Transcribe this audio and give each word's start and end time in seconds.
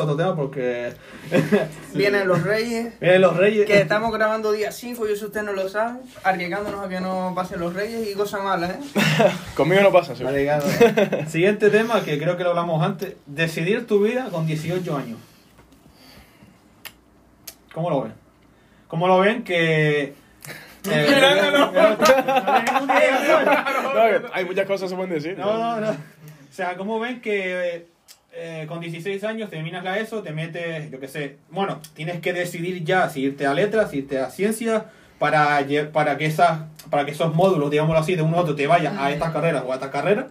otro 0.00 0.16
tema 0.16 0.34
porque 0.36 0.92
Vienen 1.94 2.28
los 2.28 2.42
reyes. 2.42 2.98
vienen 3.00 3.20
los 3.22 3.36
reyes. 3.36 3.66
Que 3.66 3.80
estamos 3.80 4.12
grabando 4.12 4.52
día 4.52 4.70
5, 4.72 5.08
y 5.08 5.12
eso 5.12 5.26
usted 5.26 5.42
no 5.42 5.52
lo 5.52 5.68
sabe. 5.68 5.98
Arriesgándonos 6.24 6.84
a 6.84 6.88
que 6.88 7.00
no 7.00 7.32
pasen 7.34 7.60
los 7.60 7.72
reyes 7.74 8.08
y 8.08 8.14
cosas 8.14 8.42
malas, 8.42 8.70
¿eh? 8.76 8.78
Conmigo 9.56 9.82
no 9.82 9.92
pasa, 9.92 10.14
sí. 10.16 10.24
Arriesgado. 10.24 10.66
Siguiente 11.28 11.70
tema 11.70 12.02
que 12.04 12.18
creo 12.18 12.36
que 12.36 12.44
lo 12.44 12.50
hablamos 12.50 12.82
antes. 12.82 13.14
Decidir 13.26 13.86
tu 13.86 14.02
vida 14.02 14.28
con 14.30 14.46
18 14.46 14.96
años. 14.96 15.18
¿Cómo 17.72 17.90
lo 17.90 18.02
ven? 18.02 18.14
¿Cómo 18.88 19.06
lo 19.08 19.18
ven 19.20 19.42
que... 19.44 20.02
eh, 20.02 20.14
No, 21.52 21.72
que 23.92 24.22
hay 24.32 24.44
muchas 24.44 24.66
cosas 24.66 24.82
que 24.82 24.88
se 24.90 24.94
pueden 24.96 25.12
decir. 25.12 25.36
No, 25.38 25.58
no, 25.58 25.80
no. 25.80 25.90
O 25.90 26.52
sea, 26.56 26.76
¿cómo 26.76 26.98
ven 27.00 27.20
que 27.20 27.88
eh, 28.36 28.66
con 28.68 28.80
16 28.80 29.24
años 29.24 29.50
terminas 29.50 29.82
la 29.82 29.98
ESO, 29.98 30.22
te 30.22 30.32
metes, 30.32 30.90
yo 30.90 31.00
qué 31.00 31.08
sé, 31.08 31.36
bueno, 31.50 31.80
tienes 31.94 32.20
que 32.20 32.32
decidir 32.32 32.84
ya 32.84 33.08
si 33.08 33.22
irte 33.22 33.46
a 33.46 33.54
letras, 33.54 33.90
si 33.90 33.98
irte 33.98 34.18
a 34.18 34.30
ciencias, 34.30 34.84
para, 35.18 35.66
para, 35.92 36.18
que 36.18 36.26
esas, 36.26 36.60
para 36.90 37.06
que 37.06 37.12
esos 37.12 37.34
módulos, 37.34 37.70
digámoslo 37.70 37.98
así, 37.98 38.14
de 38.16 38.22
uno 38.22 38.36
a 38.36 38.40
otro 38.42 38.54
te 38.54 38.66
vayan 38.66 38.98
a 38.98 39.10
estas 39.10 39.32
carreras 39.32 39.64
o 39.66 39.72
a 39.72 39.76
estas 39.76 39.90
carreras? 39.90 40.26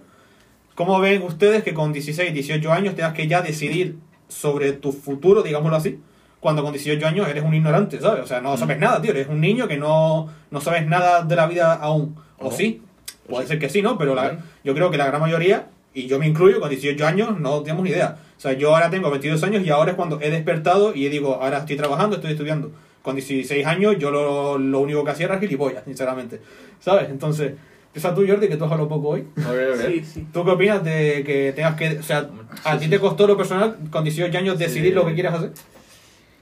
¿Cómo 0.75 0.99
ven 0.99 1.23
ustedes 1.23 1.63
que 1.63 1.73
con 1.73 1.91
16, 1.93 2.33
18 2.33 2.71
años 2.71 2.95
tengas 2.95 3.13
que 3.13 3.27
ya 3.27 3.41
decidir 3.41 3.97
sobre 4.27 4.73
tu 4.73 4.91
futuro, 4.91 5.41
digámoslo 5.41 5.77
así? 5.77 5.99
Cuando 6.39 6.61
con 6.63 6.73
18 6.73 7.07
años 7.07 7.27
eres 7.27 7.43
un 7.43 7.53
ignorante, 7.55 7.99
¿sabes? 7.99 8.23
O 8.23 8.27
sea, 8.27 8.41
no 8.41 8.55
sabes 8.57 8.77
nada, 8.77 9.01
tío. 9.01 9.11
Eres 9.11 9.27
un 9.27 9.41
niño 9.41 9.67
que 9.67 9.77
no, 9.77 10.29
no 10.51 10.61
sabes 10.61 10.85
nada 10.85 11.23
de 11.23 11.35
la 11.35 11.47
vida 11.47 11.73
aún. 11.73 12.15
O 12.37 12.51
sí. 12.51 12.81
Puede 13.27 13.47
ser 13.47 13.57
que 13.57 13.69
sí, 13.69 13.81
¿no? 13.81 13.97
Pero 13.97 14.13
la- 14.13 14.37
yo 14.63 14.75
creo 14.75 14.91
que 14.91 14.97
la 14.97 15.07
gran 15.07 15.21
mayoría, 15.21 15.67
y 15.95 16.05
yo 16.07 16.19
me 16.19 16.27
incluyo, 16.27 16.59
con 16.59 16.69
18 16.69 17.07
años 17.07 17.39
no 17.39 17.61
tenemos 17.63 17.83
ni 17.83 17.89
idea. 17.89 18.17
O 18.37 18.39
sea, 18.39 18.53
yo 18.53 18.75
ahora 18.75 18.89
tengo 18.91 19.09
22 19.09 19.41
años 19.43 19.65
y 19.65 19.69
ahora 19.71 19.91
es 19.91 19.95
cuando 19.95 20.19
he 20.21 20.29
despertado 20.29 20.93
y 20.93 21.07
digo, 21.09 21.39
ahora 21.41 21.59
estoy 21.59 21.77
trabajando, 21.77 22.17
estoy 22.17 22.31
estudiando. 22.33 22.71
Con 23.01 23.15
16 23.15 23.65
años 23.65 23.95
yo 23.97 24.11
lo, 24.11 24.57
lo 24.57 24.79
único 24.81 25.03
que 25.03 25.11
hacía 25.11 25.27
era 25.27 25.39
gilipollas, 25.39 25.83
sinceramente. 25.85 26.41
¿Sabes? 26.79 27.09
Entonces, 27.09 27.53
empieza 27.87 28.13
tú, 28.13 28.25
Jordi, 28.27 28.47
que 28.47 28.57
tú 28.57 28.65
has 28.65 28.71
hablado 28.71 28.89
poco 28.89 29.09
hoy. 29.09 29.21
Ok, 29.37 29.45
ok. 29.73 29.81
Sí, 29.87 30.03
sí. 30.05 30.27
¿Tú 30.33 30.43
qué 30.43 30.51
opinas 30.51 30.83
de 30.83 31.23
que 31.25 31.53
tengas 31.55 31.75
que... 31.75 31.97
O 31.99 32.03
sea, 32.03 32.29
¿a 32.63 32.77
ti 32.77 32.87
te 32.89 32.99
costó 32.99 33.25
lo 33.25 33.37
personal 33.37 33.77
con 33.89 34.03
18 34.03 34.37
años 34.37 34.59
decidir 34.59 34.89
Sí. 34.89 34.95
lo 34.95 35.05
que 35.05 35.13
quieres 35.13 35.33
hacer? 35.33 35.51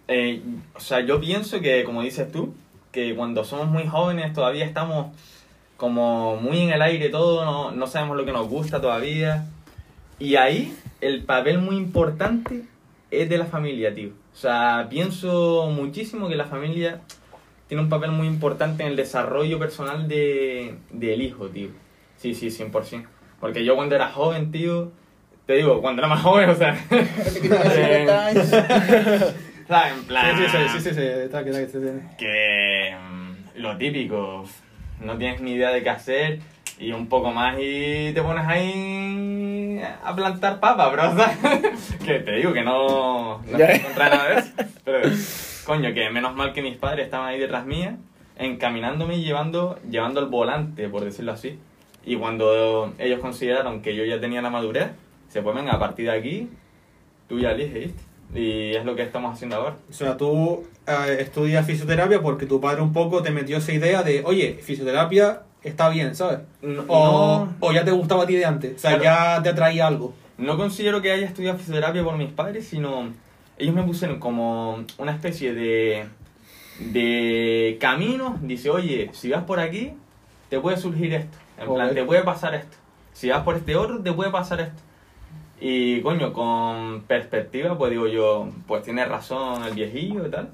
Eh, 0.07 0.41
o 0.75 0.79
sea, 0.79 0.99
yo 1.01 1.19
pienso 1.19 1.59
que, 1.61 1.83
como 1.83 2.01
dices 2.01 2.31
tú, 2.31 2.53
que 2.91 3.15
cuando 3.15 3.43
somos 3.43 3.67
muy 3.69 3.85
jóvenes 3.87 4.33
todavía 4.33 4.65
estamos 4.65 5.15
como 5.83 6.37
muy 6.37 6.61
en 6.61 6.69
el 6.69 6.81
aire 6.81 7.09
todo, 7.09 7.43
no, 7.43 7.71
no 7.71 7.87
sabemos 7.87 8.15
lo 8.15 8.23
que 8.23 8.31
nos 8.31 8.47
gusta 8.47 8.79
todavía. 8.79 9.47
Y 10.17 10.37
ahí 10.37 10.73
el 11.01 11.25
papel 11.25 11.57
muy 11.57 11.75
importante 11.75 12.61
es 13.11 13.27
de 13.27 13.37
la 13.37 13.47
familia, 13.47 13.93
tío. 13.93 14.11
O 14.31 14.35
sea, 14.37 14.87
pienso 14.89 15.69
muchísimo 15.75 16.29
que 16.29 16.37
la 16.37 16.45
familia 16.45 17.01
tiene 17.67 17.83
un 17.83 17.89
papel 17.89 18.11
muy 18.11 18.27
importante 18.27 18.83
en 18.83 18.91
el 18.91 18.95
desarrollo 18.95 19.59
personal 19.59 20.07
de, 20.07 20.75
del 20.89 21.21
hijo, 21.21 21.49
tío. 21.49 21.67
Sí, 22.15 22.33
sí, 22.33 22.47
100%. 22.47 23.05
Porque 23.41 23.65
yo 23.65 23.75
cuando 23.75 23.95
era 23.95 24.07
joven, 24.07 24.53
tío, 24.53 24.93
te 25.45 25.55
digo, 25.55 25.81
cuando 25.81 26.01
era 26.01 26.07
más 26.07 26.21
joven, 26.21 26.49
o 26.49 26.55
sea... 26.55 26.81
En 29.69 30.03
plan... 30.05 30.37
Sí, 30.37 30.45
sí, 30.49 30.57
sí, 30.71 30.79
sí, 30.79 30.91
sí, 30.91 31.01
que 32.17 32.95
mm, 32.95 33.59
lo 33.59 33.77
típico, 33.77 34.45
no 35.01 35.17
tienes 35.17 35.41
ni 35.41 35.53
idea 35.53 35.71
de 35.71 35.83
qué 35.83 35.89
hacer 35.89 36.39
y 36.79 36.91
un 36.91 37.07
poco 37.07 37.31
más 37.31 37.57
y 37.59 38.11
te 38.13 38.21
pones 38.21 38.45
ahí 38.45 39.81
a 40.03 40.15
plantar 40.15 40.59
papas, 40.59 40.91
bro. 40.91 41.25
que 42.05 42.19
te 42.19 42.31
digo 42.33 42.53
que 42.53 42.63
no, 42.63 43.39
no 43.39 43.57
contra 43.83 44.09
nada 44.09 44.29
de 44.29 44.39
eso, 44.39 44.51
pero 44.83 45.09
coño, 45.65 45.93
que 45.93 46.09
menos 46.09 46.35
mal 46.35 46.53
que 46.53 46.61
mis 46.61 46.77
padres 46.77 47.05
estaban 47.05 47.27
ahí 47.27 47.39
detrás 47.39 47.65
mía, 47.65 47.97
encaminándome 48.37 49.15
y 49.15 49.23
llevando, 49.23 49.79
llevando 49.89 50.19
el 50.19 50.27
volante, 50.27 50.89
por 50.89 51.03
decirlo 51.03 51.31
así. 51.31 51.59
Y 52.05 52.17
cuando 52.17 52.93
ellos 52.97 53.19
consideraron 53.19 53.81
que 53.81 53.95
yo 53.95 54.03
ya 54.03 54.19
tenía 54.19 54.41
la 54.41 54.49
madurez, 54.49 54.91
se 55.29 55.41
pues 55.41 55.55
venga, 55.55 55.73
a 55.73 55.79
partir 55.79 56.05
de 56.05 56.11
aquí, 56.11 56.49
tú 57.27 57.39
ya 57.39 57.51
eliges, 57.51 57.73
¿viste? 57.73 58.03
Y 58.35 58.75
es 58.75 58.83
lo 58.83 58.95
que 58.95 59.03
estamos 59.03 59.33
haciendo 59.33 59.55
ahora. 59.57 59.75
O 59.89 59.93
sea, 59.93 60.17
tú 60.17 60.65
eh, 60.87 61.17
estudias 61.19 61.65
fisioterapia 61.65 62.21
porque 62.21 62.45
tu 62.45 62.59
padre 62.61 62.81
un 62.81 62.93
poco 62.93 63.21
te 63.23 63.31
metió 63.31 63.57
esa 63.57 63.71
idea 63.73 64.03
de, 64.03 64.23
oye, 64.25 64.59
fisioterapia 64.61 65.43
está 65.63 65.89
bien, 65.89 66.15
¿sabes? 66.15 66.39
No- 66.61 66.83
O, 66.87 67.45
no- 67.45 67.53
o 67.59 67.71
ya 67.71 67.85
te 67.85 67.91
gustaba 67.91 68.23
a 68.23 68.27
ti 68.27 68.35
de 68.35 68.45
antes, 68.45 68.75
o 68.75 68.79
sea, 68.79 68.97
Claro. 68.99 69.03
ya 69.37 69.43
te 69.43 69.49
atraía 69.49 69.87
algo. 69.87 70.13
No 70.37 70.57
considero 70.57 71.01
que 71.01 71.11
haya 71.11 71.25
estudiado 71.25 71.57
fisioterapia 71.57 72.03
por 72.03 72.17
mis 72.17 72.29
padres, 72.31 72.67
sino 72.67 73.13
ellos 73.57 73.75
me 73.75 73.83
pusieron 73.83 74.19
como 74.19 74.83
una 74.97 75.11
especie 75.13 75.53
de, 75.53 76.05
de 76.79 77.77
camino. 77.79 78.37
Dice, 78.41 78.69
oye, 78.69 79.09
si 79.13 79.29
vas 79.29 79.43
por 79.43 79.59
aquí, 79.59 79.93
te 80.49 80.59
puede 80.59 80.77
surgir 80.77 81.13
esto. 81.13 81.37
En 81.59 81.73
plan, 81.73 81.93
te 81.93 82.03
puede 82.03 82.23
pasar 82.23 82.55
esto. 82.55 82.77
Si 83.13 83.29
vas 83.29 83.43
por 83.43 83.55
este 83.55 83.75
otro, 83.75 83.99
te 84.01 84.11
puede 84.11 84.31
pasar 84.31 84.59
esto. 84.59 84.81
Y 85.61 86.01
coño, 86.01 86.33
con 86.33 87.03
perspectiva, 87.07 87.77
pues 87.77 87.91
digo 87.91 88.07
yo, 88.07 88.49
pues 88.67 88.83
tiene 88.83 89.05
razón 89.05 89.63
el 89.63 89.73
viejillo 89.75 90.25
y 90.27 90.31
tal. 90.31 90.49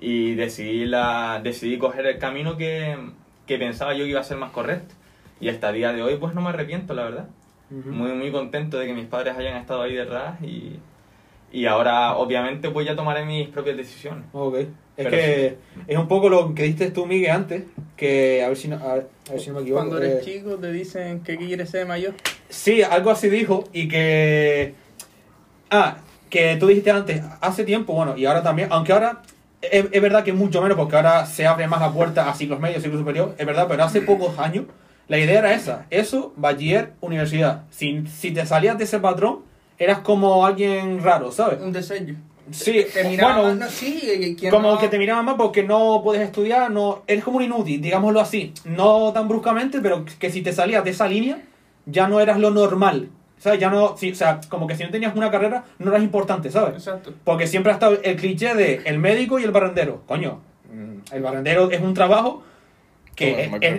Y 0.00 0.34
decidí, 0.34 0.86
la, 0.86 1.40
decidí 1.42 1.78
coger 1.78 2.06
el 2.06 2.18
camino 2.18 2.56
que, 2.56 2.96
que 3.46 3.58
pensaba 3.58 3.94
yo 3.94 4.04
que 4.04 4.10
iba 4.10 4.20
a 4.20 4.24
ser 4.24 4.38
más 4.38 4.50
correcto. 4.50 4.94
Y 5.40 5.48
hasta 5.48 5.68
el 5.70 5.76
día 5.76 5.92
de 5.92 6.02
hoy, 6.02 6.16
pues 6.16 6.34
no 6.34 6.40
me 6.40 6.48
arrepiento, 6.48 6.94
la 6.94 7.04
verdad 7.04 7.26
muy 7.70 8.12
muy 8.12 8.32
contento 8.32 8.78
de 8.78 8.86
que 8.86 8.92
mis 8.92 9.06
padres 9.06 9.36
hayan 9.36 9.56
estado 9.56 9.82
ahí 9.82 9.94
detrás 9.94 10.40
y, 10.42 10.78
y 11.52 11.66
ahora 11.66 12.16
obviamente 12.16 12.70
pues 12.70 12.86
ya 12.86 12.96
tomaré 12.96 13.24
mis 13.24 13.48
propias 13.48 13.76
decisiones. 13.76 14.24
Ok. 14.32 14.56
Es 14.56 14.68
Pero 14.96 15.10
que 15.10 15.56
es 15.86 15.96
un 15.96 16.08
poco 16.08 16.28
lo 16.28 16.54
que 16.54 16.64
diste 16.64 16.90
tú, 16.90 17.06
Miguel, 17.06 17.30
antes, 17.30 17.62
que 17.96 18.42
a 18.44 18.48
ver 18.48 18.56
si 18.56 18.68
no, 18.68 18.76
a 18.76 18.94
ver, 18.94 19.08
a 19.28 19.32
ver 19.32 19.40
si 19.40 19.48
no 19.48 19.54
me 19.54 19.62
equivoco. 19.62 19.86
Cuando 19.86 20.02
eres 20.02 20.26
eh, 20.26 20.30
chico 20.30 20.56
te 20.56 20.70
dicen 20.72 21.20
que 21.20 21.38
quieres 21.38 21.70
ser 21.70 21.86
mayor. 21.86 22.14
Sí, 22.48 22.82
algo 22.82 23.10
así 23.10 23.30
dijo 23.30 23.64
y 23.72 23.88
que... 23.88 24.74
Ah, 25.70 25.98
que 26.28 26.56
tú 26.56 26.66
dijiste 26.66 26.90
antes, 26.90 27.22
hace 27.40 27.64
tiempo, 27.64 27.94
bueno, 27.94 28.16
y 28.16 28.26
ahora 28.26 28.42
también, 28.42 28.68
aunque 28.70 28.92
ahora 28.92 29.22
es, 29.62 29.86
es 29.90 30.02
verdad 30.02 30.24
que 30.24 30.32
mucho 30.32 30.62
menos 30.62 30.76
porque 30.76 30.96
ahora 30.96 31.26
se 31.26 31.46
abre 31.46 31.66
más 31.68 31.80
la 31.80 31.92
puerta 31.92 32.28
a 32.28 32.34
ciclos 32.34 32.60
medios, 32.60 32.82
ciclos 32.82 33.00
superior, 33.00 33.34
es 33.38 33.46
verdad, 33.46 33.66
pero 33.68 33.84
hace 33.84 34.00
pocos 34.00 34.38
años 34.38 34.64
la 35.08 35.18
idea 35.18 35.40
era 35.40 35.54
esa, 35.54 35.86
eso, 35.90 36.32
bachiller, 36.36 36.92
universidad. 37.00 37.64
Si, 37.70 38.06
si 38.06 38.30
te 38.30 38.46
salías 38.46 38.78
de 38.78 38.84
ese 38.84 39.00
patrón, 39.00 39.40
eras 39.76 39.98
como 39.98 40.46
alguien 40.46 41.02
raro, 41.02 41.32
¿sabes? 41.32 41.60
Un 41.60 41.72
diseño. 41.72 42.16
Sí, 42.52 42.84
Te 42.92 43.02
bueno, 43.02 43.42
más, 43.42 43.56
no, 43.56 43.68
sí, 43.68 44.00
eh, 44.04 44.36
¿quién 44.38 44.50
como 44.50 44.72
no? 44.72 44.78
que 44.78 44.88
te 44.88 44.98
miraban 44.98 45.24
más 45.24 45.36
porque 45.36 45.62
no 45.62 46.00
puedes 46.02 46.22
estudiar, 46.22 46.70
no 46.70 47.02
eres 47.06 47.24
como 47.24 47.38
un 47.38 47.44
inútil, 47.44 47.80
digámoslo 47.80 48.20
así. 48.20 48.52
No 48.64 49.12
tan 49.12 49.28
bruscamente, 49.28 49.80
pero 49.80 50.04
que 50.04 50.30
si 50.30 50.42
te 50.42 50.52
salías 50.52 50.82
de 50.84 50.90
esa 50.90 51.06
línea, 51.06 51.42
ya 51.86 52.08
no 52.08 52.20
eras 52.20 52.38
lo 52.38 52.50
normal. 52.50 53.10
¿Sabes? 53.40 53.58
Ya 53.58 53.70
no, 53.70 53.96
sí, 53.96 54.12
o 54.12 54.14
sea, 54.14 54.38
como 54.50 54.66
que 54.66 54.76
si 54.76 54.84
no 54.84 54.90
tenías 54.90 55.16
una 55.16 55.30
carrera, 55.30 55.64
no 55.78 55.90
eras 55.90 56.02
importante, 56.02 56.50
¿sabes? 56.50 56.74
Exacto. 56.74 57.14
Porque 57.24 57.46
siempre 57.46 57.72
ha 57.72 57.74
estado 57.74 57.98
el 58.02 58.16
cliché 58.16 58.54
de 58.54 58.82
el 58.84 58.98
médico 58.98 59.38
y 59.38 59.44
el 59.44 59.50
barrendero. 59.50 60.02
Coño, 60.06 60.40
mm, 60.70 61.14
el 61.14 61.22
barrendero 61.22 61.70
es 61.70 61.80
un 61.80 61.94
trabajo 61.94 62.42
que 63.16 63.32
Bueno, 63.32 63.42
es, 63.42 63.50
más 63.50 63.60
que 63.60 63.66
es- 63.68 63.74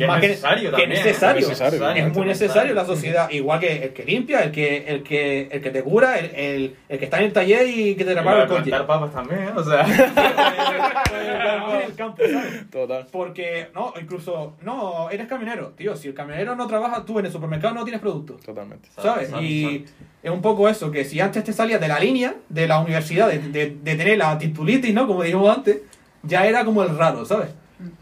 es 0.00 0.06
más 0.06 0.20
que 0.20 0.28
necesario 0.28 0.70
que 0.70 0.76
también, 0.76 0.92
es 0.92 1.04
necesario. 1.04 1.40
es 1.42 1.48
necesario, 1.48 1.86
Es 2.06 2.12
muy 2.14 2.22
es 2.22 2.26
necesario 2.28 2.74
la 2.74 2.84
sociedad. 2.86 3.30
Igual 3.30 3.60
que 3.60 3.84
el 3.84 3.92
que 3.92 4.04
limpia, 4.04 4.40
el 4.42 4.52
que, 4.52 4.84
el 4.88 5.02
que, 5.02 5.48
el 5.50 5.60
que 5.60 5.70
te 5.70 5.82
cura, 5.82 6.18
el, 6.18 6.26
el, 6.34 6.76
el 6.88 6.98
que 6.98 7.04
está 7.04 7.18
en 7.18 7.24
el 7.24 7.32
taller 7.32 7.66
y 7.68 7.94
que 7.94 8.04
te 8.04 8.14
repara 8.14 8.42
el 8.44 8.48
coche. 8.48 8.70
papas 8.70 9.12
también, 9.12 9.40
¿eh? 9.42 9.50
o 9.54 9.62
sea... 9.62 9.84
en 9.86 11.82
el 11.90 11.94
campo, 11.94 12.22
¿sabes? 12.22 12.70
Total. 12.70 13.06
Porque, 13.10 13.68
no, 13.74 13.92
incluso, 14.00 14.54
no, 14.62 15.10
eres 15.10 15.26
camionero, 15.26 15.68
tío. 15.76 15.96
Si 15.96 16.08
el 16.08 16.14
camionero 16.14 16.56
no 16.56 16.66
trabaja, 16.66 17.04
tú 17.04 17.18
en 17.18 17.26
el 17.26 17.32
supermercado 17.32 17.74
no 17.74 17.84
tienes 17.84 18.00
producto. 18.00 18.34
Totalmente. 18.44 18.88
¿Sabes? 18.96 19.24
Exacto, 19.24 19.44
Y 19.44 19.64
exacto. 19.76 20.04
es 20.22 20.30
un 20.30 20.42
poco 20.42 20.68
eso, 20.68 20.90
que 20.90 21.04
si 21.04 21.20
antes 21.20 21.44
te 21.44 21.52
salías 21.52 21.80
de 21.80 21.88
la 21.88 21.98
línea 21.98 22.34
de 22.48 22.66
la 22.66 22.80
universidad, 22.80 23.28
de, 23.28 23.38
de- 23.38 23.76
de 23.82 23.94
tener 23.96 24.18
la 24.18 24.38
titulitis, 24.38 24.94
¿no? 24.94 25.06
Como 25.06 25.22
dijimos 25.22 25.54
antes, 25.56 25.78
ya 26.22 26.46
era 26.46 26.64
como 26.64 26.82
el 26.82 26.96
raro, 26.96 27.24
¿sabes? 27.24 27.48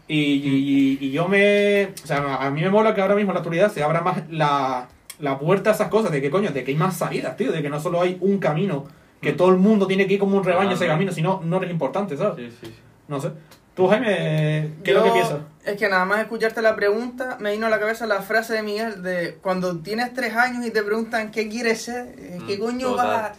Y, 0.07 0.19
y- 0.19 0.97
y 1.01 1.11
yo 1.11 1.27
me... 1.27 1.89
O 2.03 2.07
sea, 2.07 2.35
a 2.35 2.49
mí 2.51 2.61
me 2.61 2.69
mola 2.69 2.93
que 2.95 3.01
ahora 3.01 3.15
mismo 3.15 3.31
en 3.31 3.35
la 3.35 3.39
actualidad 3.39 3.71
se 3.71 3.83
abra 3.83 4.01
más 4.01 4.23
la, 4.29 4.87
la 5.19 5.39
puerta 5.39 5.71
a 5.71 5.73
esas 5.73 5.89
cosas, 5.89 6.11
de 6.11 6.21
que 6.21 6.29
coño, 6.29 6.51
de 6.51 6.63
que 6.63 6.71
hay 6.71 6.77
más 6.77 6.97
salidas, 6.97 7.35
tío, 7.37 7.51
de 7.51 7.61
que 7.61 7.69
no 7.69 7.79
solo 7.79 8.01
hay 8.01 8.17
un 8.21 8.37
camino, 8.39 8.85
que 9.21 9.33
todo 9.33 9.49
el 9.49 9.57
mundo 9.57 9.87
tiene 9.87 10.07
que 10.07 10.13
ir 10.15 10.19
como 10.19 10.37
un 10.37 10.43
rebaño 10.43 10.69
a 10.71 10.73
ese 10.73 10.87
camino, 10.87 11.11
si 11.11 11.21
no, 11.21 11.41
no 11.43 11.57
eres 11.57 11.71
importante, 11.71 12.15
¿sabes? 12.15 12.35
Sí, 12.51 12.57
sí, 12.61 12.71
sí. 12.73 12.79
No 13.07 13.19
sé. 13.19 13.31
Tú, 13.75 13.87
Jaime, 13.87 14.75
¿qué 14.83 14.91
es 14.91 14.97
lo 14.97 15.03
que 15.03 15.11
piensas? 15.11 15.39
Es 15.65 15.75
que 15.75 15.89
nada 15.89 16.05
más 16.05 16.19
escucharte 16.21 16.61
la 16.61 16.75
pregunta, 16.77 17.37
me 17.41 17.51
vino 17.51 17.65
a 17.67 17.69
la 17.69 17.79
cabeza 17.79 18.05
la 18.05 18.21
frase 18.21 18.53
de 18.53 18.63
Miguel 18.63 19.01
de 19.03 19.37
cuando 19.41 19.77
tienes 19.79 20.13
tres 20.13 20.33
años 20.35 20.65
y 20.65 20.71
te 20.71 20.81
preguntan 20.83 21.31
qué 21.31 21.49
quieres 21.49 21.81
ser, 21.81 22.15
qué 22.47 22.55
Mm, 22.57 22.59
coño 22.61 22.89
total. 22.91 23.07
vas 23.07 23.31
a-?" 23.31 23.33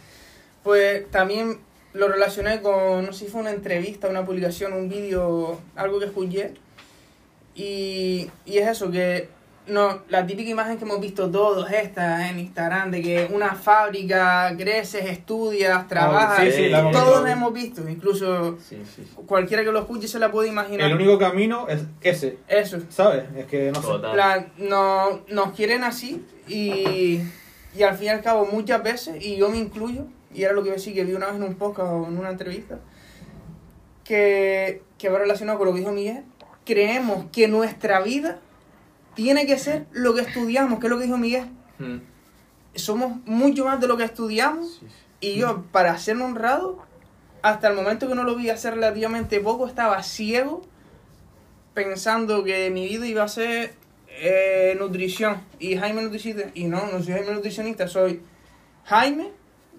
Pues 0.63 1.09
también 1.09 1.57
lo 1.97 2.07
relacioné 2.07 2.61
con, 2.61 3.05
no 3.05 3.11
sé 3.13 3.25
si 3.25 3.31
fue 3.31 3.41
una 3.41 3.51
entrevista, 3.51 4.07
una 4.07 4.25
publicación, 4.25 4.73
un 4.73 4.87
vídeo, 4.89 5.59
algo 5.75 5.99
que 5.99 6.05
escuché. 6.05 6.53
Y, 7.55 8.29
y 8.45 8.57
es 8.59 8.67
eso, 8.67 8.91
que 8.91 9.29
no, 9.67 10.01
la 10.09 10.25
típica 10.25 10.49
imagen 10.49 10.77
que 10.77 10.85
hemos 10.85 11.01
visto 11.01 11.29
todos 11.29 11.69
esta 11.71 12.29
en 12.29 12.39
Instagram 12.39 12.91
de 12.91 13.01
que 13.01 13.27
una 13.33 13.55
fábrica 13.55 14.53
creces, 14.57 15.05
estudias, 15.05 15.87
trabajas, 15.87 16.45
sí, 16.45 16.51
sí, 16.51 16.69
la 16.69 16.89
todos 16.91 17.23
la 17.23 17.31
hemos 17.31 17.51
visto, 17.53 17.87
incluso 17.89 18.57
Sí, 18.59 18.77
sí, 18.95 19.03
sí. 19.03 19.11
cualquiera 19.25 19.63
que 19.63 19.71
lo 19.71 19.79
escuche 19.79 20.07
se 20.07 20.19
la 20.19 20.31
puede 20.31 20.49
imaginar. 20.49 20.87
El 20.89 20.95
único 20.95 21.17
camino 21.17 21.67
es 21.67 21.81
ese, 22.01 22.37
Eso. 22.47 22.79
¿sabes? 22.89 23.23
Es 23.35 23.45
que 23.47 23.71
no 23.71 23.81
sé. 23.81 23.99
Plan, 24.13 24.53
no, 24.57 25.21
nos 25.29 25.51
quieren 25.53 25.83
así 25.83 26.23
y, 26.47 27.19
y 27.75 27.83
al 27.83 27.95
fin 27.97 28.05
y 28.05 28.09
al 28.09 28.21
cabo 28.21 28.45
muchas 28.45 28.81
veces, 28.83 29.15
y 29.19 29.35
yo 29.35 29.49
me 29.49 29.57
incluyo, 29.57 30.05
y 30.37 30.43
era 30.43 30.53
lo 30.53 30.63
que 30.63 30.77
sí 30.77 30.93
que 30.93 31.03
vi 31.03 31.13
una 31.13 31.25
vez 31.25 31.35
en 31.37 31.43
un 31.43 31.55
podcast 31.55 31.89
o 31.91 32.05
en 32.07 32.15
una 32.15 32.29
entrevista, 32.29 32.79
que, 34.03 34.83
que 34.99 35.09
va 35.09 35.17
relacionado 35.17 35.57
con 35.57 35.67
lo 35.67 35.73
que 35.73 35.79
dijo 35.79 35.91
Miguel, 35.91 36.23
creemos 36.63 37.25
que 37.31 37.47
nuestra 37.47 38.01
vida 38.01 38.39
tiene 39.15 39.47
que 39.47 39.57
ser 39.57 39.87
lo 39.91 40.13
que 40.13 40.21
estudiamos, 40.21 40.79
que 40.79 40.85
es 40.85 40.91
lo 40.91 40.99
que 40.99 41.05
dijo 41.05 41.17
Miguel. 41.17 41.47
Mm. 41.79 41.97
Somos 42.75 43.17
mucho 43.25 43.65
más 43.65 43.81
de 43.81 43.87
lo 43.87 43.97
que 43.97 44.03
estudiamos 44.03 44.75
Sí, 44.79 44.85
sí. 44.87 44.95
y 45.21 45.35
yo, 45.37 45.63
para 45.71 45.97
ser 45.97 46.17
honrado, 46.17 46.77
hasta 47.41 47.69
el 47.69 47.73
momento 47.73 48.07
que 48.07 48.13
no 48.13 48.23
lo 48.23 48.35
vi 48.35 48.51
hace 48.51 48.69
relativamente 48.69 49.39
poco, 49.39 49.65
estaba 49.65 50.03
ciego 50.03 50.61
pensando 51.73 52.43
que 52.43 52.69
mi 52.69 52.87
vida 52.87 53.07
iba 53.07 53.23
a 53.23 53.27
ser 53.27 53.73
eh, 54.09 54.75
nutrición 54.79 55.41
y 55.57 55.77
Jaime 55.77 56.03
nutricionista. 56.03 56.51
Y 56.53 56.65
no, 56.65 56.85
no 56.91 57.01
soy 57.01 57.13
Jaime 57.13 57.33
nutricionista, 57.33 57.87
soy 57.87 58.21
Jaime. 58.83 59.31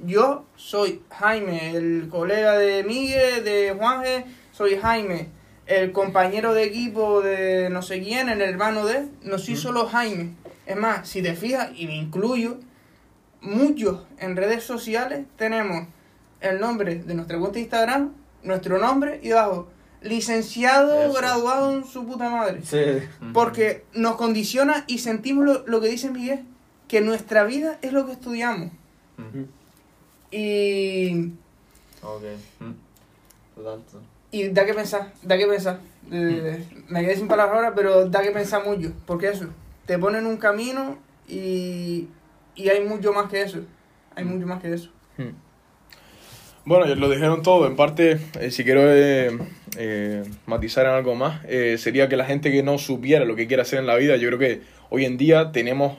Yo 0.05 0.45
soy 0.57 1.03
Jaime, 1.11 1.77
el 1.77 2.09
colega 2.09 2.57
de 2.57 2.85
Miguel, 2.85 3.45
de 3.45 3.75
Juanje, 3.77 4.25
soy 4.53 4.77
Jaime, 4.77 5.29
el 5.67 5.93
compañero 5.93 6.55
de 6.55 6.65
equipo 6.65 7.21
de 7.21 7.69
no 7.71 7.83
sé 7.83 8.01
quién, 8.01 8.29
el 8.29 8.41
hermano 8.41 8.87
de 8.87 8.99
él. 8.99 9.11
No 9.23 9.39
soy 9.39 9.57
solo 9.57 9.87
Jaime. 9.87 10.35
Es 10.67 10.77
más, 10.77 11.09
si 11.09 11.23
te 11.23 11.35
fijas, 11.35 11.71
y 11.75 11.87
me 11.87 11.97
incluyo, 11.97 12.59
muchos 13.41 14.03
en 14.19 14.37
redes 14.37 14.65
sociales 14.65 15.27
tenemos 15.37 15.89
el 16.41 16.61
nombre 16.61 16.97
de 16.97 17.15
nuestra 17.15 17.39
cuenta 17.39 17.55
de 17.57 17.61
Instagram, 17.63 18.13
nuestro 18.43 18.79
nombre 18.79 19.19
y 19.23 19.29
debajo, 19.29 19.69
licenciado, 20.03 21.03
Eso. 21.03 21.13
graduado 21.15 21.77
en 21.77 21.85
su 21.85 22.07
puta 22.07 22.31
madre. 22.31 22.61
Sí. 22.63 23.07
Porque 23.33 23.85
nos 23.95 24.17
condiciona 24.17 24.85
y 24.87 24.99
sentimos 24.99 25.45
lo, 25.45 25.67
lo 25.67 25.81
que 25.81 25.89
dice 25.89 26.11
Miguel, 26.11 26.45
que 26.87 27.01
nuestra 27.01 27.45
vida 27.45 27.79
es 27.83 27.93
lo 27.93 28.07
que 28.07 28.13
estudiamos. 28.13 28.71
Y, 30.31 31.33
Ok. 32.03 32.23
Mm. 32.61 32.73
Y 34.31 34.49
da 34.49 34.67
que 34.67 34.75
pensar, 34.75 35.13
da 35.23 35.37
que 35.37 35.47
pensar. 35.47 35.81
Eh, 36.13 36.65
me 36.89 37.03
quedé 37.03 37.17
sin 37.17 37.29
palabras 37.29 37.57
ahora, 37.57 37.75
pero 37.75 38.09
da 38.09 38.23
que 38.23 38.31
pensar 38.31 38.65
mucho. 38.65 38.93
Porque 39.07 39.29
eso, 39.29 39.47
te 39.87 39.99
ponen 39.99 40.27
un 40.27 40.37
camino 40.37 40.99
y, 41.27 42.09
y 42.55 42.69
hay 42.69 42.85
mucho 42.85 43.13
más 43.13 43.31
que 43.31 43.43
eso. 43.43 43.61
Hay 44.15 44.25
mucho 44.25 44.47
más 44.47 44.61
que 44.61 44.73
eso. 44.73 44.91
Bueno, 46.65 46.87
ya 46.87 46.97
lo 46.97 47.09
dijeron 47.09 47.43
todo. 47.43 47.67
En 47.67 47.77
parte, 47.77 48.21
eh, 48.39 48.51
si 48.51 48.63
quiero 48.63 48.83
eh, 48.85 49.39
eh, 49.79 50.23
matizar 50.45 50.85
en 50.85 50.93
algo 50.93 51.15
más, 51.15 51.41
eh, 51.47 51.77
sería 51.79 52.11
que 52.11 52.17
la 52.17 52.27
gente 52.27 52.53
que 52.53 52.63
no 52.63 52.77
supiera 52.77 53.25
lo 53.25 53.37
que 53.37 53.47
quiere 53.47 53.63
hacer 53.63 53.79
en 53.79 53.87
la 53.87 53.97
vida, 53.97 54.17
yo 54.17 54.29
creo 54.29 54.39
que 54.39 54.61
hoy 54.91 55.05
en 55.05 55.17
día 55.17 55.53
tenemos 55.53 55.97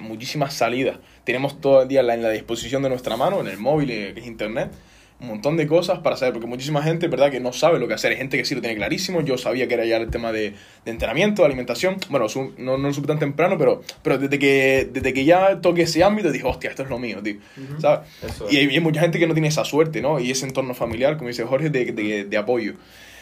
muchísimas 0.00 0.54
salidas. 0.54 0.98
Tenemos 1.24 1.60
todo 1.60 1.82
el 1.82 1.88
día 1.88 2.00
en 2.00 2.22
la 2.22 2.30
disposición 2.30 2.82
de 2.82 2.88
nuestra 2.88 3.16
mano, 3.16 3.40
en 3.40 3.48
el 3.48 3.58
móvil, 3.58 3.90
eh, 3.90 4.12
que 4.14 4.20
es 4.20 4.26
internet, 4.26 4.70
un 5.18 5.28
montón 5.28 5.56
de 5.56 5.66
cosas 5.66 6.00
para 6.00 6.14
saber, 6.16 6.34
porque 6.34 6.46
muchísima 6.46 6.82
gente, 6.82 7.08
¿verdad?, 7.08 7.30
que 7.30 7.40
no 7.40 7.52
sabe 7.54 7.78
lo 7.78 7.88
que 7.88 7.94
hacer. 7.94 8.10
Hay 8.12 8.18
gente 8.18 8.36
que 8.36 8.44
sí 8.44 8.54
lo 8.54 8.60
tiene 8.60 8.76
clarísimo. 8.76 9.22
Yo 9.22 9.38
sabía 9.38 9.66
que 9.66 9.72
era 9.72 9.86
ya 9.86 9.96
el 9.96 10.10
tema 10.10 10.30
de, 10.30 10.52
de 10.84 10.90
entrenamiento, 10.90 11.40
de 11.40 11.46
alimentación. 11.46 11.96
Bueno, 12.10 12.28
su- 12.28 12.52
no, 12.58 12.76
no 12.76 12.88
lo 12.88 12.92
supe 12.92 13.08
tan 13.08 13.18
temprano, 13.18 13.56
pero, 13.56 13.82
pero 14.02 14.18
desde, 14.18 14.38
que, 14.38 14.86
desde 14.92 15.14
que 15.14 15.24
ya 15.24 15.60
toqué 15.62 15.82
ese 15.82 16.04
ámbito, 16.04 16.30
dije, 16.30 16.44
hostia, 16.46 16.68
esto 16.68 16.82
es 16.82 16.90
lo 16.90 16.98
mío, 16.98 17.22
tío. 17.22 17.36
¿Sabes? 17.80 18.08
Hay, 18.50 18.56
y 18.66 18.74
hay 18.74 18.80
mucha 18.80 19.00
gente 19.00 19.18
que 19.18 19.26
no 19.26 19.32
tiene 19.32 19.48
esa 19.48 19.64
suerte, 19.64 20.02
¿no? 20.02 20.20
Y 20.20 20.30
ese 20.30 20.44
entorno 20.44 20.74
familiar, 20.74 21.16
como 21.16 21.28
dice 21.28 21.44
Jorge, 21.44 21.70
de, 21.70 21.86
de, 21.92 22.24
de 22.24 22.36
apoyo. 22.36 22.74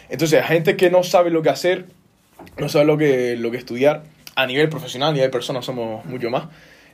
Entonces, 0.09 0.41
hay 0.41 0.47
gente 0.49 0.75
que 0.75 0.89
no 0.89 1.01
sabe 1.01 1.29
lo 1.31 1.41
que 1.43 1.49
hacer, 1.49 1.85
no 2.57 2.67
sabe 2.67 2.83
lo 2.85 2.97
que, 2.97 3.37
lo 3.37 3.51
que 3.51 3.57
estudiar 3.57 4.03
a 4.35 4.45
nivel 4.45 4.69
profesional 4.69 5.15
y 5.17 5.21
hay 5.21 5.29
personas, 5.29 5.65
somos 5.65 6.05
mucho 6.05 6.29
más. 6.29 6.45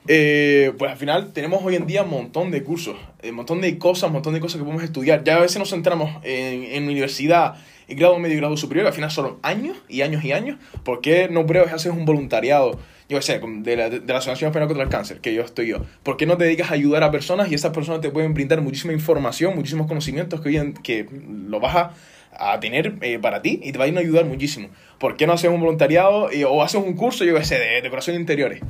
Eh, 0.08 0.74
pues 0.80 0.92
al 0.92 0.98
final 0.98 1.32
tenemos 1.32 1.62
hoy 1.64 1.76
en 1.76 1.86
día 1.86 2.04
un 2.04 2.10
montón 2.10 2.50
de 2.50 2.64
cursos, 2.64 2.96
un 3.24 3.36
montón 3.36 3.62
de 3.62 3.78
cosas, 3.78 4.08
un 4.08 4.14
montón 4.14 4.34
de 4.34 4.40
cosas 4.40 4.58
que 4.58 4.64
podemos 4.64 4.84
estudiar. 4.84 5.24
Ya 5.24 5.36
a 5.38 5.40
veces 5.42 5.60
nos 5.60 5.70
centramos 5.70 6.10
en, 6.24 6.64
en 6.64 6.84
universidad, 6.86 7.56
en 7.88 7.98
grado 7.98 8.18
medio 8.18 8.36
y 8.36 8.40
grado 8.40 8.58
superior, 8.58 8.88
al 8.88 8.94
final 8.94 9.12
son 9.12 9.38
años 9.44 9.78
y 9.88 10.02
años 10.02 10.24
y 10.24 10.32
años. 10.32 10.58
¿Por 10.84 11.02
qué 11.02 11.28
no 11.30 11.46
pruebas 11.46 11.72
y 11.72 11.76
haces 11.76 11.92
un 11.92 12.06
voluntariado? 12.06 12.80
Yo 13.10 13.18
qué 13.18 13.22
sé, 13.24 13.42
de 13.44 13.76
la, 13.76 13.90
de 13.90 14.00
la 14.00 14.18
Asociación 14.20 14.48
Española 14.50 14.68
contra 14.70 14.84
el 14.86 14.90
Cáncer, 14.90 15.20
que 15.20 15.34
yo 15.34 15.44
estoy 15.44 15.68
yo. 15.68 15.80
¿Por 16.02 16.16
qué 16.18 16.26
no 16.26 16.38
te 16.38 16.46
dedicas 16.46 16.72
a 16.72 16.76
ayudar 16.76 17.04
a 17.04 17.12
personas 17.12 17.52
y 17.52 17.56
esas 17.56 17.72
personas 17.74 18.00
te 18.02 18.10
pueden 18.10 18.34
brindar 18.34 18.62
muchísima 18.62 18.94
información, 18.94 19.54
muchísimos 19.54 19.86
conocimientos 19.86 20.40
que, 20.42 20.48
hoy 20.50 20.58
en- 20.58 20.74
que 20.74 21.06
lo 21.48 21.60
vas 21.60 21.76
a, 21.76 21.94
a 22.38 22.60
tener 22.60 22.96
eh, 23.02 23.20
para 23.20 23.42
ti 23.42 23.60
y 23.64 23.72
te 23.72 23.78
va 23.78 23.86
a 23.86 23.88
ir 23.88 23.98
a 23.98 24.00
ayudar 24.00 24.26
muchísimo? 24.26 24.70
¿Por 25.00 25.18
qué 25.18 25.26
no 25.28 25.34
haces 25.34 25.50
un 25.50 25.60
voluntariado 25.60 26.30
eh, 26.32 26.46
o 26.46 26.62
haces 26.64 26.82
un 26.84 26.94
curso, 26.96 27.24
yo 27.26 27.36
qué 27.36 27.44
sé, 27.46 27.58
de 27.60 27.82
decoración 27.82 28.16
de 28.16 28.22
interiores? 28.22 28.62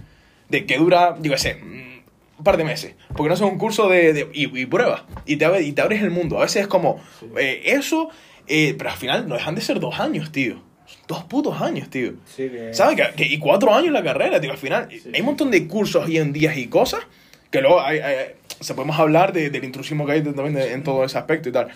De 0.49 0.65
que 0.65 0.77
dura, 0.77 1.15
yo 1.21 1.31
qué 1.31 1.37
sé, 1.37 1.55
mm, 1.55 2.01
un 2.39 2.43
par 2.43 2.57
de 2.57 2.63
meses. 2.63 2.95
Porque 3.09 3.27
no 3.29 3.33
haces 3.33 3.45
un 3.45 3.57
curso 3.57 3.87
de, 3.89 4.13
de- 4.13 4.27
y, 4.33 4.59
y 4.59 4.65
pruebas 4.65 5.03
y 5.25 5.35
te, 5.37 5.61
y 5.61 5.71
te 5.73 5.81
abres 5.81 6.01
el 6.01 6.09
mundo. 6.11 6.37
A 6.37 6.41
veces 6.41 6.63
es 6.63 6.67
como 6.67 7.01
eh, 7.37 7.61
eso, 7.65 8.09
eh, 8.47 8.75
pero 8.77 8.89
al 8.89 8.97
final 8.97 9.27
no 9.27 9.35
dejan 9.35 9.55
de 9.55 9.61
ser 9.61 9.79
dos 9.79 9.99
años, 9.99 10.31
tío. 10.31 10.61
Dos 11.07 11.23
putos 11.23 11.61
años, 11.61 11.89
tío. 11.89 12.13
Sí, 12.25 12.49
que... 12.49 12.73
¿Sabes? 12.73 12.95
Que, 12.95 13.15
que- 13.15 13.25
y 13.33 13.37
cuatro 13.37 13.73
años 13.73 13.93
la 13.93 14.03
carrera, 14.03 14.41
tío. 14.41 14.51
Al 14.51 14.57
final, 14.57 14.89
hay 15.13 15.19
un 15.21 15.25
montón 15.25 15.51
de 15.51 15.67
cursos 15.67 16.05
hoy 16.05 16.17
en 16.17 16.33
día 16.33 16.53
y 16.57 16.67
cosas 16.67 17.01
que 17.49 17.61
luego 17.61 17.79
hay, 17.81 17.99
hay- 17.99 18.15
o 18.59 18.63
sea, 18.63 18.75
podemos 18.75 18.97
hablar 18.99 19.31
de- 19.33 19.49
del 19.49 19.63
intrusismo 19.63 20.05
que 20.05 20.13
hay 20.13 20.21
también 20.21 20.53
de- 20.53 20.73
en 20.73 20.83
todo 20.83 21.03
ese 21.05 21.17
aspecto 21.17 21.47
y 21.49 21.51
tal. 21.51 21.67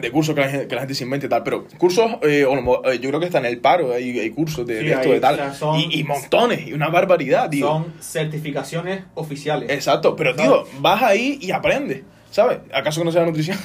De 0.00 0.10
cursos 0.10 0.34
que 0.34 0.40
la, 0.40 0.48
gente, 0.48 0.68
que 0.68 0.74
la 0.74 0.80
gente 0.82 0.94
se 0.94 1.04
inventa 1.04 1.26
y 1.26 1.28
tal. 1.28 1.42
Pero 1.42 1.66
cursos, 1.78 2.10
eh, 2.22 2.46
eh, 2.46 2.98
yo 3.00 3.08
creo 3.08 3.20
que 3.20 3.26
está 3.26 3.38
en 3.38 3.46
el 3.46 3.58
paro, 3.58 3.92
hay, 3.92 4.18
hay 4.18 4.30
cursos 4.30 4.66
de, 4.66 4.80
Sí, 4.80 4.86
de 4.86 4.92
esto, 4.92 5.08
hay, 5.08 5.14
de 5.14 5.20
tal. 5.20 5.34
o 5.34 5.38
sea, 5.38 5.54
son- 5.54 5.80
y, 5.80 6.00
y 6.00 6.04
montones, 6.04 6.66
y 6.66 6.72
una 6.72 6.88
barbaridad, 6.88 7.48
tío. 7.50 7.66
Son 7.66 7.94
certificaciones 8.00 9.04
oficiales. 9.14 9.70
Exacto, 9.70 10.16
pero 10.16 10.34
tío, 10.34 10.64
vas 10.80 11.02
ahí 11.02 11.38
y 11.40 11.50
aprendes. 11.50 12.02
¿Sabes? 12.36 12.58
¿Acaso 12.70 13.00
que 13.00 13.06
no 13.06 13.12
sea 13.12 13.24
nutrición? 13.24 13.56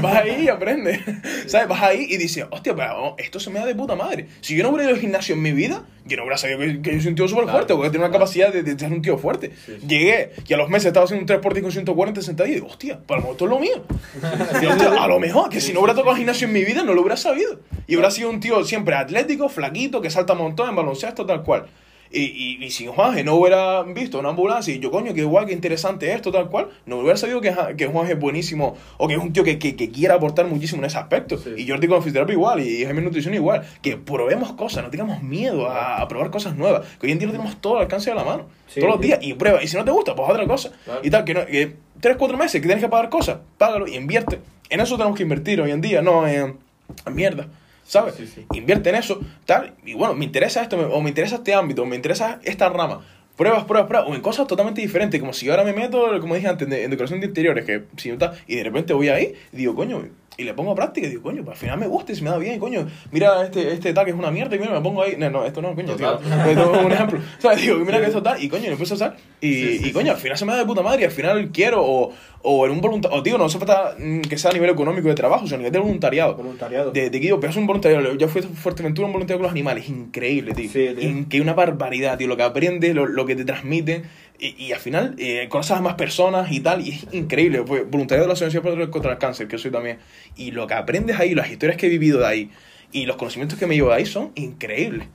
Vas 0.00 0.14
ahí 0.18 0.44
y 0.44 0.48
aprendes. 0.48 1.00
¿Sabes? 1.48 1.66
Vas 1.66 1.82
ahí 1.82 2.06
y 2.08 2.16
dices, 2.16 2.46
hostia, 2.48 2.72
pero 2.72 2.92
oh, 2.96 3.16
esto 3.18 3.40
se 3.40 3.50
me 3.50 3.58
da 3.58 3.66
de 3.66 3.74
puta 3.74 3.96
madre. 3.96 4.28
Si 4.40 4.54
yo 4.54 4.62
no 4.62 4.68
hubiera 4.68 4.84
ido 4.84 4.94
al 4.94 5.00
gimnasio 5.00 5.34
en 5.34 5.42
mi 5.42 5.50
vida, 5.50 5.82
yo 6.04 6.16
no 6.16 6.22
hubiera 6.22 6.38
sabido 6.38 6.60
que, 6.60 6.80
que 6.80 6.94
yo 6.94 7.00
soy 7.00 7.08
un 7.08 7.16
tío 7.16 7.26
súper 7.26 7.48
fuerte, 7.48 7.74
porque 7.74 7.90
tengo 7.90 8.04
una 8.04 8.12
capacidad 8.12 8.52
de, 8.52 8.62
de 8.62 8.78
ser 8.78 8.92
un 8.92 9.02
tío 9.02 9.18
fuerte. 9.18 9.50
Sí, 9.66 9.78
sí. 9.80 9.86
Llegué 9.88 10.30
y 10.46 10.54
a 10.54 10.56
los 10.56 10.70
meses 10.70 10.86
estaba 10.86 11.06
haciendo 11.06 11.22
un 11.22 11.26
3 11.26 11.40
por 11.40 11.54
10 11.54 11.64
con 11.64 11.72
140 11.72 12.22
sentado 12.22 12.48
y 12.48 12.54
digo, 12.54 12.68
hostia, 12.68 13.00
para 13.04 13.20
lo 13.20 13.22
mejor 13.22 13.32
esto 13.32 13.44
es 13.46 13.50
lo 13.50 13.58
mío. 13.58 13.84
Y, 14.62 14.66
hostia, 14.66 14.92
a 15.02 15.08
lo 15.08 15.18
mejor, 15.18 15.50
que 15.50 15.60
si 15.60 15.72
no 15.72 15.80
hubiera 15.80 15.96
tocado 15.96 16.12
al 16.12 16.18
gimnasio 16.18 16.46
en 16.46 16.52
mi 16.52 16.64
vida, 16.64 16.84
no 16.84 16.94
lo 16.94 17.00
hubiera 17.00 17.16
sabido. 17.16 17.58
Y 17.88 17.96
hubiera 17.96 18.12
sido 18.12 18.30
un 18.30 18.38
tío 18.38 18.62
siempre 18.62 18.94
atlético, 18.94 19.48
flaquito, 19.48 20.00
que 20.00 20.10
salta 20.10 20.34
un 20.34 20.38
montón 20.38 20.68
en 20.68 20.76
baloncesto, 20.76 21.26
tal 21.26 21.42
cual. 21.42 21.66
Y, 22.14 22.58
y, 22.60 22.64
y 22.64 22.70
si 22.70 22.86
Juanje 22.86 23.24
no 23.24 23.34
hubiera 23.34 23.82
visto 23.82 24.20
una 24.20 24.28
ambulancia 24.28 24.72
y 24.72 24.78
yo, 24.78 24.92
coño, 24.92 25.12
qué 25.12 25.24
guay, 25.24 25.46
qué 25.46 25.52
interesante 25.52 26.12
esto, 26.12 26.30
tal 26.30 26.48
cual, 26.48 26.68
no 26.86 26.98
hubiera 26.98 27.16
sabido 27.16 27.40
que, 27.40 27.52
que 27.76 27.88
Juanje 27.88 28.12
es 28.12 28.20
buenísimo 28.20 28.76
o 28.98 29.08
que 29.08 29.14
es 29.14 29.20
un 29.20 29.32
tío 29.32 29.42
que, 29.42 29.58
que, 29.58 29.74
que 29.74 29.90
quiere 29.90 30.14
aportar 30.14 30.46
muchísimo 30.46 30.80
en 30.80 30.86
ese 30.86 30.98
aspecto. 30.98 31.36
Sí. 31.38 31.50
Y 31.56 31.68
Jordi 31.68 31.88
con 31.88 32.02
fisioterapia 32.02 32.34
igual, 32.34 32.60
y 32.60 32.84
Jaime 32.84 33.02
Nutrición 33.02 33.34
igual. 33.34 33.66
Que 33.82 33.96
probemos 33.96 34.52
cosas, 34.52 34.84
no 34.84 34.90
tengamos 34.90 35.22
miedo 35.22 35.68
a, 35.68 36.00
a 36.00 36.06
probar 36.06 36.30
cosas 36.30 36.56
nuevas. 36.56 36.86
Que 37.00 37.06
hoy 37.06 37.12
en 37.12 37.18
día 37.18 37.26
lo 37.26 37.32
tenemos 37.32 37.60
todo 37.60 37.78
al 37.78 37.82
alcance 37.82 38.10
de 38.10 38.16
la 38.16 38.24
mano. 38.24 38.46
Sí, 38.68 38.78
todos 38.78 38.92
los 38.92 39.00
días. 39.00 39.18
Y 39.20 39.34
prueba. 39.34 39.62
Y 39.62 39.66
si 39.66 39.76
no 39.76 39.84
te 39.84 39.90
gusta, 39.90 40.14
pues 40.14 40.30
otra 40.30 40.46
cosa. 40.46 40.70
Claro. 40.84 41.00
Y 41.02 41.10
tal, 41.10 41.24
que, 41.24 41.34
no, 41.34 41.44
que 41.46 41.74
tres, 42.00 42.16
cuatro 42.16 42.36
meses 42.36 42.60
que 42.60 42.66
tienes 42.68 42.84
que 42.84 42.88
pagar 42.88 43.08
cosas, 43.08 43.38
págalo 43.58 43.88
y 43.88 43.96
invierte. 43.96 44.38
En 44.70 44.80
eso 44.80 44.96
tenemos 44.96 45.16
que 45.16 45.24
invertir 45.24 45.60
hoy 45.60 45.72
en 45.72 45.80
día, 45.80 46.00
no 46.00 46.28
en, 46.28 46.58
en 47.06 47.14
mierda. 47.14 47.48
¿Sabes? 47.84 48.14
Sí, 48.14 48.26
sí. 48.26 48.46
Invierte 48.54 48.90
en 48.90 48.96
eso, 48.96 49.20
tal. 49.44 49.74
Y 49.84 49.94
bueno, 49.94 50.14
me 50.14 50.24
interesa 50.24 50.62
esto, 50.62 50.76
o 50.76 51.00
me 51.00 51.10
interesa 51.10 51.36
este 51.36 51.54
ámbito, 51.54 51.82
o 51.82 51.86
me 51.86 51.96
interesa 51.96 52.40
esta 52.42 52.68
rama. 52.68 53.04
Pruebas, 53.36 53.64
pruebas, 53.64 53.88
pruebas, 53.88 54.08
o 54.08 54.14
en 54.14 54.20
cosas 54.20 54.46
totalmente 54.46 54.80
diferentes, 54.80 55.20
como 55.20 55.32
si 55.32 55.46
yo 55.46 55.52
ahora 55.52 55.64
me 55.64 55.72
meto, 55.72 56.20
como 56.20 56.36
dije 56.36 56.46
antes, 56.46 56.70
en 56.70 56.90
decoración 56.90 57.20
de 57.20 57.26
interiores, 57.26 57.64
que 57.64 57.82
si 57.96 58.08
no 58.08 58.14
está, 58.14 58.34
y 58.46 58.54
de 58.54 58.62
repente 58.62 58.92
voy 58.92 59.08
ahí, 59.08 59.34
y 59.52 59.56
digo, 59.56 59.74
coño, 59.74 60.06
y 60.36 60.44
le 60.44 60.54
pongo 60.54 60.72
a 60.72 60.74
práctica, 60.74 61.06
y 61.06 61.10
digo, 61.10 61.22
coño, 61.22 61.44
pues 61.44 61.54
al 61.56 61.60
final 61.60 61.78
me 61.78 61.86
gusta, 61.86 62.12
y 62.12 62.16
se 62.16 62.22
me 62.22 62.30
da 62.30 62.38
bien, 62.38 62.58
coño, 62.58 62.86
mira 63.12 63.44
este, 63.44 63.72
este 63.72 63.92
tal 63.92 64.04
que 64.04 64.10
es 64.10 64.16
una 64.16 64.30
mierda, 64.30 64.56
y 64.56 64.58
mira, 64.58 64.72
me 64.72 64.80
pongo 64.80 65.02
ahí, 65.02 65.14
no, 65.16 65.30
no, 65.30 65.44
esto 65.44 65.62
no, 65.62 65.74
coño, 65.74 65.94
tío, 65.96 66.18
esto 66.20 66.74
es 66.74 66.84
un 66.84 66.92
ejemplo, 66.92 67.20
¿sabes? 67.38 67.62
Digo, 67.62 67.76
mira 67.78 68.00
que 68.00 68.06
esto 68.06 68.22
tal, 68.22 68.42
y 68.42 68.48
coño, 68.48 68.64
lo 68.66 68.72
empiezo 68.72 68.94
a 68.94 68.96
usar, 68.96 69.16
y, 69.40 69.52
Sí, 69.54 69.78
sí, 69.78 69.88
y 69.88 69.92
coño, 69.92 70.12
al 70.12 70.18
final 70.18 70.36
se 70.38 70.44
me 70.44 70.52
da 70.52 70.58
de 70.58 70.64
puta 70.66 70.82
madre, 70.82 71.02
y 71.02 71.04
al 71.04 71.10
final 71.12 71.50
quiero, 71.52 71.84
o, 71.84 72.12
o 72.46 72.66
en 72.66 72.72
un 72.72 72.80
voluntariado, 72.80 73.20
o 73.20 73.24
digo, 73.24 73.38
no 73.38 73.44
hace 73.44 73.58
falta 73.58 73.94
mm, 73.98 74.20
que 74.22 74.36
sea 74.36 74.50
a 74.50 74.54
nivel 74.54 74.70
económico 74.70 75.08
de 75.08 75.14
trabajo, 75.14 75.44
sino 75.46 75.54
a 75.54 75.58
nivel 75.58 75.72
de 75.72 75.78
voluntariado. 75.78 76.34
Voluntariado. 76.34 76.90
De, 76.90 77.08
de 77.10 77.20
que 77.20 77.26
yo, 77.28 77.40
pero 77.40 77.50
es 77.52 77.56
un 77.56 77.66
voluntariado. 77.66 78.14
Yo 78.16 78.28
fui 78.28 78.42
a 78.42 78.44
Fuerteventura 78.44 79.06
un 79.06 79.12
voluntariado 79.12 79.38
con 79.38 79.44
los 79.44 79.52
animales. 79.52 79.88
Increíble, 79.88 80.52
tío. 80.52 80.68
Sí, 80.68 80.88
tío. 80.98 81.08
In- 81.08 81.24
que 81.26 81.40
una 81.40 81.54
barbaridad, 81.54 82.18
tío. 82.18 82.28
Lo 82.28 82.36
que 82.36 82.42
aprendes, 82.42 82.94
lo, 82.94 83.06
lo 83.06 83.24
que 83.24 83.34
te 83.34 83.46
transmiten. 83.46 84.02
Y, 84.38 84.64
y 84.64 84.72
al 84.72 84.80
final 84.80 85.14
eh, 85.18 85.46
conoces 85.48 85.76
a 85.76 85.80
más 85.80 85.94
personas 85.94 86.50
y 86.50 86.60
tal. 86.60 86.86
Y 86.86 86.90
es 86.90 87.06
increíble. 87.12 87.62
Fue 87.66 87.84
voluntariado 87.84 88.24
de 88.24 88.28
la 88.28 88.34
Asociación 88.34 88.90
contra 88.90 89.12
el 89.12 89.18
Cáncer, 89.18 89.48
que 89.48 89.58
soy 89.58 89.70
también. 89.70 89.98
Y 90.36 90.50
lo 90.50 90.66
que 90.66 90.74
aprendes 90.74 91.18
ahí, 91.18 91.34
las 91.34 91.50
historias 91.50 91.76
que 91.76 91.86
he 91.86 91.90
vivido 91.90 92.20
de 92.20 92.26
ahí 92.26 92.50
y 92.94 93.06
los 93.06 93.16
conocimientos 93.16 93.58
que 93.58 93.66
me 93.66 93.74
llevo 93.74 93.88
de 93.88 93.96
ahí 93.96 94.06
son 94.06 94.30
increíbles. 94.36 95.08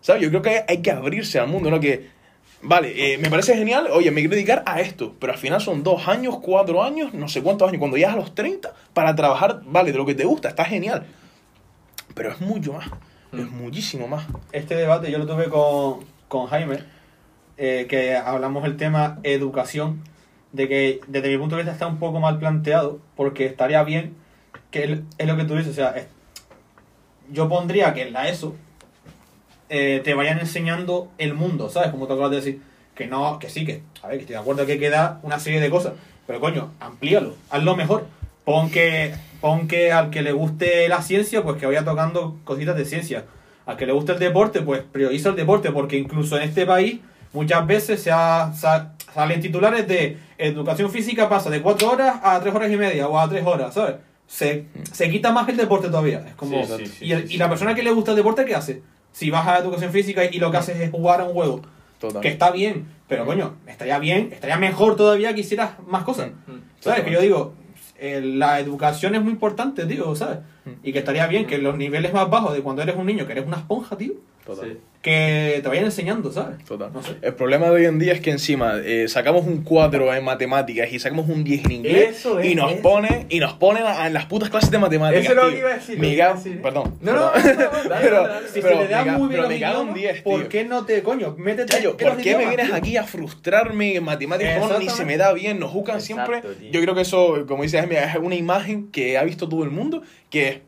¿Sabes? 0.00 0.22
Yo 0.22 0.30
creo 0.30 0.42
que 0.42 0.50
hay, 0.50 0.60
hay 0.66 0.82
que 0.82 0.90
abrirse 0.90 1.38
al 1.38 1.46
mundo, 1.46 1.70
¿no? 1.70 1.78
Que, 1.78 2.08
vale, 2.62 3.14
eh, 3.14 3.18
me 3.18 3.30
parece 3.30 3.54
genial, 3.54 3.88
oye, 3.92 4.10
me 4.10 4.20
quiero 4.20 4.34
dedicar 4.34 4.62
a 4.66 4.80
esto, 4.80 5.14
pero 5.20 5.32
al 5.32 5.38
final 5.38 5.60
son 5.60 5.82
dos 5.82 6.08
años, 6.08 6.38
cuatro 6.42 6.82
años, 6.82 7.14
no 7.14 7.28
sé 7.28 7.42
cuántos 7.42 7.68
años, 7.68 7.78
cuando 7.78 7.96
llegas 7.96 8.14
a 8.14 8.16
los 8.16 8.34
30, 8.34 8.74
para 8.94 9.14
trabajar, 9.14 9.60
vale, 9.66 9.92
de 9.92 9.98
lo 9.98 10.06
que 10.06 10.14
te 10.14 10.24
gusta, 10.24 10.48
está 10.48 10.64
genial. 10.64 11.06
Pero 12.14 12.32
es 12.32 12.40
mucho 12.40 12.72
más, 12.72 12.88
es 13.32 13.50
muchísimo 13.50 14.08
más. 14.08 14.26
Este 14.50 14.74
debate 14.74 15.12
yo 15.12 15.18
lo 15.18 15.26
tuve 15.26 15.48
con, 15.48 16.04
con 16.26 16.46
Jaime, 16.46 16.78
eh, 17.62 17.86
que 17.88 18.16
hablamos 18.16 18.64
el 18.64 18.76
tema 18.78 19.18
educación, 19.22 20.02
de 20.52 20.66
que 20.66 21.00
desde 21.08 21.28
mi 21.28 21.36
punto 21.36 21.56
de 21.56 21.62
vista 21.62 21.72
está 21.74 21.86
un 21.86 21.98
poco 21.98 22.18
mal 22.18 22.38
planteado, 22.38 22.98
porque 23.16 23.44
estaría 23.44 23.82
bien, 23.84 24.14
que 24.70 25.02
es 25.18 25.26
lo 25.28 25.36
que 25.36 25.44
tú 25.44 25.54
dices, 25.56 25.72
o 25.72 25.74
sea, 25.74 25.90
es- 25.90 26.06
yo 27.30 27.48
pondría 27.48 27.92
que 27.94 28.02
en 28.02 28.12
la 28.14 28.28
ESO 28.28 28.56
eh, 29.68 30.00
te 30.02 30.14
vayan 30.14 30.38
enseñando 30.40 31.08
el 31.18 31.34
mundo, 31.34 31.68
¿sabes? 31.70 31.90
Como 31.90 32.06
te 32.06 32.14
acabas 32.14 32.30
de 32.30 32.36
decir, 32.38 32.62
que 32.94 33.06
no, 33.06 33.38
que 33.38 33.48
sí, 33.48 33.64
que, 33.64 33.82
a 34.02 34.08
ver, 34.08 34.16
que 34.16 34.22
estoy 34.22 34.34
de 34.34 34.40
acuerdo 34.40 34.66
que 34.66 34.78
queda 34.78 35.20
una 35.22 35.38
serie 35.38 35.60
de 35.60 35.70
cosas, 35.70 35.92
pero 36.26 36.40
coño, 36.40 36.72
amplíalo, 36.80 37.34
hazlo 37.50 37.76
mejor. 37.76 38.06
Pon 38.44 38.70
que, 38.70 39.14
pon 39.40 39.68
que 39.68 39.92
al 39.92 40.10
que 40.10 40.22
le 40.22 40.32
guste 40.32 40.88
la 40.88 41.02
ciencia, 41.02 41.42
pues 41.42 41.56
que 41.58 41.66
vaya 41.66 41.84
tocando 41.84 42.38
cositas 42.44 42.76
de 42.76 42.84
ciencia. 42.84 43.26
Al 43.66 43.76
que 43.76 43.86
le 43.86 43.92
guste 43.92 44.12
el 44.12 44.18
deporte, 44.18 44.62
pues 44.62 44.82
prioriza 44.82 45.28
el 45.28 45.36
deporte, 45.36 45.70
porque 45.70 45.98
incluso 45.98 46.36
en 46.36 46.42
este 46.42 46.66
país 46.66 47.00
muchas 47.32 47.66
veces 47.66 48.02
se 48.02 48.10
ha- 48.10 48.52
sa- 48.54 48.92
salen 49.14 49.40
titulares 49.40 49.86
de 49.88 50.18
educación 50.38 50.90
física 50.90 51.28
pasa 51.28 51.50
de 51.50 51.60
4 51.62 51.90
horas 51.90 52.20
a 52.22 52.40
3 52.40 52.54
horas 52.54 52.70
y 52.70 52.76
media 52.76 53.08
o 53.08 53.18
a 53.18 53.28
3 53.28 53.44
horas, 53.44 53.74
¿sabes? 53.74 53.96
Se, 54.26 54.66
se 54.92 55.10
quita 55.10 55.32
más 55.32 55.48
el 55.48 55.56
deporte 55.56 55.88
todavía. 55.88 56.24
Es 56.28 56.34
como, 56.34 56.64
Sí, 56.64 56.72
sí, 56.78 56.86
sí, 56.86 57.04
y, 57.06 57.12
el- 57.12 57.26
sí, 57.28 57.34
y 57.34 57.38
la 57.38 57.48
persona 57.48 57.74
que 57.74 57.82
le 57.82 57.90
gusta 57.92 58.12
el 58.12 58.16
deporte, 58.16 58.44
¿qué 58.44 58.54
hace? 58.54 58.82
Si 59.12 59.28
vas 59.30 59.46
a 59.48 59.58
educación 59.58 59.90
física 59.92 60.24
y 60.24 60.38
lo 60.38 60.50
que 60.52 60.58
haces 60.58 60.78
es 60.80 60.90
jugar 60.90 61.20
a 61.20 61.24
un 61.24 61.32
juego, 61.32 61.62
Total. 61.98 62.22
que 62.22 62.28
está 62.28 62.50
bien, 62.52 62.86
pero 63.08 63.26
coño, 63.26 63.56
estaría 63.66 63.98
bien, 63.98 64.30
estaría 64.32 64.56
mejor 64.56 64.94
todavía 64.96 65.34
que 65.34 65.40
hicieras 65.40 65.72
más 65.88 66.04
cosas. 66.04 66.28
Mm. 66.46 66.52
¿Sabes? 66.78 67.02
Que 67.02 67.10
yo 67.10 67.20
digo, 67.20 67.54
eh, 67.98 68.20
la 68.24 68.60
educación 68.60 69.16
es 69.16 69.20
muy 69.22 69.32
importante, 69.32 69.84
tío, 69.84 70.14
¿sabes? 70.14 70.38
Y 70.84 70.92
que 70.92 71.00
estaría 71.00 71.26
bien 71.26 71.46
que 71.46 71.58
los 71.58 71.76
niveles 71.76 72.12
más 72.12 72.30
bajos 72.30 72.54
de 72.54 72.62
cuando 72.62 72.82
eres 72.82 72.94
un 72.96 73.06
niño, 73.06 73.26
que 73.26 73.32
eres 73.32 73.46
una 73.46 73.56
esponja, 73.56 73.96
tío, 73.98 74.12
Total. 74.54 74.70
Sí. 74.72 74.78
que 75.02 75.60
te 75.62 75.68
vayan 75.68 75.86
enseñando, 75.86 76.30
¿sabes? 76.30 76.62
Total. 76.66 76.92
No 76.92 77.02
sé. 77.02 77.12
El 77.22 77.32
problema 77.34 77.66
de 77.66 77.72
hoy 77.72 77.84
en 77.86 77.98
día 77.98 78.12
es 78.12 78.20
que 78.20 78.30
encima 78.30 78.74
eh, 78.84 79.08
sacamos 79.08 79.46
un 79.46 79.62
4 79.62 80.14
en 80.14 80.22
matemáticas 80.24 80.92
y 80.92 80.98
sacamos 80.98 81.26
un 81.30 81.42
10 81.42 81.64
en 81.64 81.72
inglés 81.72 82.18
Eso 82.18 82.38
es, 82.38 82.46
y 82.50 82.54
nos 82.54 82.70
eso. 82.72 82.82
ponen 82.82 83.24
y 83.30 83.38
nos 83.40 83.54
ponen 83.54 83.84
a- 83.86 84.06
en 84.06 84.12
las 84.12 84.26
putas 84.26 84.50
clases 84.50 84.70
de 84.70 84.78
matemáticas. 84.78 85.24
Eso 85.24 85.32
es 85.32 85.36
lo 85.42 85.50
que 85.50 85.58
iba 85.58 85.70
a 85.70 85.74
decir, 85.74 85.98
Me 85.98 86.14
cago-. 86.18 86.42
Perdón. 86.62 86.98
No, 87.00 87.12
no, 87.14 87.20
no, 87.20 87.30
no, 87.32 87.94
pero. 88.02 88.28
Si 88.52 88.60
se 88.60 88.74
le 88.74 88.88
da 88.88 89.04
muy 89.06 89.28
bien 89.30 89.48
me 89.48 89.58
cago 89.58 89.82
idiomas, 89.84 89.94
10, 89.94 90.22
¿por 90.22 90.48
qué 90.48 90.64
no 90.64 90.84
te, 90.84 91.02
coño, 91.02 91.34
métete 91.38 91.72
Chayo, 91.72 91.96
¿por 91.96 92.16
qué 92.18 92.36
me 92.36 92.46
vienes 92.48 92.66
tío? 92.66 92.74
aquí 92.74 92.96
a 92.98 93.04
frustrarme 93.04 93.94
en 93.96 94.04
matemáticas 94.04 94.58
cuando 94.58 94.78
ni 94.80 94.90
se 94.90 95.06
me 95.06 95.16
da 95.16 95.32
bien? 95.32 95.58
Nos 95.58 95.70
juzgan 95.70 95.96
Exacto, 95.98 96.30
siempre. 96.32 96.54
tío. 96.60 96.72
Yo 96.72 96.80
creo 96.82 96.94
que 96.94 97.02
eso, 97.02 97.46
como 97.48 97.62
dice 97.62 97.78
Jaime, 97.78 97.96
es 97.98 98.16
una 98.20 98.34
imagen 98.34 98.90
que 98.90 99.16
ha 99.16 99.22
visto 99.24 99.48
todo 99.48 99.64
el 99.64 99.70
mundo, 99.70 100.02
que 100.28 100.48
es 100.48 100.58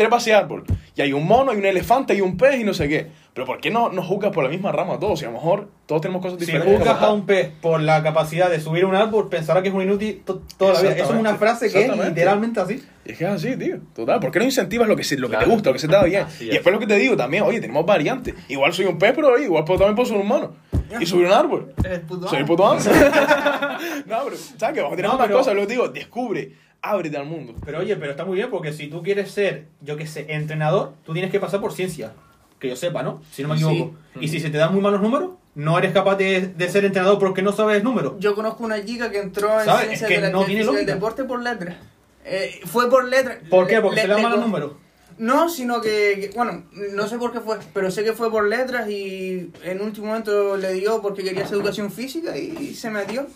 trepa 0.00 0.16
ese 0.16 0.32
árbol 0.34 0.64
y 0.96 1.02
hay 1.02 1.12
un 1.12 1.26
mono, 1.26 1.50
hay 1.52 1.58
un 1.58 1.66
elefante, 1.66 2.12
hay 2.14 2.20
un 2.20 2.36
pez 2.36 2.58
y 2.60 2.64
no 2.64 2.72
sé 2.74 2.88
qué. 2.88 3.06
Pero 3.32 3.46
¿por 3.46 3.60
qué 3.60 3.70
no 3.70 3.90
nos 3.90 4.06
juzgas 4.06 4.32
por 4.32 4.42
la 4.42 4.50
misma 4.50 4.72
rama 4.72 4.98
todos? 4.98 5.22
Y 5.22 5.24
a 5.24 5.28
lo 5.28 5.34
mejor 5.34 5.68
todos 5.86 6.00
tenemos 6.02 6.20
cosas 6.20 6.38
Si 6.40 6.46
diferentes. 6.46 6.78
juzgas 6.78 6.98
que 6.98 7.04
a 7.04 7.10
un 7.12 7.26
pez 7.26 7.52
por 7.60 7.80
la 7.80 8.02
capacidad 8.02 8.50
de 8.50 8.60
subir 8.60 8.84
un 8.84 8.94
árbol, 8.96 9.28
pensará 9.28 9.62
que 9.62 9.68
es 9.68 9.74
un 9.74 9.82
inútil 9.82 10.22
to- 10.24 10.42
toda 10.58 10.72
la 10.74 10.80
vida. 10.80 10.92
Eso 10.96 11.12
es 11.14 11.20
una 11.20 11.36
frase 11.36 11.70
que 11.70 11.84
es 11.86 11.96
literalmente 11.96 12.58
así. 12.60 12.82
Y 13.04 13.12
es 13.12 13.18
que 13.18 13.24
es 13.24 13.30
así, 13.30 13.56
tío. 13.56 13.76
Total. 13.94 14.18
¿Por 14.20 14.30
qué 14.32 14.40
no 14.40 14.44
incentivas 14.46 14.88
lo 14.88 14.96
que, 14.96 15.02
lo 15.16 15.28
que 15.28 15.36
te 15.36 15.38
Claro. 15.38 15.50
gusta, 15.52 15.68
lo 15.70 15.74
que 15.74 15.78
se 15.78 15.86
te 15.88 15.94
da 15.94 16.02
bien? 16.04 16.24
Así 16.24 16.44
Y 16.44 16.48
es. 16.48 16.54
después 16.54 16.72
lo 16.72 16.80
que 16.80 16.86
te 16.88 16.96
digo 16.96 17.16
también, 17.16 17.44
oye, 17.44 17.60
tenemos 17.60 17.86
variantes. 17.86 18.34
Igual 18.48 18.72
soy 18.72 18.86
un 18.86 18.98
pez, 18.98 19.12
pero 19.14 19.28
oye, 19.32 19.44
igual 19.44 19.64
puedo, 19.64 19.78
también 19.78 19.94
puedo 19.96 20.08
ser 20.08 20.16
un 20.16 20.22
humano. 20.26 20.52
Y 21.00 21.06
subir 21.06 21.26
un 21.26 21.32
árbol. 21.32 21.72
El 21.84 22.00
puto 22.00 22.26
Soy 22.28 22.38
el 22.40 22.44
puto 22.46 22.66
amo. 22.66 22.80
no, 24.06 24.18
pero, 24.24 24.36
¿sabes 24.58 24.74
qué? 24.74 24.80
Vamos 24.80 24.92
a 24.94 24.96
tener 24.96 25.10
No, 25.10 25.16
más 25.18 25.26
pero- 25.28 25.38
cosas. 25.38 25.54
Lo 25.54 25.60
que 25.60 25.66
te 25.68 25.72
digo, 25.74 25.88
descubre, 25.88 26.52
ábrete 26.82 27.16
al 27.16 27.26
mundo. 27.26 27.54
Pero 27.64 27.78
oye, 27.80 27.96
pero 27.96 28.12
está 28.12 28.24
muy 28.24 28.36
bien 28.36 28.50
porque 28.50 28.72
si 28.72 28.86
tú 28.88 29.02
quieres 29.02 29.30
ser, 29.30 29.66
yo 29.80 29.96
que 29.96 30.06
sé, 30.06 30.26
entrenador, 30.28 30.92
tú 31.04 31.12
tienes 31.12 31.30
que 31.30 31.40
pasar 31.40 31.60
por 31.60 31.72
ciencia. 31.72 32.12
Que 32.58 32.68
yo 32.68 32.76
sepa, 32.76 33.02
¿no? 33.02 33.22
Si 33.32 33.42
no 33.42 33.48
me 33.50 33.58
Sí. 33.58 33.64
equivoco. 33.64 33.96
Y 34.20 34.28
si 34.28 34.38
se 34.40 34.50
te 34.50 34.58
dan 34.58 34.72
muy 34.72 34.82
malos 34.82 35.00
números, 35.00 35.30
no 35.54 35.78
eres 35.78 35.92
capaz 35.92 36.16
de, 36.16 36.48
de 36.48 36.68
ser 36.68 36.84
entrenador 36.84 37.18
porque 37.18 37.42
no 37.42 37.52
sabes 37.52 37.82
números. 37.82 38.14
Yo 38.18 38.34
conozco 38.34 38.64
una 38.64 38.84
chica 38.84 39.10
que 39.10 39.18
entró 39.18 39.58
en 39.58 39.64
¿Sabes? 39.66 39.86
ciencias 39.86 40.02
Es 40.10 40.16
que 40.16 40.20
de 40.22 40.26
la 40.28 40.30
no 40.30 40.44
tiene 40.44 40.60
física 40.62 40.76
del 40.76 40.86
deporte 40.86 41.24
por 41.24 41.42
letras. 41.42 41.76
Eh, 42.24 42.60
fue 42.66 42.90
por 42.90 43.04
letras. 43.08 43.38
¿Por 43.48 43.66
qué? 43.66 43.80
Porque 43.80 43.96
le- 43.96 44.02
se 44.02 44.08
le 44.08 44.14
dan 44.14 44.22
le 44.22 44.28
malos 44.28 44.44
números. 44.44 44.72
No, 45.16 45.48
sino 45.48 45.80
que, 45.80 46.18
que- 46.20 46.30
bueno, 46.36 46.64
no 46.92 47.06
sé 47.08 47.18
por 47.18 47.32
qué 47.32 47.40
fue, 47.40 47.58
pero 47.74 47.90
sé 47.90 48.04
que 48.04 48.12
fue 48.12 48.30
por 48.30 48.46
letras 48.46 48.88
y 48.90 49.50
en 49.64 49.80
último 49.82 50.06
momento 50.08 50.56
le 50.56 50.72
dio 50.74 51.00
porque 51.02 51.22
quería 51.24 51.44
hacer 51.44 51.56
educación 51.56 51.90
física 51.90 52.36
y 52.38 52.74
se 52.74 52.90
metió 52.90 53.26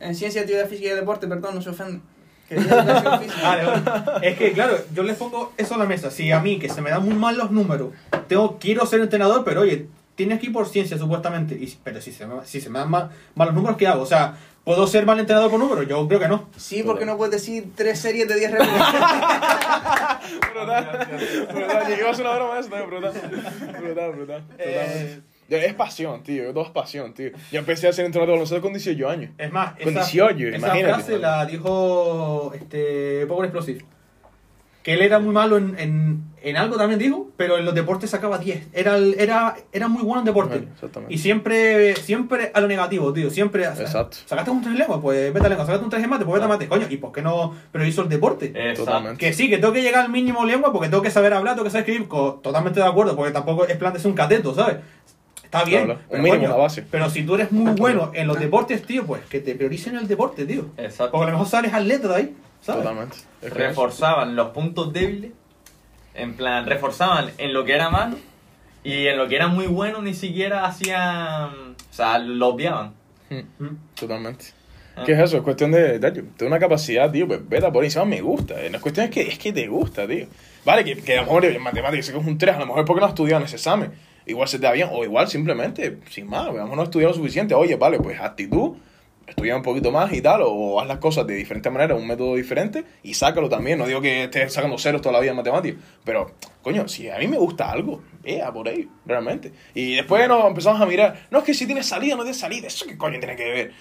en 0.00 0.14
ciencia, 0.14 0.40
actividad 0.42 0.68
física 0.68 0.90
y 0.90 0.94
deporte, 0.94 1.26
perdón, 1.26 1.54
no 1.54 1.62
se 1.62 1.70
ofende. 1.70 2.00
Física. 2.56 3.20
Vale, 3.42 3.64
vale. 3.64 4.28
Es 4.28 4.36
que, 4.38 4.52
claro, 4.52 4.76
yo 4.92 5.02
les 5.02 5.16
pongo 5.16 5.52
eso 5.56 5.74
a 5.74 5.78
la 5.78 5.86
mesa. 5.86 6.10
Si 6.10 6.30
a 6.32 6.40
mí, 6.40 6.58
que 6.58 6.68
se 6.68 6.82
me 6.82 6.90
dan 6.90 7.04
muy 7.04 7.14
mal 7.14 7.36
los 7.38 7.50
números, 7.50 7.92
tengo, 8.28 8.58
quiero 8.58 8.84
ser 8.86 9.00
entrenador, 9.00 9.44
pero 9.44 9.60
oye, 9.62 9.86
tienes 10.16 10.40
que 10.40 10.46
ir 10.46 10.52
por 10.52 10.68
ciencia, 10.68 10.98
supuestamente. 10.98 11.54
Y, 11.54 11.78
pero 11.82 12.00
si 12.00 12.12
se, 12.12 12.26
me, 12.26 12.44
si 12.44 12.60
se 12.60 12.68
me 12.70 12.78
dan 12.78 12.90
mal, 12.90 13.10
malos 13.34 13.54
números, 13.54 13.76
¿qué 13.76 13.86
hago? 13.86 14.02
O 14.02 14.06
sea, 14.06 14.34
¿puedo 14.64 14.86
ser 14.86 15.06
mal 15.06 15.18
entrenador 15.18 15.50
por 15.50 15.60
números? 15.60 15.86
Yo 15.88 16.06
creo 16.08 16.20
que 16.20 16.28
no. 16.28 16.48
Sí, 16.56 16.82
porque 16.82 17.06
no 17.06 17.16
puedes 17.16 17.32
decir 17.32 17.70
tres 17.74 17.98
series 18.00 18.28
de 18.28 18.34
10 18.34 18.50
réplikas. 18.50 18.94
Brutal. 20.52 21.08
Brutal. 21.54 21.86
Llegué 21.88 22.06
a 22.06 22.10
hacer 22.10 22.26
una 22.26 22.34
broma 22.36 22.54
de 22.54 22.60
eso 22.60 22.68
también, 22.68 22.90
brutal. 22.90 23.12
Brutal, 23.80 24.12
brutal. 24.12 24.44
Eh. 24.58 25.20
Es 25.50 25.74
pasión, 25.74 26.22
tío. 26.22 26.52
Todo 26.52 26.64
es 26.64 26.70
pasión, 26.70 27.12
tío. 27.12 27.30
Yo 27.50 27.58
empecé 27.58 27.88
a 27.88 27.92
ser 27.92 28.04
entrenador 28.06 28.28
de 28.28 28.32
baloncesto 28.34 28.62
con 28.62 28.72
18 28.72 29.08
años. 29.08 29.30
Es 29.36 29.50
más, 29.52 29.72
Con 29.72 29.88
esa, 29.96 30.00
18, 30.04 30.48
esa 30.48 30.56
imagínate. 30.58 30.94
frase 30.94 31.18
la 31.18 31.44
dijo 31.46 32.52
este 32.54 33.26
Power 33.26 33.46
Explosive. 33.46 33.84
Que 34.82 34.94
él 34.94 35.02
era 35.02 35.18
muy 35.18 35.34
malo 35.34 35.58
en, 35.58 35.78
en, 35.78 36.22
en 36.40 36.56
algo 36.56 36.78
también 36.78 36.98
dijo, 36.98 37.28
pero 37.36 37.58
en 37.58 37.66
los 37.66 37.74
deportes 37.74 38.08
sacaba 38.08 38.38
10. 38.38 38.68
Era, 38.72 38.96
era, 38.96 39.54
era 39.72 39.88
muy 39.88 40.02
bueno 40.02 40.20
en 40.20 40.24
deporte. 40.24 40.56
Bueno, 40.56 40.72
exactamente. 40.72 41.14
y 41.14 41.18
siempre 41.18 41.94
siempre 41.96 42.50
a 42.54 42.62
lo 42.62 42.66
negativo, 42.66 43.12
tío. 43.12 43.28
Siempre. 43.28 43.64
Exacto. 43.64 44.16
Sacaste 44.24 44.50
un 44.50 44.62
3 44.62 44.72
en 44.72 44.78
lengua, 44.78 44.98
pues 45.02 45.34
vete 45.34 45.44
a 45.44 45.48
lengua. 45.50 45.66
Sacaste 45.66 45.84
un 45.84 45.90
3 45.90 46.02
en 46.02 46.08
mate, 46.08 46.24
pues 46.24 46.34
vete 46.34 46.44
a 46.46 46.48
mate. 46.48 46.66
Coño, 46.66 46.86
¿y 46.88 46.96
por 46.96 47.12
qué 47.12 47.20
no? 47.20 47.54
Pero 47.70 47.84
hizo 47.84 48.00
el 48.00 48.08
deporte. 48.08 48.46
Exacto. 48.46 48.84
Totalmente. 48.86 49.18
Que 49.18 49.34
sí, 49.34 49.50
que 49.50 49.58
tengo 49.58 49.74
que 49.74 49.82
llegar 49.82 50.04
al 50.06 50.10
mínimo 50.10 50.46
lengua 50.46 50.72
porque 50.72 50.88
tengo 50.88 51.02
que 51.02 51.10
saber 51.10 51.34
hablar, 51.34 51.56
tengo 51.56 51.64
que 51.64 51.70
saber 51.72 51.86
escribir. 51.90 52.08
totalmente 52.08 52.80
de 52.80 52.86
acuerdo, 52.86 53.14
porque 53.14 53.32
tampoco 53.32 53.66
es 53.66 53.76
plan 53.76 53.92
de 53.92 53.98
ser 53.98 54.10
un 54.10 54.16
cateto, 54.16 54.54
¿sabes? 54.54 54.78
Está 55.50 55.64
bien. 55.64 55.84
Claro, 55.86 56.00
un 56.00 56.06
pero, 56.10 56.22
mínimo, 56.22 56.42
coño, 56.42 56.54
una 56.54 56.62
base. 56.62 56.84
pero 56.88 57.10
si 57.10 57.24
tú 57.24 57.34
eres 57.34 57.50
muy 57.50 57.72
bueno 57.72 58.12
en 58.14 58.28
los 58.28 58.38
deportes, 58.38 58.82
tío, 58.84 59.04
pues 59.04 59.22
que 59.26 59.40
te 59.40 59.54
prioricen 59.56 59.96
el 59.96 60.06
deporte, 60.06 60.46
tío. 60.46 60.66
Exacto. 60.76 61.10
Porque 61.10 61.24
a 61.24 61.26
lo 61.32 61.38
mejor 61.38 61.48
sales 61.48 61.74
atleta 61.74 62.06
de 62.08 62.14
ahí, 62.14 62.36
¿sabes? 62.60 62.82
Totalmente. 62.84 63.16
Es 63.42 63.52
que- 63.52 63.58
reforzaban 63.58 64.36
los 64.36 64.50
puntos 64.50 64.92
débiles, 64.92 65.32
en 66.14 66.34
plan, 66.34 66.66
reforzaban 66.66 67.30
en 67.38 67.52
lo 67.52 67.64
que 67.64 67.72
era 67.74 67.90
malo 67.90 68.16
y 68.84 69.06
en 69.08 69.18
lo 69.18 69.26
que 69.28 69.34
era 69.36 69.48
muy 69.48 69.66
bueno 69.66 70.00
ni 70.02 70.14
siquiera 70.14 70.64
hacían, 70.66 71.50
o 71.50 71.74
sea, 71.92 72.18
lo 72.18 72.46
obviaban. 72.48 72.92
Mm, 73.30 73.66
Totalmente. 73.98 74.46
Ah. 74.96 75.02
¿Qué 75.04 75.12
es 75.12 75.18
eso? 75.20 75.36
Es 75.38 75.42
cuestión 75.42 75.70
de, 75.72 75.98
de, 75.98 76.10
de 76.38 76.46
una 76.46 76.58
capacidad, 76.58 77.10
tío, 77.10 77.26
pues 77.26 77.40
vete 77.48 77.66
a 77.66 77.72
por. 77.72 77.84
Encima 77.84 78.04
me 78.04 78.20
gusta. 78.20 78.60
eh, 78.60 78.70
La 78.70 78.80
cuestión 78.80 79.04
es 79.06 79.10
que, 79.10 79.22
es 79.22 79.38
que 79.38 79.52
te 79.52 79.66
gusta, 79.68 80.06
tío. 80.06 80.26
Vale, 80.64 80.84
que, 80.84 80.96
que 80.96 81.14
a 81.14 81.16
lo 81.16 81.22
mejor 81.22 81.44
en 81.44 81.62
matemáticas 81.62 82.06
sé 82.06 82.12
que 82.12 82.18
es 82.18 82.26
un 82.26 82.36
3, 82.38 82.56
a 82.56 82.58
lo 82.60 82.66
mejor 82.66 82.80
es 82.82 82.86
porque 82.86 83.00
no 83.00 83.06
has 83.06 83.12
estudiado 83.12 83.40
en 83.40 83.46
ese 83.46 83.56
examen. 83.56 83.92
Igual 84.30 84.48
se 84.48 84.58
te 84.58 84.66
da 84.66 84.72
bien, 84.72 84.88
o 84.92 85.04
igual 85.04 85.28
simplemente, 85.28 85.98
sin 86.08 86.28
más, 86.28 86.52
mejor 86.52 86.76
no 86.76 86.82
estudiado 86.84 87.12
suficiente. 87.12 87.54
Oye, 87.54 87.76
vale, 87.76 87.98
pues 87.98 88.20
actitud, 88.20 88.76
estudia 89.26 89.56
un 89.56 89.62
poquito 89.62 89.90
más 89.90 90.12
y 90.12 90.20
tal, 90.20 90.42
o 90.44 90.80
haz 90.80 90.86
las 90.86 90.98
cosas 90.98 91.26
de 91.26 91.34
diferente 91.34 91.68
manera, 91.68 91.94
un 91.94 92.06
método 92.06 92.36
diferente, 92.36 92.84
y 93.02 93.14
sácalo 93.14 93.48
también. 93.48 93.78
No 93.78 93.86
digo 93.86 94.00
que 94.00 94.24
estés 94.24 94.52
sacando 94.52 94.78
ceros 94.78 95.02
toda 95.02 95.14
la 95.14 95.20
vida 95.20 95.32
en 95.32 95.36
matemáticas, 95.36 95.82
pero, 96.04 96.30
coño, 96.62 96.86
si 96.88 97.08
a 97.08 97.18
mí 97.18 97.26
me 97.26 97.38
gusta 97.38 97.70
algo, 97.70 98.02
vea 98.22 98.52
por 98.52 98.68
ahí, 98.68 98.88
realmente. 99.06 99.52
Y 99.74 99.96
después 99.96 100.26
nos 100.28 100.44
empezamos 100.46 100.80
a 100.80 100.86
mirar, 100.86 101.26
no 101.30 101.38
es 101.38 101.44
que 101.44 101.54
si 101.54 101.66
tienes 101.66 101.86
salida, 101.86 102.14
no 102.16 102.22
tienes 102.22 102.38
salida, 102.38 102.66
eso 102.66 102.86
qué 102.86 102.96
coño 102.98 103.18
tiene 103.18 103.36
que 103.36 103.44
ver. 103.44 103.72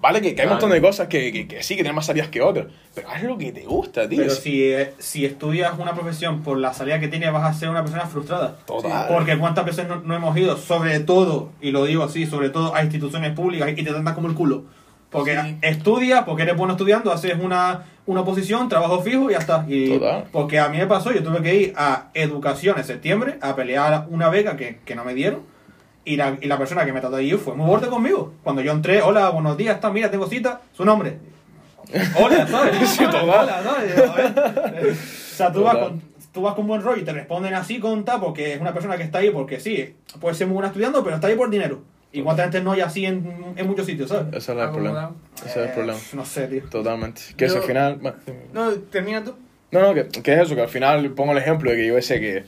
Vale, 0.00 0.20
que, 0.20 0.34
que 0.34 0.42
hay 0.42 0.46
un 0.46 0.52
montón 0.52 0.70
de 0.70 0.80
cosas 0.80 1.08
que, 1.08 1.32
que, 1.32 1.48
que 1.48 1.62
sí, 1.62 1.74
que 1.74 1.82
tienen 1.82 1.94
más 1.96 2.06
salidas 2.06 2.28
que 2.28 2.40
otras, 2.40 2.66
pero 2.94 3.08
haz 3.10 3.20
lo 3.24 3.36
que 3.36 3.50
te 3.50 3.62
gusta, 3.64 4.08
tío. 4.08 4.18
Pero 4.18 4.30
si, 4.30 4.62
eh, 4.64 4.92
si 4.98 5.24
estudias 5.24 5.76
una 5.76 5.92
profesión 5.92 6.42
por 6.44 6.56
la 6.58 6.72
salida 6.72 7.00
que 7.00 7.08
tienes, 7.08 7.32
vas 7.32 7.44
a 7.56 7.58
ser 7.58 7.68
una 7.68 7.82
persona 7.82 8.06
frustrada. 8.06 8.56
Total. 8.64 9.08
Porque 9.08 9.36
cuántas 9.36 9.64
veces 9.64 9.88
no, 9.88 9.96
no 9.96 10.14
hemos 10.14 10.36
ido, 10.36 10.56
sobre 10.56 11.00
todo, 11.00 11.50
y 11.60 11.72
lo 11.72 11.84
digo 11.84 12.04
así, 12.04 12.26
sobre 12.26 12.50
todo 12.50 12.74
a 12.76 12.82
instituciones 12.84 13.32
públicas 13.32 13.68
y 13.70 13.74
te 13.74 13.82
tratan 13.82 14.14
como 14.14 14.28
el 14.28 14.34
culo. 14.34 14.64
Porque 15.10 15.34
Sí. 15.40 15.56
estudias, 15.62 16.22
porque 16.24 16.42
eres 16.42 16.56
bueno 16.56 16.74
estudiando, 16.74 17.10
haces 17.10 17.34
una, 17.40 17.86
una 18.08 18.22
oposición, 18.22 18.70
trabajo 18.70 19.02
fijo 19.02 19.28
y 19.28 19.34
ya 19.34 19.38
está. 19.38 19.66
Y 19.68 19.90
Total. 19.90 20.24
Porque 20.32 20.58
a 20.58 20.70
mí 20.70 20.78
me 20.78 20.86
pasó, 20.86 21.12
yo 21.12 21.22
tuve 21.22 21.42
que 21.42 21.54
ir 21.54 21.74
a 21.76 22.08
educación 22.14 22.78
en 22.78 22.84
septiembre 22.84 23.36
a 23.42 23.54
pelear 23.54 24.06
una 24.08 24.30
beca 24.30 24.56
que, 24.56 24.80
que 24.84 24.94
no 24.96 25.04
me 25.04 25.14
dieron. 25.14 25.42
Y 26.06 26.16
la, 26.16 26.38
y 26.40 26.46
la 26.46 26.56
persona 26.56 26.86
que 26.86 26.92
me 26.94 27.00
trató 27.00 27.16
allí 27.16 27.32
fue 27.32 27.54
muy 27.54 27.66
borde 27.66 27.88
conmigo. 27.88 28.32
Cuando 28.42 28.62
yo 28.62 28.72
entré, 28.72 29.02
hola, 29.02 29.28
buenos 29.28 29.58
días, 29.58 29.74
está, 29.74 29.90
mira, 29.90 30.10
tengo 30.10 30.26
cita, 30.26 30.62
su 30.72 30.86
nombre. 30.86 31.18
Hola, 32.18 32.46
¿sabes? 32.46 32.76
Sí. 32.88 33.04
Hola, 33.04 33.62
¿sabes? 33.62 33.98
A 33.98 34.14
ver. 34.14 34.90
O 34.92 34.94
sea, 34.94 35.52
tú, 35.52 35.62
vas 35.62 35.76
con, 35.76 36.02
tú 36.32 36.40
vas 36.40 36.54
con 36.54 36.66
buen 36.66 36.82
rollo 36.82 37.02
y 37.02 37.04
te 37.04 37.12
responden 37.12 37.52
así 37.52 37.78
con 37.78 38.06
tal, 38.06 38.20
porque 38.20 38.54
es 38.54 38.60
una 38.60 38.72
persona 38.72 38.96
que 38.96 39.02
está 39.02 39.18
ahí, 39.18 39.28
porque 39.28 39.60
sí, 39.60 39.94
puede 40.18 40.34
ser 40.34 40.46
muy 40.46 40.54
buena 40.54 40.68
estudiando, 40.68 41.04
pero 41.04 41.16
está 41.16 41.26
ahí 41.26 41.36
por 41.36 41.50
dinero. 41.50 41.82
Y 42.12 42.22
cuánta 42.22 42.42
gente 42.44 42.62
no 42.62 42.72
hay 42.72 42.80
así 42.80 43.04
en, 43.04 43.52
en 43.56 43.66
muchos 43.66 43.84
sitios, 43.86 44.08
¿sabes? 44.08 44.28
Ese 44.28 44.38
es 44.38 44.48
el 44.48 44.54
problema. 44.70 45.04
Acomodado. 45.04 45.14
Ese 45.36 45.48
es 45.50 45.56
el 45.56 45.64
Eh, 45.64 45.70
problema. 45.74 45.98
No 46.14 46.24
sé, 46.24 46.46
tío. 46.48 46.62
Totalmente. 46.70 47.20
Que 47.36 47.44
eso 47.44 47.56
Yo- 47.56 47.60
al 47.60 47.66
final. 47.66 48.14
No, 48.54 48.70
termina 48.90 49.22
tú. 49.24 49.34
No, 49.70 49.80
no, 49.82 49.92
que, 49.94 50.08
que 50.08 50.32
es 50.32 50.40
eso, 50.40 50.54
que 50.54 50.62
al 50.62 50.68
final 50.68 51.10
pongo 51.10 51.32
el 51.32 51.38
ejemplo 51.38 51.70
de 51.70 51.76
que 51.76 51.86
yo 51.86 52.00
sé 52.00 52.18
que 52.20 52.44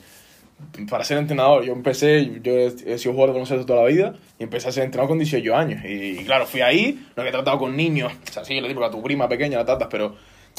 para 0.90 1.05
ser 1.05 1.17
entrenador, 1.19 1.64
yo 1.64 1.73
empecé, 1.73 2.40
yo 2.43 2.52
he, 2.52 2.67
he 2.67 2.99
sido 2.99 3.12
jugador 3.12 3.29
de 3.31 3.33
baloncesto 3.40 3.64
toda 3.67 3.83
la 3.83 3.88
vida 3.88 4.14
y 4.38 4.43
empecé 4.45 4.69
a 4.69 4.73
ser 4.73 4.85
entrenador 4.85 5.09
con 5.11 5.19
18 5.19 5.57
años. 5.57 5.83
Y, 5.85 6.17
claro, 6.25 6.47
fui 6.47 6.61
ahí, 6.61 7.07
no 7.17 7.23
había 7.23 7.33
tratado 7.33 7.59
con 7.59 7.76
niños, 7.76 8.12
o 8.29 8.33
sea, 8.33 8.45
sí, 8.45 8.61
le 8.61 8.69
digo 8.69 8.85
a 8.85 8.90
tu 8.90 9.02
prima 9.02 9.26
pequeña 9.29 9.59
la 9.59 9.64
tratas, 9.64 9.88
pero 9.90 10.17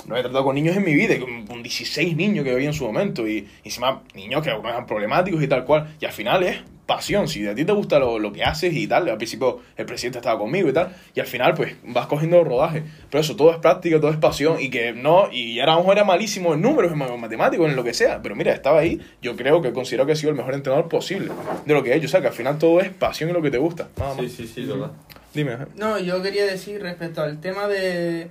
no 0.07 0.13
había 0.15 0.23
tratado 0.23 0.43
con 0.43 0.55
niños 0.55 0.75
en 0.75 0.83
mi 0.85 0.93
vida, 0.95 1.15
y 1.15 1.19
con, 1.19 1.45
con 1.45 1.61
16 1.63 2.15
niños 2.15 2.43
que 2.43 2.53
veía 2.53 2.67
en 2.69 2.73
su 2.73 2.83
momento, 2.85 3.27
y, 3.27 3.37
y 3.63 3.67
encima 3.69 4.01
niños 4.15 4.41
que 4.43 4.49
algunos 4.49 4.71
eran 4.71 4.85
problemáticos 4.87 5.41
y 5.43 5.47
tal 5.47 5.65
cual, 5.65 5.95
y 5.99 6.05
al 6.05 6.11
final 6.11 6.43
es 6.43 6.57
pasión, 6.95 7.27
si 7.27 7.47
a 7.47 7.55
ti 7.55 7.63
te 7.63 7.71
gusta 7.71 7.99
lo, 7.99 8.19
lo 8.19 8.33
que 8.33 8.43
haces 8.43 8.73
y 8.73 8.85
tal, 8.87 9.07
al 9.07 9.17
principio 9.17 9.59
el 9.77 9.85
presidente 9.85 10.17
estaba 10.19 10.37
conmigo 10.37 10.67
y 10.69 10.73
tal, 10.73 10.93
y 11.15 11.19
al 11.19 11.25
final 11.27 11.53
pues 11.53 11.75
vas 11.83 12.07
cogiendo 12.07 12.43
rodaje, 12.43 12.83
pero 13.09 13.21
eso, 13.21 13.35
todo 13.35 13.51
es 13.51 13.57
práctica, 13.57 13.99
todo 14.01 14.11
es 14.11 14.17
pasión, 14.17 14.57
y 14.59 14.69
que 14.69 14.91
no, 14.93 15.31
y 15.31 15.59
era 15.59 15.71
a 15.73 15.75
lo 15.75 15.81
mejor 15.81 15.97
era 15.97 16.05
malísimo 16.05 16.53
en 16.53 16.61
números, 16.61 16.91
en 16.91 16.97
ma- 16.97 17.15
matemáticos, 17.17 17.69
en 17.69 17.75
lo 17.75 17.83
que 17.83 17.93
sea, 17.93 18.21
pero 18.21 18.35
mira, 18.35 18.51
estaba 18.53 18.79
ahí, 18.79 18.99
yo 19.21 19.35
creo 19.37 19.61
que 19.61 19.71
considero 19.71 20.05
que 20.05 20.11
he 20.11 20.15
sido 20.15 20.31
el 20.31 20.35
mejor 20.35 20.53
entrenador 20.53 20.89
posible 20.89 21.31
de 21.65 21.73
lo 21.73 21.81
que 21.83 21.91
he 21.91 21.95
hecho, 21.95 22.07
o 22.07 22.09
sea, 22.09 22.19
que 22.21 22.27
al 22.27 22.33
final 22.33 22.57
todo 22.57 22.79
es 22.81 22.89
pasión 22.89 23.29
y 23.29 23.33
lo 23.33 23.41
que 23.41 23.51
te 23.51 23.57
gusta, 23.57 23.87
nada 23.97 24.13
más. 24.15 24.25
Sí, 24.25 24.29
sí, 24.29 24.47
sí, 24.47 24.63
total. 24.67 24.91
Dime, 25.33 25.55
No, 25.77 25.97
yo 25.97 26.21
quería 26.21 26.45
decir 26.45 26.81
respecto 26.81 27.21
al 27.21 27.39
tema 27.39 27.67
de, 27.69 28.27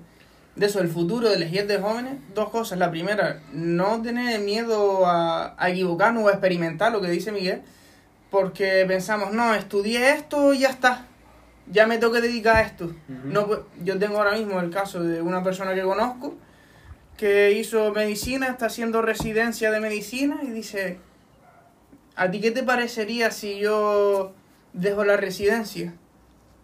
de 0.56 0.66
eso, 0.66 0.80
el 0.80 0.88
futuro 0.88 1.28
de 1.30 1.36
elegir 1.36 1.66
de 1.66 1.78
jóvenes, 1.78 2.14
dos 2.34 2.50
cosas. 2.50 2.78
La 2.78 2.90
primera, 2.90 3.40
no 3.54 4.02
tener 4.02 4.38
miedo 4.40 5.06
a, 5.06 5.54
a 5.58 5.70
equivocarnos 5.70 6.24
o 6.24 6.28
a 6.28 6.32
experimentar 6.32 6.92
lo 6.92 7.00
que 7.00 7.08
dice 7.08 7.32
Miguel, 7.32 7.62
porque 8.30 8.84
pensamos, 8.86 9.32
no, 9.32 9.54
estudié 9.54 10.12
esto 10.12 10.52
y 10.52 10.60
ya 10.60 10.70
está, 10.70 11.06
ya 11.70 11.86
me 11.86 11.98
tengo 11.98 12.12
que 12.12 12.20
dedicar 12.20 12.56
a 12.56 12.62
esto. 12.62 12.94
no, 13.08 13.46
pues, 13.46 13.60
yo 13.82 13.98
tengo 13.98 14.18
ahora 14.18 14.36
mismo 14.36 14.60
el 14.60 14.70
caso 14.70 15.02
de 15.02 15.20
una 15.22 15.42
persona 15.42 15.74
que 15.74 15.82
conozco 15.82 16.34
que 17.16 17.52
hizo 17.52 17.92
medicina, 17.92 18.48
está 18.48 18.66
haciendo 18.66 19.02
residencia 19.02 19.70
de 19.70 19.80
medicina 19.80 20.40
y 20.42 20.50
dice, 20.50 20.98
¿a 22.16 22.30
ti 22.30 22.40
qué 22.40 22.50
te 22.50 22.62
parecería 22.62 23.30
si 23.30 23.58
yo 23.58 24.32
dejo 24.72 25.04
la 25.04 25.18
residencia? 25.18 25.92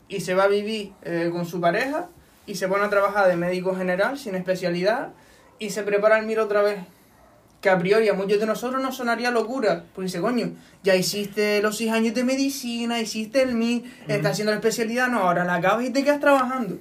y 0.08 0.20
se 0.20 0.34
va 0.34 0.44
a 0.44 0.48
vivir 0.48 0.92
eh, 1.02 1.30
con 1.32 1.46
su 1.46 1.60
pareja 1.60 2.08
y 2.46 2.54
se 2.54 2.68
pone 2.68 2.84
a 2.84 2.90
trabajar 2.90 3.28
de 3.28 3.36
médico 3.36 3.74
general 3.74 4.18
sin 4.18 4.34
especialidad 4.34 5.12
y 5.58 5.70
se 5.70 5.82
prepara 5.82 6.18
el 6.18 6.26
MIR 6.26 6.40
otra 6.40 6.62
vez. 6.62 6.78
Que 7.66 7.70
a 7.70 7.78
priori 7.80 8.08
a 8.08 8.14
muchos 8.14 8.38
de 8.38 8.46
nosotros 8.46 8.80
nos 8.80 8.96
sonaría 8.96 9.32
locura. 9.32 9.86
Porque 9.92 10.06
dice, 10.06 10.20
coño, 10.20 10.52
ya 10.84 10.94
hiciste 10.94 11.60
los 11.60 11.76
seis 11.76 11.90
años 11.90 12.14
de 12.14 12.22
medicina, 12.22 13.00
hiciste 13.00 13.42
el 13.42 13.56
MIR, 13.56 13.82
estás 14.06 14.34
haciendo 14.34 14.52
la 14.52 14.58
especialidad, 14.58 15.08
no, 15.08 15.18
ahora 15.18 15.44
la 15.44 15.56
acabas 15.56 15.84
y 15.84 15.90
te 15.90 16.04
quedas 16.04 16.20
trabajando. 16.20 16.78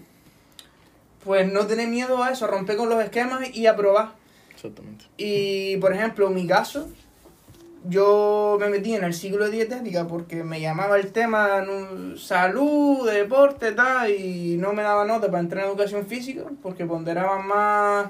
Pues 1.24 1.51
no 1.51 1.65
tener 1.65 1.88
miedo 1.88 2.22
a 2.22 2.30
eso, 2.30 2.46
romper 2.46 2.77
con 2.77 2.88
los 2.88 3.04
esquemas 3.04 3.50
y 3.51 3.65
a 3.65 3.75
probar. 3.75 4.12
exactamente. 4.54 5.06
Y, 5.18 5.77
por 5.77 5.92
ejemplo, 5.92 6.27
en 6.27 6.36
mi 6.36 6.46
caso, 6.46 6.88
yo 7.86 8.58
me 8.60 8.70
metí 8.70 8.94
en 8.94 9.06
el 9.06 9.15
ciclo 9.15 9.46
de 9.46 9.51
dietética 9.54 10.06
porque 10.06 10.44
me 10.44 10.62
llamaba 10.62 11.00
el 11.00 11.12
tema 11.12 11.65
salud, 12.15 13.10
deporte, 13.10 13.72
tal, 13.72 14.12
y 14.12 14.58
no 14.58 14.74
me 14.74 14.84
daba 14.84 15.04
nota 15.04 15.32
para 15.32 15.39
entrar 15.39 15.63
en 15.63 15.70
educación 15.72 16.06
física 16.06 16.44
porque 16.62 16.86
ponderaban 16.86 17.48
más 17.48 18.10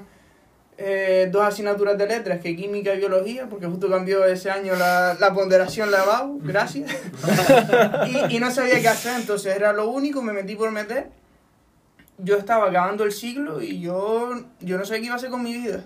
eh, 0.78 1.28
dos 1.32 1.42
asignaturas 1.42 1.96
de 1.96 2.06
letras 2.06 2.40
que 2.40 2.54
química 2.54 2.94
y 2.94 2.98
biología, 2.98 3.48
porque 3.48 3.66
justo 3.66 3.88
cambió 3.88 4.24
ese 4.26 4.50
año 4.50 4.74
la, 4.76 5.16
la 5.18 5.32
ponderación 5.32 5.90
lavado, 5.90 6.36
gracias. 6.42 6.94
y, 8.06 8.36
y 8.36 8.40
no 8.40 8.50
sabía 8.50 8.80
qué 8.80 8.88
hacer, 8.88 9.18
entonces 9.18 9.56
era 9.56 9.72
lo 9.72 9.88
único, 9.88 10.20
me 10.20 10.34
metí 10.34 10.54
por 10.54 10.70
meter. 10.70 11.08
Yo 12.18 12.36
estaba 12.36 12.68
acabando 12.68 13.04
el 13.04 13.12
siglo 13.12 13.62
y 13.62 13.80
yo, 13.80 14.34
yo 14.60 14.76
no 14.76 14.84
sabía 14.84 15.00
qué 15.00 15.06
iba 15.06 15.14
a 15.14 15.18
hacer 15.18 15.30
con 15.30 15.42
mi 15.42 15.54
vida. 15.54 15.84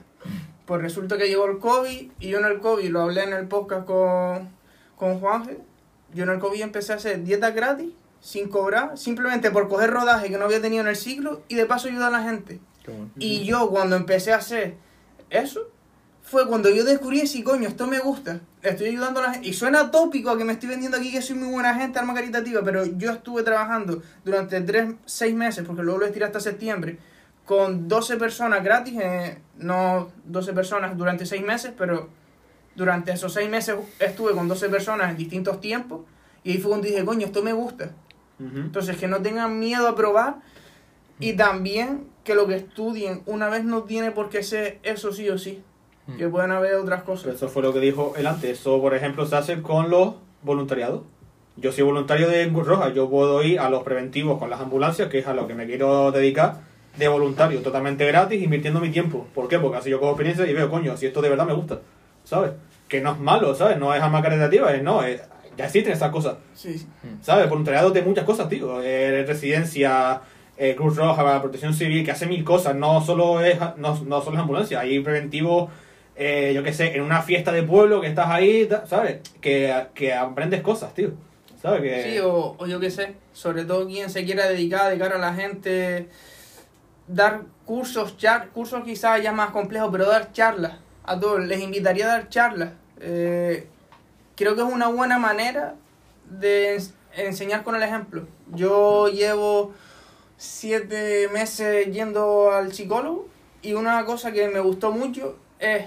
Pues 0.66 0.82
resulta 0.82 1.16
que 1.16 1.28
llegó 1.28 1.46
el 1.46 1.58
COVID 1.58 2.10
y 2.18 2.28
yo 2.28 2.38
en 2.38 2.44
el 2.44 2.58
COVID 2.58 2.90
lo 2.90 3.02
hablé 3.02 3.24
en 3.24 3.32
el 3.32 3.46
podcast 3.46 3.86
con, 3.86 4.48
con 4.96 5.20
Juanje. 5.20 5.58
Yo 6.14 6.24
en 6.24 6.30
el 6.30 6.38
COVID 6.40 6.62
empecé 6.62 6.92
a 6.92 6.96
hacer 6.96 7.22
dieta 7.22 7.50
gratis, 7.50 7.90
sin 8.20 8.48
cobrar, 8.48 8.98
simplemente 8.98 9.50
por 9.50 9.68
coger 9.68 9.90
rodaje 9.90 10.30
que 10.30 10.38
no 10.38 10.44
había 10.44 10.60
tenido 10.60 10.82
en 10.82 10.88
el 10.88 10.96
ciclo 10.96 11.42
y 11.48 11.54
de 11.54 11.66
paso 11.66 11.88
ayudar 11.88 12.14
a 12.14 12.18
la 12.18 12.24
gente. 12.24 12.60
Bueno. 12.86 13.10
Y 13.18 13.44
yo 13.44 13.70
cuando 13.70 13.94
empecé 13.96 14.32
a 14.32 14.36
hacer 14.36 14.74
eso, 15.30 15.70
fue 16.22 16.46
cuando 16.46 16.70
yo 16.70 16.84
descubrí 16.84 17.26
si 17.26 17.42
coño, 17.42 17.68
esto 17.68 17.86
me 17.86 17.98
gusta. 17.98 18.40
Estoy 18.62 18.88
ayudando 18.88 19.20
a 19.20 19.24
la 19.24 19.32
gente. 19.32 19.48
Y 19.48 19.52
suena 19.52 19.90
tópico 19.90 20.30
a 20.30 20.38
que 20.38 20.44
me 20.44 20.52
estoy 20.52 20.68
vendiendo 20.68 20.96
aquí 20.96 21.10
que 21.10 21.22
soy 21.22 21.36
muy 21.36 21.50
buena 21.50 21.74
gente, 21.74 21.98
alma 21.98 22.14
caritativa, 22.14 22.62
pero 22.62 22.84
yo 22.84 23.10
estuve 23.10 23.42
trabajando 23.42 24.02
durante 24.24 24.60
3, 24.60 24.94
6 25.04 25.34
meses, 25.34 25.64
porque 25.66 25.82
luego 25.82 26.00
lo 26.00 26.06
estiré 26.06 26.26
hasta 26.26 26.40
septiembre, 26.40 26.98
con 27.44 27.88
12 27.88 28.16
personas 28.16 28.62
gratis, 28.62 28.94
eh, 29.00 29.38
no 29.58 30.12
12 30.24 30.52
personas 30.52 30.96
durante 30.96 31.26
6 31.26 31.42
meses, 31.42 31.72
pero 31.76 32.10
durante 32.76 33.12
esos 33.12 33.32
6 33.32 33.50
meses 33.50 33.76
estuve 33.98 34.32
con 34.32 34.46
12 34.46 34.68
personas 34.68 35.10
en 35.10 35.16
distintos 35.16 35.60
tiempos. 35.60 36.02
Y 36.44 36.52
ahí 36.52 36.58
fue 36.58 36.70
cuando 36.70 36.86
dije, 36.86 37.04
coño, 37.04 37.26
esto 37.26 37.42
me 37.42 37.52
gusta. 37.52 37.90
Ujú. 38.38 38.56
Entonces, 38.56 38.96
que 38.96 39.08
no 39.08 39.20
tengan 39.20 39.58
miedo 39.58 39.88
a 39.88 39.96
probar 39.96 40.36
y 41.18 41.34
también 41.34 42.09
que 42.24 42.34
lo 42.34 42.46
que 42.46 42.56
estudien 42.56 43.22
una 43.26 43.48
vez 43.48 43.64
no 43.64 43.84
tiene 43.84 44.10
por 44.10 44.28
qué 44.28 44.42
ser 44.42 44.78
eso 44.82 45.12
sí 45.12 45.28
o 45.28 45.38
sí. 45.38 45.62
Que 46.18 46.28
pueden 46.28 46.50
haber 46.50 46.74
otras 46.74 47.02
Pero 47.02 47.12
cosas. 47.14 47.34
Eso 47.34 47.48
fue 47.48 47.62
lo 47.62 47.72
que 47.72 47.78
dijo 47.78 48.14
él 48.16 48.26
antes. 48.26 48.58
Eso, 48.58 48.80
por 48.80 48.94
ejemplo, 48.94 49.26
se 49.26 49.36
hace 49.36 49.62
con 49.62 49.90
los 49.90 50.14
voluntariados. 50.42 51.02
Yo 51.56 51.70
soy 51.70 51.84
voluntario 51.84 52.28
de 52.28 52.48
Cruz 52.48 52.66
Roja. 52.66 52.88
Yo 52.92 53.08
puedo 53.08 53.42
ir 53.44 53.60
a 53.60 53.70
los 53.70 53.84
preventivos 53.84 54.38
con 54.40 54.50
las 54.50 54.60
ambulancias, 54.60 55.08
que 55.08 55.20
es 55.20 55.26
a 55.28 55.34
lo 55.34 55.46
que 55.46 55.54
me 55.54 55.66
quiero 55.66 56.10
dedicar, 56.10 56.62
de 56.96 57.06
voluntario, 57.06 57.60
totalmente 57.62 58.04
gratis, 58.06 58.42
invirtiendo 58.42 58.80
mi 58.80 58.90
tiempo. 58.90 59.28
¿Por 59.34 59.46
qué? 59.46 59.60
Porque 59.60 59.78
así 59.78 59.90
yo 59.90 60.00
cojo 60.00 60.12
experiencia 60.12 60.46
y 60.46 60.52
veo, 60.52 60.68
coño, 60.68 60.96
si 60.96 61.06
esto 61.06 61.22
de 61.22 61.28
verdad 61.28 61.46
me 61.46 61.52
gusta. 61.54 61.80
¿Sabes? 62.24 62.52
Que 62.88 63.00
no 63.00 63.12
es 63.12 63.18
malo, 63.20 63.54
¿sabes? 63.54 63.78
No 63.78 63.94
es 63.94 64.02
alma 64.02 64.20
caritativa, 64.20 64.72
es 64.74 64.82
no. 64.82 65.04
es- 65.04 65.22
ya 65.56 65.66
existen 65.66 65.92
esas 65.92 66.10
cosas. 66.10 66.38
Sí, 66.54 66.76
sí. 66.76 66.86
¿Sabes? 67.20 67.48
Voluntariado 67.48 67.90
de 67.90 68.02
muchas 68.02 68.24
cosas, 68.24 68.48
tío. 68.48 68.82
Eh, 68.82 69.24
residencia, 69.26 70.22
eh, 70.60 70.76
Cruz 70.76 70.94
Roja, 70.96 71.40
Protección 71.40 71.72
Civil, 71.74 72.04
que 72.04 72.10
hace 72.12 72.26
mil 72.26 72.44
cosas. 72.44 72.74
No 72.76 73.00
solo 73.00 73.42
es, 73.42 73.58
no, 73.76 73.98
no 74.04 74.20
solo 74.22 74.36
es 74.36 74.40
ambulancia. 74.42 74.80
Hay 74.80 75.00
preventivos, 75.00 75.70
eh, 76.16 76.52
yo 76.54 76.62
qué 76.62 76.72
sé, 76.72 76.94
en 76.94 77.02
una 77.02 77.22
fiesta 77.22 77.50
de 77.50 77.62
pueblo 77.62 78.00
que 78.00 78.08
estás 78.08 78.28
ahí, 78.28 78.68
¿sabes? 78.86 79.20
Que, 79.40 79.74
que 79.94 80.12
aprendes 80.14 80.60
cosas, 80.60 80.92
tío. 80.94 81.12
¿Sabes? 81.62 82.04
Sí, 82.04 82.18
o, 82.20 82.56
o 82.58 82.66
yo 82.66 82.80
qué 82.80 82.90
sé, 82.90 83.14
sobre 83.32 83.64
todo 83.64 83.86
quien 83.86 84.08
se 84.10 84.24
quiera 84.24 84.48
dedicar 84.48 84.90
de 84.90 84.98
cara 84.98 85.16
a 85.16 85.18
la 85.18 85.34
gente, 85.34 86.08
dar 87.06 87.42
cursos, 87.66 88.16
char, 88.16 88.48
cursos 88.48 88.82
quizás 88.84 89.22
ya 89.22 89.32
más 89.32 89.50
complejos, 89.50 89.88
pero 89.92 90.06
dar 90.06 90.32
charlas 90.32 90.72
a 91.04 91.18
todos. 91.18 91.40
Les 91.44 91.60
invitaría 91.60 92.04
a 92.06 92.08
dar 92.08 92.28
charlas. 92.28 92.70
Eh, 93.00 93.66
creo 94.36 94.54
que 94.54 94.62
es 94.62 94.68
una 94.72 94.88
buena 94.88 95.18
manera 95.18 95.74
de 96.30 96.76
ens- 96.78 96.92
enseñar 97.16 97.62
con 97.62 97.76
el 97.76 97.82
ejemplo. 97.82 98.26
Yo 98.54 99.08
llevo 99.08 99.72
siete 100.40 101.28
meses 101.28 101.92
yendo 101.92 102.50
al 102.50 102.72
psicólogo 102.72 103.28
y 103.60 103.74
una 103.74 104.06
cosa 104.06 104.32
que 104.32 104.48
me 104.48 104.60
gustó 104.60 104.90
mucho 104.90 105.36
es 105.58 105.84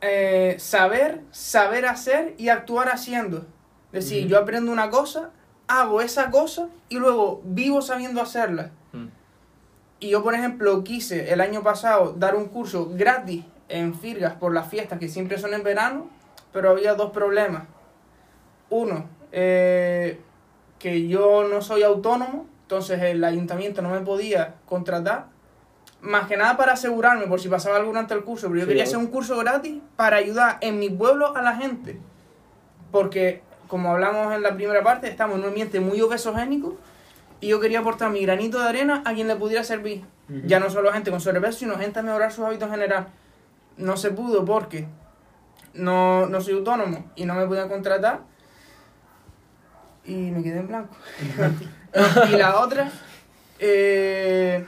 eh, 0.00 0.56
saber, 0.58 1.20
saber 1.32 1.84
hacer 1.84 2.34
y 2.38 2.48
actuar 2.48 2.88
haciendo. 2.88 3.44
Es 3.92 4.06
decir, 4.06 4.26
yo 4.26 4.38
aprendo 4.38 4.72
una 4.72 4.88
cosa, 4.88 5.32
hago 5.66 6.00
esa 6.00 6.30
cosa 6.30 6.68
y 6.88 6.96
luego 6.96 7.42
vivo 7.44 7.82
sabiendo 7.82 8.22
hacerla. 8.22 8.70
Mm. 8.92 9.08
Y 10.00 10.08
yo, 10.08 10.22
por 10.22 10.34
ejemplo, 10.34 10.82
quise 10.82 11.30
el 11.30 11.42
año 11.42 11.62
pasado 11.62 12.14
dar 12.14 12.34
un 12.34 12.46
curso 12.46 12.88
gratis 12.94 13.44
en 13.68 13.94
Firgas 13.94 14.32
por 14.36 14.54
las 14.54 14.70
fiestas 14.70 14.98
que 14.98 15.08
siempre 15.08 15.36
son 15.36 15.52
en 15.52 15.62
verano, 15.62 16.08
pero 16.54 16.70
había 16.70 16.94
dos 16.94 17.10
problemas. 17.10 17.64
Uno, 18.70 19.04
eh, 19.30 20.18
que 20.78 21.06
yo 21.06 21.46
no 21.46 21.60
soy 21.60 21.82
autónomo, 21.82 22.46
entonces 22.72 23.02
el 23.02 23.22
ayuntamiento 23.22 23.82
no 23.82 23.90
me 23.90 24.00
podía 24.00 24.54
contratar. 24.64 25.26
Más 26.00 26.26
que 26.26 26.38
nada 26.38 26.56
para 26.56 26.72
asegurarme 26.72 27.26
por 27.26 27.38
si 27.38 27.50
pasaba 27.50 27.76
algo 27.76 27.88
durante 27.88 28.14
el 28.14 28.24
curso, 28.24 28.48
pero 28.48 28.60
yo 28.60 28.64
Sí, 28.64 28.68
quería 28.68 28.84
hacer 28.84 28.96
un 28.96 29.08
curso 29.08 29.36
gratis 29.36 29.78
para 29.94 30.16
ayudar 30.16 30.56
en 30.62 30.78
mi 30.78 30.88
pueblo 30.88 31.36
a 31.36 31.42
la 31.42 31.54
gente. 31.56 32.00
Porque, 32.90 33.42
como 33.68 33.90
hablamos 33.90 34.34
en 34.34 34.42
la 34.42 34.54
primera 34.54 34.82
parte, 34.82 35.06
estamos 35.08 35.36
en 35.36 35.42
un 35.42 35.48
ambiente 35.50 35.80
muy 35.80 36.00
obesogénico 36.00 36.78
y 37.42 37.48
yo 37.48 37.60
quería 37.60 37.80
aportar 37.80 38.10
mi 38.10 38.22
granito 38.22 38.58
de 38.58 38.68
arena 38.70 39.02
a 39.04 39.12
quien 39.12 39.28
le 39.28 39.36
pudiera 39.36 39.64
servir. 39.64 40.02
Ya 40.46 40.58
no 40.58 40.70
solo 40.70 40.88
a 40.88 40.94
gente 40.94 41.10
con 41.10 41.20
sobrepeso, 41.20 41.58
sino 41.58 41.76
gente 41.76 41.98
a 41.98 42.02
mejorar 42.02 42.32
sus 42.32 42.46
hábitos 42.46 42.68
en 42.68 42.72
general. 42.72 43.08
No 43.76 43.98
se 43.98 44.12
pudo 44.12 44.46
porque 44.46 44.88
no, 45.74 46.26
no 46.26 46.40
soy 46.40 46.54
autónomo 46.54 47.10
y 47.16 47.26
no 47.26 47.34
me 47.34 47.46
podían 47.46 47.68
contratar. 47.68 48.20
Y 50.06 50.14
me 50.14 50.42
quedé 50.42 50.60
en 50.60 50.68
blanco. 50.68 50.96
y 52.32 52.36
la 52.36 52.56
otra, 52.60 52.90
eh, 53.58 54.64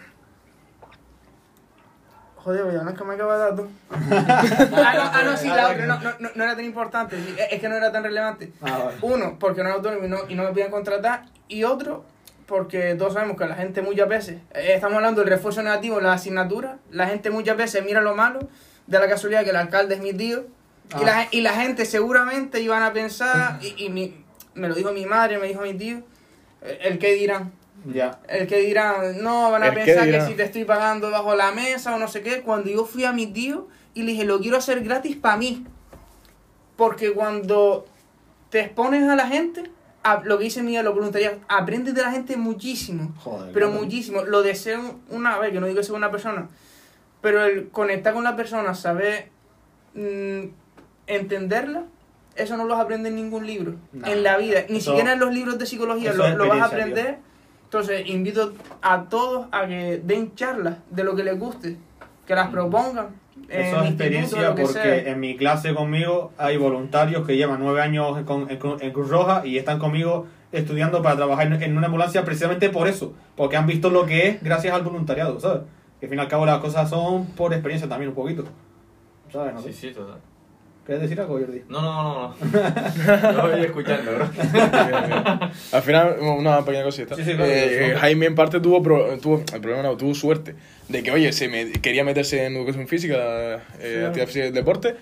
Joder, 2.37 2.75
ya 2.75 2.83
no 2.83 2.91
es 2.91 2.99
que 2.99 3.05
me 3.05 3.15
acaba 3.15 3.35
de 3.37 3.41
dar 3.41 3.57
tú. 3.57 3.69
ah, 3.91 4.93
no, 4.95 5.03
ah, 5.03 5.23
no, 5.25 5.37
sí, 5.37 5.49
la 5.49 5.71
otra, 5.71 5.87
no, 5.87 5.99
no, 6.01 6.11
no, 6.21 6.29
no 6.35 6.45
era 6.45 6.55
tan 6.55 6.65
importante, 6.67 7.17
sí, 7.17 7.35
es 7.51 7.59
que 7.59 7.69
no 7.71 7.75
era 7.77 7.91
tan 7.91 8.03
relevante. 8.05 8.53
Ah, 8.61 8.81
vale. 8.85 8.97
Uno, 9.01 9.39
porque 9.39 9.63
no 9.63 9.69
era 9.71 9.77
autónomo 9.77 10.05
y 10.05 10.09
no, 10.09 10.19
y 10.29 10.35
no 10.35 10.43
me 10.43 10.51
podían 10.51 10.71
contratar. 10.71 11.25
Y 11.49 11.65
otro, 11.65 12.05
porque 12.47 12.97
todos 12.97 13.15
sabemos 13.15 13.39
que 13.39 13.47
la 13.47 13.55
gente 13.55 13.81
muchas 13.81 14.09
veces, 14.11 14.37
eh, 14.53 14.73
estamos 14.75 14.97
hablando 14.97 15.23
del 15.23 15.31
refuerzo 15.31 15.63
negativo, 15.63 16.01
la 16.03 16.13
asignatura, 16.13 16.77
la 16.91 17.07
gente 17.07 17.31
muchas 17.31 17.57
veces 17.57 17.83
mira 17.83 18.03
lo 18.03 18.15
malo, 18.15 18.41
de 18.87 18.99
la 18.99 19.09
casualidad 19.09 19.43
que 19.45 19.51
el 19.51 19.57
alcalde 19.57 19.95
es 19.95 20.03
mi 20.03 20.13
tío, 20.13 20.41
y, 20.91 20.95
Ah. 20.97 21.03
la, 21.03 21.29
y 21.31 21.41
la 21.41 21.55
gente 21.55 21.87
seguramente 21.87 22.61
iban 22.61 22.83
a 22.83 22.93
pensar, 22.93 23.59
y, 23.63 23.87
y 23.87 23.89
mi- 23.89 24.23
me 24.53 24.69
lo 24.69 24.75
dijo 24.75 24.93
mi 24.93 25.07
madre, 25.07 25.39
me 25.39 25.47
dijo 25.47 25.63
mi 25.63 25.73
tío, 25.73 26.03
el 26.65 26.99
que 26.99 27.15
dirán. 27.15 27.53
Ya. 27.87 28.19
El 28.29 28.47
que 28.47 28.61
dirán, 28.61 29.23
no, 29.23 29.51
van 29.51 29.63
a 29.63 29.69
El 29.69 29.75
pensar 29.75 30.11
que 30.11 30.21
si 30.23 30.35
te 30.35 30.43
estoy 30.45 30.65
pagando 30.65 31.11
bajo 31.11 31.35
la 31.35 31.53
mesa 31.53 31.95
o 31.95 31.99
no 31.99 32.09
sé 32.09 32.23
qué. 32.23 32.41
Cuando 32.41 32.71
yo 32.71 32.85
fui 32.87 33.05
a 33.05 33.13
mi 33.13 33.27
tío 33.27 33.69
y 33.93 34.03
le 34.03 34.13
dije, 34.13 34.25
lo 34.25 34.41
quiero 34.41 34.57
hacer 34.57 34.83
gratis 34.83 35.17
para 35.17 35.37
mí. 35.37 35.67
Porque 36.77 37.13
cuando 37.13 37.87
te 38.51 38.61
expones 38.61 39.09
a 39.09 39.15
la 39.17 39.27
gente, 39.29 39.71
a- 40.03 40.23
lo 40.25 40.39
que 40.39 40.45
dice 40.45 40.63
Miguel, 40.63 40.85
los 40.85 40.95
voluntariados, 40.95 41.39
aprendes 41.49 41.95
de 41.95 42.03
la 42.03 42.11
gente 42.11 42.37
muchísimo. 42.37 43.13
Joder. 43.19 43.53
Pero 43.53 43.71
muchísimo. 43.71 44.23
Lo 44.25 44.43
deseo 44.43 45.01
una 45.11 45.39
vez, 45.39 45.53
que 45.53 45.61
no 45.61 45.67
digo 45.67 45.79
que 45.81 45.85
sea 45.85 45.95
una 45.95 46.11
persona, 46.11 46.49
pero 47.21 47.45
el 47.45 47.69
conectar 47.69 48.15
con 48.15 48.25
la 48.25 48.35
persona, 48.37 48.75
saber 48.75 49.29
mm, 49.95 50.45
entenderla, 51.07 51.85
eso 52.37 52.57
no 52.57 52.65
lo 52.65 52.75
aprendes 52.77 53.11
en 53.11 53.17
ningún 53.17 53.47
libro. 53.47 53.75
No, 53.93 54.07
en 54.07 54.23
la 54.23 54.37
vida. 54.37 54.61
Ni 54.69 54.79
eso- 54.79 54.91
siquiera 54.93 55.13
en 55.15 55.21
los 55.21 55.33
libros 55.33 55.59
de 55.59 55.67
psicología 55.67 56.13
lo, 56.13 56.49
vas 56.49 56.61
a 56.61 56.65
aprender. 56.67 57.19
Entonces, 57.65 58.09
invito 58.09 58.53
a 58.83 59.05
todos 59.05 59.47
a 59.51 59.67
que 59.67 60.01
den 60.05 60.35
charlas 60.35 60.77
de 60.91 61.03
lo 61.05 61.17
que 61.17 61.25
les 61.25 61.39
guste, 61.39 61.77
que 62.27 62.35
las 62.35 62.49
propongan. 62.49 63.09
Eso 63.49 63.83
es 63.83 63.89
experiencia 63.91 64.55
porque 64.55 64.67
sea. 64.67 64.97
en 65.11 65.21
mi 65.21 65.37
clase 65.37 65.75
conmigo 65.75 66.33
hay 66.39 66.57
voluntarios 66.57 67.27
que 67.27 67.37
llevan 67.37 67.59
nueve 67.61 67.83
años 67.83 68.17
con- 68.25 68.49
en, 68.51 68.59
en 68.81 68.93
Cruz 68.93 69.09
Roja 69.11 69.45
y 69.45 69.59
están 69.59 69.79
conmigo 69.81 70.27
estudiando 70.53 71.03
para 71.03 71.17
trabajar 71.17 71.49
en, 71.49 71.61
en 71.63 71.77
una 71.77 71.87
ambulancia 71.87 72.25
precisamente 72.25 72.71
por 72.71 72.87
eso, 72.87 73.13
porque 73.37 73.57
han 73.57 73.67
visto 73.67 73.91
lo 73.91 74.07
que 74.07 74.29
es 74.29 74.43
gracias 74.43 74.73
al 74.73 74.83
voluntariado, 74.83 75.41
¿sabes? 75.41 75.63
Que 75.99 76.07
al 76.07 76.11
fin 76.11 76.19
y 76.21 76.23
al 76.23 76.29
cabo 76.29 76.47
las 76.47 76.59
cosas 76.61 76.89
son 76.89 77.27
por 77.27 77.53
experiencia 77.53 77.89
también 77.89 78.11
un 78.11 78.15
poquito. 78.15 78.45
¿Sabes? 79.33 79.53
No 79.53 79.61
Sí, 79.63 79.73
sé. 79.73 79.89
sí, 79.89 79.95
total. 79.95 80.21
¿Quieres 80.85 81.03
decir 81.03 81.19
algo, 81.19 81.39
Jordi? 81.39 81.63
No, 81.69 81.81
no, 81.81 82.03
no, 82.03 82.35
no. 82.53 83.33
Lo 83.33 83.51
voy 83.51 83.65
escuchando, 83.65 84.13
bro. 84.13 84.29
Al 85.73 85.83
final, 85.83 86.17
una 86.21 86.63
pequeña 86.65 86.85
cosita. 86.85 87.15
Sí, 87.17 87.25
sí, 87.25 87.35
claro, 87.35 87.51
Eh. 87.51 87.95
Jaime 87.99 88.27
en 88.27 88.35
parte 88.35 88.61
tuvo, 88.61 88.83
pro- 88.83 89.19
tuvo, 89.19 89.39
el 89.39 89.61
problema 89.63 89.83
no, 89.83 89.97
tuvo 89.97 90.15
suerte 90.15 90.55
de 90.89 91.03
que, 91.03 91.11
oye, 91.11 91.33
se 91.33 91.49
me, 91.49 91.73
quería 91.73 92.05
meterse 92.05 92.45
en 92.45 92.57
educación 92.57 92.87
física, 92.87 93.17
eh, 93.17 93.59
Sí. 94.01 94.05
actividad 94.05 94.27
física 94.27 94.47
y 94.47 94.51
deporte, 94.51 94.97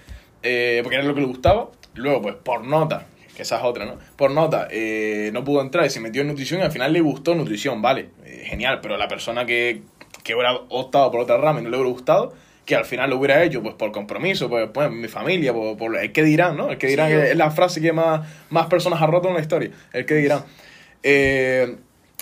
eh, 0.45 0.81
porque 0.85 0.97
era 0.97 1.05
lo 1.05 1.15
que 1.15 1.21
le 1.23 1.27
gustaba. 1.27 1.71
Luego, 1.95 2.23
pues, 2.23 2.37
por 2.37 2.65
nota, 2.65 3.07
que 3.37 3.43
esa 3.43 3.57
es 3.59 3.65
otra, 3.65 3.85
¿no? 3.85 3.99
Por 4.17 4.31
nota, 4.31 4.69
eh, 4.71 5.31
no 5.33 5.43
pudo 5.43 5.63
entrar 5.63 5.85
y 5.85 5.91
se 5.91 5.99
metió 5.99 6.23
en 6.23 6.29
nutrición 6.29 6.61
y 6.61 6.63
al 6.63 6.71
final 6.71 6.93
le 6.93 7.01
gustó 7.01 7.35
nutrición, 7.35 7.83
vale, 7.83 8.11
eh, 8.25 8.45
genial, 8.47 8.79
pero 8.81 8.97
la 8.97 9.09
persona 9.09 9.47
que, 9.47 9.83
que 10.23 10.35
hubiera 10.35 10.53
optado 10.69 11.11
por 11.11 11.21
otra 11.21 11.39
rama 11.39 11.59
y 11.61 11.65
no 11.65 11.71
le 11.71 11.77
hubiera 11.77 11.91
gustado, 11.93 12.33
que 12.65 12.77
al 12.77 12.85
final 12.85 13.11
lo 13.11 13.17
hubiera 13.17 13.43
hecho 13.43 13.63
pues 13.63 13.75
por 13.75 13.91
compromiso, 13.93 14.49
pues, 14.49 14.69
pues 14.73 14.91
mi 14.91 15.09
familia, 15.09 15.53
por, 15.53 15.77
por 15.77 15.97
el 15.99 16.13
que 16.13 16.23
dirán, 16.23 16.57
¿no? 16.57 16.71
El 16.71 16.79
que 16.79 16.87
dirán 16.87 17.09
Sí. 17.11 17.15
es 17.31 17.37
la 17.37 17.51
frase 17.51 17.81
que 17.81 17.93
más, 17.93 18.27
más 18.51 18.67
personas 18.67 19.03
ha 19.03 19.07
roto 19.07 19.29
en 19.29 19.35
la 19.35 19.41
historia, 19.41 19.71
el 19.93 20.07
que 20.07 20.15
dirán. 20.15 20.45
Eh, 21.03 21.77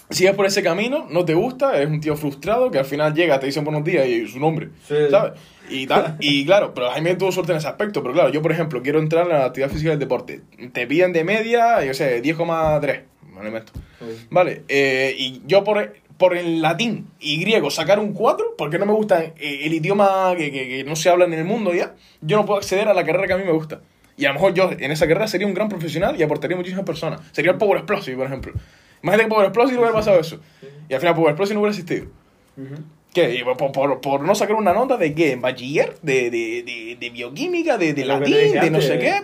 sigues 0.09 0.35
por 0.35 0.47
ese 0.47 0.63
camino, 0.63 1.07
no 1.11 1.25
te 1.25 1.35
gusta, 1.35 1.77
eres 1.77 1.89
un 1.91 2.01
tío 2.01 2.17
frustrado 2.17 2.71
que 2.71 2.79
al 2.79 2.85
final 2.85 3.15
llega, 3.15 3.39
te 3.39 3.47
dicen 3.47 3.65
buenos 3.65 3.85
días 3.85 4.07
y 4.07 4.27
su 4.27 4.39
nombre, 4.41 4.69
Sí. 4.89 4.95
¿sabes? 5.11 5.33
Y 5.69 5.87
tal, 5.87 6.17
y 6.19 6.45
claro, 6.47 6.75
pero 6.75 6.91
Jaime 6.91 7.15
tuvo 7.15 7.31
suerte 7.31 7.53
en 7.53 7.59
ese 7.59 7.69
aspecto, 7.69 8.03
pero 8.03 8.13
claro, 8.13 8.31
yo 8.31 8.43
por 8.43 8.51
ejemplo 8.51 8.83
quiero 8.83 8.99
entrar 8.99 9.25
en 9.27 9.33
la 9.39 9.45
actividad 9.45 9.71
física 9.71 9.91
del 9.91 10.01
deporte, 10.01 10.41
te 10.73 10.87
piden 10.89 11.13
de 11.13 11.23
media, 11.23 11.85
yo 11.85 11.95
sé, 11.95 12.21
10,3, 12.23 13.03
me 13.33 13.41
lo 13.43 13.47
invento. 13.47 13.73
Vale, 14.31 14.65
eh, 14.67 15.15
y 15.17 15.43
yo 15.47 15.63
por, 15.63 15.93
por 16.21 16.37
el 16.37 16.61
latín 16.61 17.09
y 17.19 17.41
griego 17.41 17.71
sacar 17.71 17.99
un 17.99 18.13
4, 18.13 18.55
porque 18.59 18.79
no 18.79 18.85
me 18.85 18.93
gusta 18.93 19.25
eh, 19.25 19.35
el 19.65 19.73
idioma 19.73 20.35
que, 20.37 20.53
que- 20.53 20.69
que 20.69 20.85
no 20.85 20.95
se 20.95 21.09
habla 21.09 21.25
en 21.25 21.33
el 21.33 21.45
mundo 21.45 21.73
ya, 21.75 21.95
yo 22.21 22.37
no 22.37 22.45
puedo 22.45 22.59
acceder 22.59 22.87
a 22.89 22.95
la 22.95 23.05
carrera 23.05 23.27
que 23.27 23.33
a 23.33 23.39
mí 23.39 23.45
me 23.45 23.53
gusta. 23.53 23.81
Y 24.19 24.27
a 24.27 24.29
lo 24.29 24.35
mejor 24.35 24.53
yo 24.53 24.71
en 24.71 24.91
esa 24.93 25.09
carrera 25.09 25.27
sería 25.27 25.47
un 25.47 25.55
gran 25.55 25.71
profesional 25.71 26.15
y 26.21 26.23
aportaría 26.23 26.57
muchísimas 26.59 26.85
personas. 26.85 27.23
Sería 27.33 27.53
el 27.53 27.57
Power 27.59 27.79
Explosive, 27.79 28.19
por 28.19 28.27
ejemplo. 28.27 28.53
Imagínate 29.03 29.25
que 29.25 29.31
Power 29.35 29.47
Explosive 29.47 29.79
hubiera 29.79 29.95
pasado 29.95 30.21
eso. 30.21 30.39
Y 30.91 30.93
al 30.95 31.01
final 31.01 31.15
Power 31.15 31.31
Explosive 31.31 31.55
no 31.55 31.61
hubiera 31.63 31.71
existido. 31.77 32.07
¿Qué? 33.13 33.35
Y 33.35 33.43
por, 33.43 33.57
por, 33.73 34.01
por 34.01 34.21
no 34.23 34.35
sacar 34.35 34.55
una 34.57 34.73
nota 34.73 34.97
de 34.97 35.15
qué? 35.15 35.33
¿En 35.33 35.41
bachiller? 35.41 35.97
¿De, 36.03 36.31
de, 36.31 36.63
de, 36.63 36.97
de 37.01 37.11
bioquímica? 37.11 37.77
¿De, 37.77 37.93
de 37.93 38.05
latín? 38.05 38.53
¿De 38.53 38.71
no 38.71 38.81
sé 38.81 38.99
qué? 38.99 39.21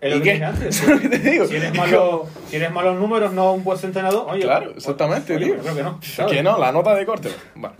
Es 0.00 0.10
lo 0.10 0.16
¿Y 0.16 0.20
que 0.20 0.24
qué? 0.24 0.32
dije 0.34 0.44
antes. 0.44 0.80
Es 0.82 0.88
lo 0.88 0.98
que 1.00 1.08
te 1.08 1.18
digo. 1.18 1.46
Si 1.46 1.56
eres 1.56 1.74
malo, 1.74 2.26
si 2.48 2.56
eres 2.56 2.72
malo 2.72 2.92
en 2.92 3.00
números, 3.00 3.32
no 3.32 3.52
un 3.52 3.64
buen 3.64 3.78
entrenador, 3.82 4.26
oye. 4.28 4.42
Claro, 4.42 4.66
pues, 4.66 4.76
exactamente, 4.78 5.36
oye, 5.36 5.46
tío. 5.46 5.56
yo 5.56 5.62
creo 5.62 5.76
que 5.76 5.82
no. 5.82 5.98
¿sabes? 6.02 6.32
Que 6.32 6.42
no, 6.42 6.58
la 6.58 6.72
nota 6.72 6.94
de 6.94 7.04
corte. 7.06 7.28
Bueno, 7.54 7.74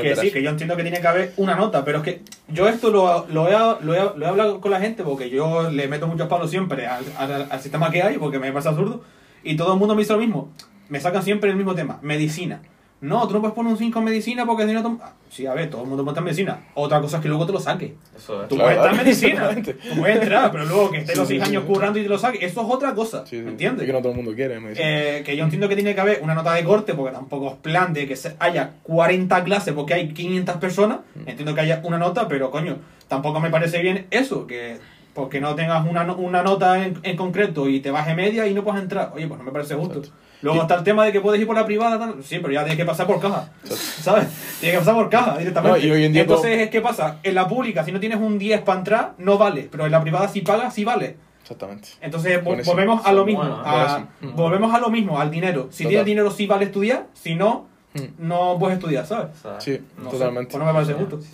Que 0.00 0.16
sí, 0.16 0.30
que 0.30 0.42
yo 0.42 0.50
entiendo 0.50 0.76
que 0.76 0.82
tiene 0.82 1.00
que 1.00 1.06
haber 1.06 1.32
una 1.36 1.54
nota, 1.54 1.84
pero 1.84 1.98
es 1.98 2.04
que 2.04 2.22
yo 2.48 2.68
esto 2.68 2.90
lo, 2.90 3.26
lo, 3.28 3.48
he, 3.48 3.84
lo, 3.84 3.94
he, 3.94 4.18
lo 4.18 4.24
he 4.24 4.28
hablado 4.28 4.60
con 4.60 4.70
la 4.70 4.80
gente 4.80 5.02
porque 5.02 5.28
yo 5.28 5.70
le 5.70 5.88
meto 5.88 6.06
muchos 6.06 6.28
palos 6.28 6.50
siempre 6.50 6.86
al, 6.86 7.04
al, 7.18 7.48
al 7.50 7.60
sistema 7.60 7.90
que 7.90 8.02
hay 8.02 8.16
porque 8.18 8.38
me 8.38 8.50
parece 8.52 8.68
absurdo 8.70 9.02
y 9.42 9.56
todo 9.56 9.74
el 9.74 9.78
mundo 9.78 9.94
me 9.94 10.00
dice 10.02 10.14
lo 10.14 10.18
mismo. 10.18 10.50
Me 10.88 11.00
sacan 11.00 11.22
siempre 11.22 11.50
el 11.50 11.56
mismo 11.56 11.74
tema, 11.74 11.98
medicina. 12.02 12.62
No, 13.04 13.26
tú 13.28 13.34
no 13.34 13.40
puedes 13.40 13.54
poner 13.54 13.72
un 13.72 13.78
5 13.78 13.98
en 13.98 14.04
medicina 14.04 14.46
porque 14.46 14.66
si 14.66 14.72
no... 14.72 14.82
tom- 14.82 14.98
Ah, 15.02 15.12
Sí, 15.30 15.46
a 15.46 15.52
ver, 15.54 15.68
todo 15.68 15.82
el 15.82 15.88
mundo 15.88 16.04
puede 16.04 16.12
estar 16.12 16.22
en 16.22 16.26
medicina. 16.26 16.60
Otra 16.74 17.00
cosa 17.00 17.16
es 17.16 17.22
que 17.24 17.28
luego 17.28 17.44
te 17.44 17.52
lo 17.52 17.58
saque. 17.60 17.94
Eso 18.16 18.42
es. 18.44 18.48
Tú 18.48 18.54
Claro, 18.54 18.68
puedes 18.70 18.76
estar 18.78 18.90
en 18.92 18.96
medicina, 19.04 19.74
tú 19.94 20.00
puedes 20.00 20.22
entrar, 20.22 20.52
pero 20.52 20.64
luego 20.64 20.90
que 20.92 20.98
estés 20.98 21.14
Sí, 21.14 21.18
los 21.18 21.28
sí, 21.28 21.34
6 21.34 21.44
sí, 21.44 21.50
años 21.50 21.64
sí. 21.66 21.72
currando 21.72 21.98
y 21.98 22.02
te 22.04 22.08
lo 22.08 22.18
saques, 22.18 22.42
eso 22.42 22.60
es 22.62 22.66
otra 22.70 22.94
cosa, 22.94 23.26
Sí, 23.26 23.36
sí. 23.38 23.42
¿me 23.42 23.50
entiendes? 23.50 23.82
Es 23.82 23.86
que 23.88 23.92
no 23.92 23.98
todo 23.98 24.10
el 24.12 24.16
mundo 24.16 24.32
quiere. 24.34 24.60
me 24.60 24.70
dice. 24.70 24.82
Eh, 25.18 25.22
que 25.24 25.36
yo 25.36 25.42
entiendo 25.44 25.68
que 25.68 25.74
tiene 25.74 25.94
que 25.94 26.00
haber 26.00 26.20
una 26.22 26.34
nota 26.34 26.54
de 26.54 26.62
corte, 26.64 26.94
porque 26.94 27.12
tampoco 27.12 27.48
es 27.48 27.54
plan 27.56 27.92
de 27.92 28.06
que 28.06 28.14
se- 28.16 28.36
haya 28.38 28.74
40 28.84 29.42
clases 29.44 29.74
porque 29.74 29.94
hay 29.94 30.08
500 30.14 30.56
personas. 30.58 30.98
Mm. 31.16 31.28
Entiendo 31.28 31.54
que 31.54 31.60
haya 31.62 31.80
una 31.84 31.98
nota, 31.98 32.28
pero 32.28 32.50
coño, 32.52 32.76
tampoco 33.08 33.40
me 33.40 33.50
parece 33.50 33.82
bien 33.82 34.06
eso, 34.12 34.46
que 34.46 34.76
porque 35.14 35.40
no 35.40 35.54
tengas 35.56 35.84
una, 35.88 36.04
no- 36.04 36.16
una 36.16 36.42
nota 36.42 36.84
en, 36.84 36.98
en 37.02 37.16
concreto 37.16 37.68
y 37.68 37.80
te 37.80 37.90
baje 37.90 38.14
media 38.14 38.46
y 38.46 38.54
no 38.54 38.62
puedas 38.64 38.80
entrar. 38.82 39.10
Oye, 39.14 39.26
pues 39.26 39.38
no 39.38 39.44
me 39.44 39.52
parece 39.52 39.74
justo. 39.74 39.98
Exacto. 39.98 40.18
Luego 40.44 40.62
está 40.62 40.74
el 40.76 40.84
tema 40.84 41.04
de 41.04 41.12
que 41.12 41.20
puedes 41.20 41.40
ir 41.40 41.46
por 41.46 41.56
la 41.56 41.64
privada, 41.66 41.98
tal. 41.98 42.22
sí, 42.22 42.38
pero 42.38 42.52
ya 42.52 42.60
tienes 42.60 42.76
que 42.76 42.84
pasar 42.84 43.06
por 43.06 43.20
caja. 43.20 43.48
¿Sabes? 43.64 44.28
Tienes 44.60 44.78
que 44.78 44.84
pasar 44.84 44.94
por 44.94 45.08
caja 45.10 45.38
directamente. 45.38 45.78
No, 45.80 45.84
y 45.86 45.90
hoy 45.90 46.04
en 46.04 46.12
día 46.12 46.22
Entonces, 46.22 46.70
¿qué 46.70 46.80
pasa? 46.80 47.18
En 47.22 47.34
la 47.34 47.48
pública, 47.48 47.84
si 47.84 47.90
no 47.92 47.98
tienes 48.00 48.18
un 48.18 48.38
10 48.38 48.60
para 48.62 48.78
entrar, 48.78 49.14
no 49.18 49.38
vale. 49.38 49.68
Pero 49.70 49.86
en 49.86 49.90
la 49.92 50.00
privada, 50.02 50.28
si 50.28 50.42
pagas, 50.42 50.72
sí 50.74 50.84
vale. 50.84 51.16
Exactamente. 51.42 51.88
Entonces 52.00 52.38
vo- 52.40 52.44
Buenísimo. 52.44 52.74
volvemos 52.74 53.04
a 53.06 53.12
lo 53.12 53.24
mismo, 53.26 53.40
Bueno, 53.42 53.62
a- 53.64 53.72
buenísimo. 53.98 54.08
Mm. 54.32 54.36
volvemos 54.36 54.74
a 54.74 54.78
lo 54.80 54.90
mismo, 54.90 55.20
al 55.20 55.30
dinero. 55.30 55.68
Si 55.70 55.78
Total. 55.84 55.88
tienes 55.90 56.06
dinero 56.06 56.30
sí 56.30 56.46
vale 56.46 56.64
estudiar, 56.66 57.06
si 57.12 57.34
no, 57.34 57.66
Mm. 57.94 58.26
no 58.26 58.56
puedes 58.58 58.78
estudiar, 58.78 59.06
¿sabes? 59.06 59.28
Sí, 59.60 59.78
No 59.98 60.10
sé, 60.10 60.16
totalmente. 60.16 60.50
pues 60.52 60.58
no 60.60 60.66
me 60.66 60.72
parece 60.72 60.94
justo. 60.94 61.20
Sí. 61.20 61.28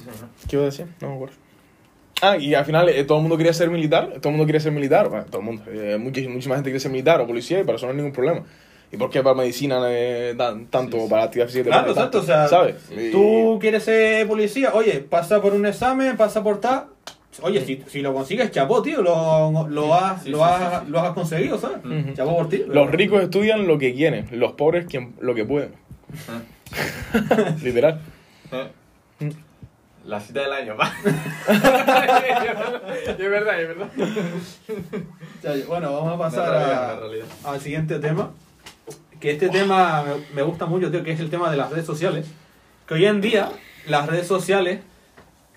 ¿Qué 0.49 0.57
iba 0.57 0.63
a 0.63 0.67
decir? 0.67 0.87
No 1.01 1.09
me 1.11 1.15
acuerdo. 1.15 1.35
Ah, 2.23 2.37
y 2.37 2.55
al 2.55 2.67
final 2.67 2.89
eh, 2.91 3.05
todo 3.05 3.17
el 3.19 3.23
mundo 3.23 3.39
quería 3.39 3.55
ser 3.55 3.71
militar, 3.71 4.09
todo 4.21 4.29
el 4.29 4.33
mundo 4.33 4.45
quería 4.47 4.61
ser 4.61 4.73
militar, 4.73 5.09
bueno, 5.09 5.25
todo 5.25 5.39
el 5.41 5.45
mundo, 5.47 5.63
eh, 5.69 5.97
muchísima 5.99 6.57
gente 6.57 6.69
quiere 6.71 6.79
ser 6.81 6.91
militar 6.91 7.19
o 7.23 7.27
policía 7.27 7.61
y 7.61 7.65
para 7.65 7.77
eso 7.77 7.87
no 7.87 7.93
hay 7.93 7.97
ningún 7.97 8.13
problema. 8.13 8.43
¿Y 8.93 8.97
por 8.97 9.09
qué 9.11 9.23
para 9.23 9.35
medicina 9.37 9.81
eh, 9.87 10.35
dan 10.37 10.67
tanto 10.67 10.97
Sí, 10.97 11.03
sí. 11.05 11.11
para 11.11 11.23
actividad 11.25 11.47
física? 11.47 11.69
y 11.69 11.73
Claro, 11.73 11.95
tanto? 11.95 12.19
o 12.19 12.23
sea, 12.23 12.49
¿sabes? 12.49 12.77
sí. 12.89 13.11
Tú 13.13 13.59
quieres 13.61 13.85
ser 13.85 14.27
policía, 14.27 14.71
oye, 14.75 15.01
pasa 15.01 15.41
por 15.41 15.53
un 15.55 15.65
examen, 15.67 16.17
pasa 16.17 16.43
por 16.43 16.61
tal. 16.61 16.87
Oye, 17.43 17.65
si, 17.65 17.83
si 17.87 18.03
lo 18.03 18.13
consigues, 18.13 18.51
chapó, 18.51 18.83
tío, 18.83 19.01
lo, 19.03 19.69
lo, 19.69 19.95
has, 19.95 20.25
sí, 20.25 20.31
lo, 20.31 20.45
has, 20.45 20.81
sí, 20.81 20.87
sí. 20.87 20.91
lo 20.91 21.01
has 21.01 21.11
conseguido, 21.13 21.59
¿sabes? 21.59 21.79
Ujú. 21.85 22.13
Chapó 22.15 22.37
por 22.37 22.49
ti. 22.49 22.65
Los 22.67 22.91
ricos 22.91 23.23
estudian 23.23 23.69
lo 23.69 23.79
que 23.79 23.95
quieren, 23.95 24.27
los 24.33 24.53
pobres 24.53 24.87
quien, 24.87 25.15
lo 25.21 25.35
que 25.37 25.45
pueden. 25.45 25.73
Literal. 27.63 28.01
Eh. 28.53 28.67
La 30.05 30.19
cita 30.19 30.41
del 30.41 30.53
año, 30.53 30.77
va. 30.77 30.91
es 33.07 33.19
verdad, 33.19 33.61
es 33.61 33.69
verdad. 33.69 33.89
Bueno, 35.69 35.93
vamos 35.93 36.15
a 36.15 36.19
pasar 36.19 36.51
realidad, 36.99 37.27
a- 37.45 37.53
al 37.53 37.61
siguiente 37.61 37.99
tema. 37.99 38.31
Que 39.21 39.33
este 39.33 39.51
tema 39.51 40.05
me, 40.35 40.43
gusta 40.43 40.65
mucho, 40.65 40.91
tío, 40.91 41.05
que 41.05 41.13
es 41.13 41.21
el 41.21 41.29
tema 41.29 41.51
de 41.51 41.59
las 41.59 41.71
redes 41.71 41.85
sociales. 41.85 42.27
Que 42.87 42.95
hoy 42.95 43.05
en 43.05 43.21
día 43.21 43.51
las 43.87 44.07
redes 44.07 44.27
sociales 44.27 44.81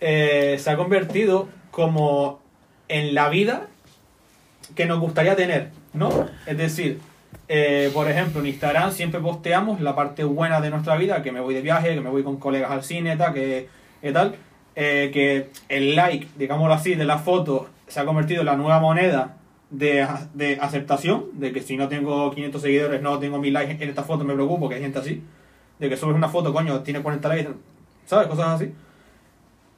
eh, 0.02 0.58
se 0.60 0.70
ha 0.70 0.76
convertido 0.76 1.48
como 1.72 2.42
en 2.90 3.16
la 3.16 3.30
vida 3.30 3.68
que 4.76 4.86
nos 4.86 5.00
gustaría 5.00 5.38
tener, 5.38 5.70
¿no? 5.94 6.28
Es 6.46 6.58
decir, 6.58 7.00
eh, 7.48 7.90
por 7.94 8.10
ejemplo, 8.10 8.42
en 8.42 8.48
Instagram 8.48 8.92
siempre 8.92 9.22
posteamos 9.22 9.80
la 9.80 9.96
parte 9.96 10.26
buena 10.26 10.60
de 10.60 10.70
nuestra 10.70 10.98
vida, 10.98 11.24
que 11.24 11.32
me 11.32 11.40
voy 11.40 11.54
de 11.54 11.62
viaje, 11.62 11.96
que 11.96 12.02
me 12.02 12.10
voy 12.10 12.24
con 12.24 12.38
colegas 12.38 12.72
al 12.72 12.84
cine, 12.84 13.16
tal, 13.16 13.34
que, 13.34 13.70
que 14.02 14.12
tal. 14.12 14.36
Eh, 14.76 15.12
que 15.14 15.50
el 15.70 15.96
like, 15.96 16.28
digámoslo 16.36 16.74
así, 16.74 16.96
de 16.96 17.06
la 17.06 17.20
foto 17.20 17.70
se 17.88 18.00
ha 18.00 18.06
convertido 18.06 18.42
en 18.42 18.48
la 18.48 18.58
nueva 18.58 18.80
moneda 18.80 19.38
de, 19.74 20.08
de 20.36 20.58
aceptación, 20.62 21.26
de 21.34 21.52
que 21.52 21.62
si 21.62 21.76
no 21.76 21.88
tengo 21.88 22.32
500 22.32 22.62
seguidores, 22.62 23.02
no 23.02 23.18
tengo 23.20 23.40
mil 23.40 23.54
likes 23.54 23.84
en 23.84 23.90
esta 23.90 24.04
foto, 24.04 24.24
me 24.24 24.36
preocupo, 24.36 24.70
que 24.70 24.76
hay 24.76 24.82
gente 24.82 25.00
así. 25.00 25.22
De 25.80 25.90
que 25.90 25.98
subes 25.98 26.16
una 26.16 26.30
foto, 26.30 26.54
coño, 26.54 26.82
tiene 26.82 27.02
40 27.02 27.28
likes, 27.28 27.50
¿sabes? 28.06 28.28
Cosas 28.28 28.62
así. 28.62 28.72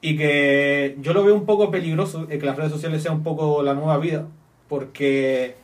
Y 0.02 0.16
que 0.16 0.96
yo 1.00 1.14
lo 1.14 1.24
veo 1.24 1.34
un 1.34 1.46
poco 1.46 1.70
peligroso, 1.70 2.26
eh, 2.30 2.38
que 2.38 2.46
las 2.46 2.56
redes 2.56 2.70
sociales 2.70 3.02
sean 3.02 3.16
un 3.16 3.22
poco 3.22 3.62
la 3.62 3.72
nueva 3.72 3.96
vida, 3.96 4.26
porque, 4.68 5.56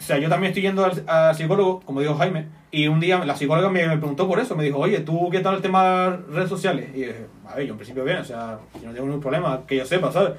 o 0.00 0.02
sea, 0.02 0.18
yo 0.18 0.30
también 0.30 0.50
estoy 0.50 0.62
yendo 0.62 0.84
al, 0.84 1.04
al 1.06 1.34
psicólogo, 1.34 1.80
como 1.80 2.00
dijo 2.00 2.14
Jaime, 2.14 2.46
y 2.70 2.88
un 2.88 3.00
día 3.00 3.22
la 3.26 3.36
psicóloga 3.36 3.68
me, 3.68 3.86
me 3.86 3.98
preguntó 3.98 4.26
por 4.26 4.40
eso, 4.40 4.56
me 4.56 4.64
dijo, 4.64 4.78
oye, 4.78 5.00
¿tú 5.00 5.28
qué 5.30 5.40
tal 5.40 5.56
el 5.56 5.62
tema 5.62 5.84
de 5.84 6.16
redes 6.34 6.48
sociales? 6.48 6.88
Y 6.94 7.00
dije, 7.00 7.26
a 7.46 7.56
ver, 7.56 7.66
yo 7.66 7.72
en 7.74 7.78
principio 7.78 8.04
bien, 8.04 8.18
o 8.18 8.24
sea, 8.24 8.58
yo 8.80 8.88
no 8.88 8.94
tengo 8.94 9.06
ningún 9.06 9.20
problema, 9.20 9.66
que 9.66 9.76
yo 9.76 9.84
sepa, 9.84 10.10
¿sabes? 10.10 10.32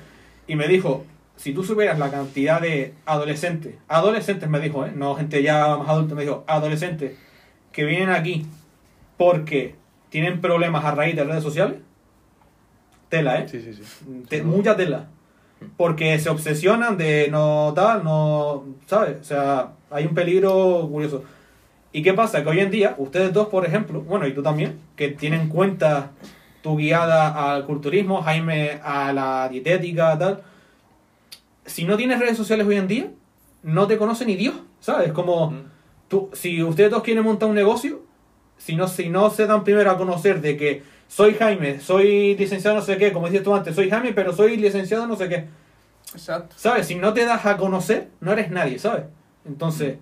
Y 0.47 0.55
me 0.55 0.67
dijo, 0.67 1.05
si 1.35 1.53
tú 1.53 1.63
supieras 1.63 1.99
la 1.99 2.09
cantidad 2.11 2.61
de 2.61 2.93
adolescentes, 3.05 3.75
adolescentes 3.87 4.49
me 4.49 4.59
dijo, 4.59 4.85
¿eh? 4.85 4.91
no 4.95 5.15
gente 5.15 5.41
ya 5.43 5.75
más 5.77 5.89
adulta, 5.89 6.15
me 6.15 6.23
dijo, 6.23 6.43
adolescentes 6.47 7.17
que 7.71 7.85
vienen 7.85 8.09
aquí 8.09 8.45
porque 9.17 9.75
tienen 10.09 10.41
problemas 10.41 10.85
a 10.85 10.91
raíz 10.91 11.15
de 11.15 11.23
redes 11.23 11.43
sociales, 11.43 11.77
tela, 13.09 13.39
¿eh? 13.39 13.47
Sí, 13.47 13.61
sí, 13.61 13.73
sí. 13.73 13.83
Te- 14.29 14.43
mucha 14.43 14.75
tela. 14.75 15.07
Porque 15.77 16.19
se 16.19 16.29
obsesionan 16.29 16.97
de 16.97 17.29
no 17.31 17.71
tal, 17.75 18.03
no. 18.03 18.65
¿Sabes? 18.85 19.17
O 19.21 19.23
sea, 19.23 19.69
hay 19.89 20.05
un 20.05 20.13
peligro 20.13 20.87
curioso. 20.91 21.23
¿Y 21.93 22.01
qué 22.01 22.13
pasa? 22.13 22.43
Que 22.43 22.49
hoy 22.49 22.59
en 22.59 22.71
día, 22.71 22.95
ustedes 22.97 23.31
dos, 23.31 23.47
por 23.47 23.65
ejemplo, 23.65 24.01
bueno, 24.01 24.27
y 24.27 24.33
tú 24.33 24.41
también, 24.43 24.79
que 24.95 25.09
tienen 25.09 25.47
cuenta 25.47 26.11
tu 26.61 26.75
guiada 26.75 27.53
al 27.53 27.65
culturismo, 27.65 28.21
Jaime 28.23 28.79
a 28.83 29.13
la 29.13 29.47
dietética, 29.49 30.17
tal. 30.17 30.41
Si 31.65 31.85
no 31.85 31.97
tienes 31.97 32.19
redes 32.19 32.37
sociales 32.37 32.67
hoy 32.67 32.77
en 32.77 32.87
día, 32.87 33.11
no 33.63 33.87
te 33.87 33.97
conoce 33.97 34.25
ni 34.25 34.35
Dios, 34.35 34.55
¿sabes? 34.79 35.11
Como. 35.11 35.51
Mm. 35.51 35.63
Tú, 36.07 36.29
si 36.33 36.61
ustedes 36.61 36.91
dos 36.91 37.01
quieren 37.01 37.23
montar 37.23 37.49
un 37.49 37.55
negocio, 37.55 38.03
si 38.57 38.75
no, 38.75 38.87
si 38.87 39.09
no 39.09 39.29
se 39.29 39.47
dan 39.47 39.63
primero 39.63 39.89
a 39.89 39.97
conocer 39.97 40.41
de 40.41 40.57
que 40.57 40.83
soy 41.07 41.33
Jaime, 41.35 41.79
soy 41.79 42.35
licenciado 42.35 42.77
no 42.77 42.83
sé 42.83 42.97
qué, 42.97 43.11
como 43.11 43.27
dices 43.27 43.43
tú 43.43 43.53
antes, 43.53 43.75
soy 43.75 43.89
Jaime, 43.89 44.13
pero 44.13 44.33
soy 44.33 44.57
licenciado 44.57 45.07
no 45.07 45.15
sé 45.15 45.29
qué. 45.29 45.47
Exacto. 46.13 46.55
¿Sabes? 46.57 46.87
Si 46.87 46.95
no 46.95 47.13
te 47.13 47.25
das 47.25 47.45
a 47.45 47.57
conocer, 47.57 48.09
no 48.19 48.31
eres 48.31 48.51
nadie, 48.51 48.79
¿sabes? 48.79 49.05
Entonces, 49.45 49.97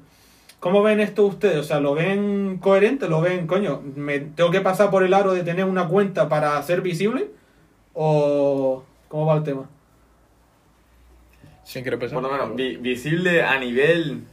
¿cómo 0.59 0.83
ven 0.83 0.99
esto 0.99 1.25
ustedes? 1.25 1.57
O 1.57 1.63
sea, 1.63 1.79
¿lo 1.79 1.93
ven 1.93 2.59
coherente? 2.59 3.07
¿Lo 3.07 3.21
ven, 3.21 3.47
coño, 3.47 3.81
me 3.95 4.19
tengo 4.19 4.51
que 4.51 4.61
pasar 4.61 4.89
por 4.89 5.03
el 5.03 5.13
aro 5.13 5.33
de 5.33 5.43
tener 5.43 5.65
una 5.65 5.87
cuenta 5.87 6.29
para 6.29 6.61
ser 6.63 6.81
visible? 6.81 7.31
¿O 7.93 8.83
cómo 9.07 9.25
va 9.25 9.37
el 9.37 9.43
tema? 9.43 9.69
¿Sin 11.71 11.83
querer 11.85 11.99
pensar? 11.99 12.19
Por 12.21 12.29
lo 12.29 12.31
menos 12.37 12.55
vi- 12.55 12.75
visible 12.75 13.43
a 13.43 13.57
nivel, 13.57 14.23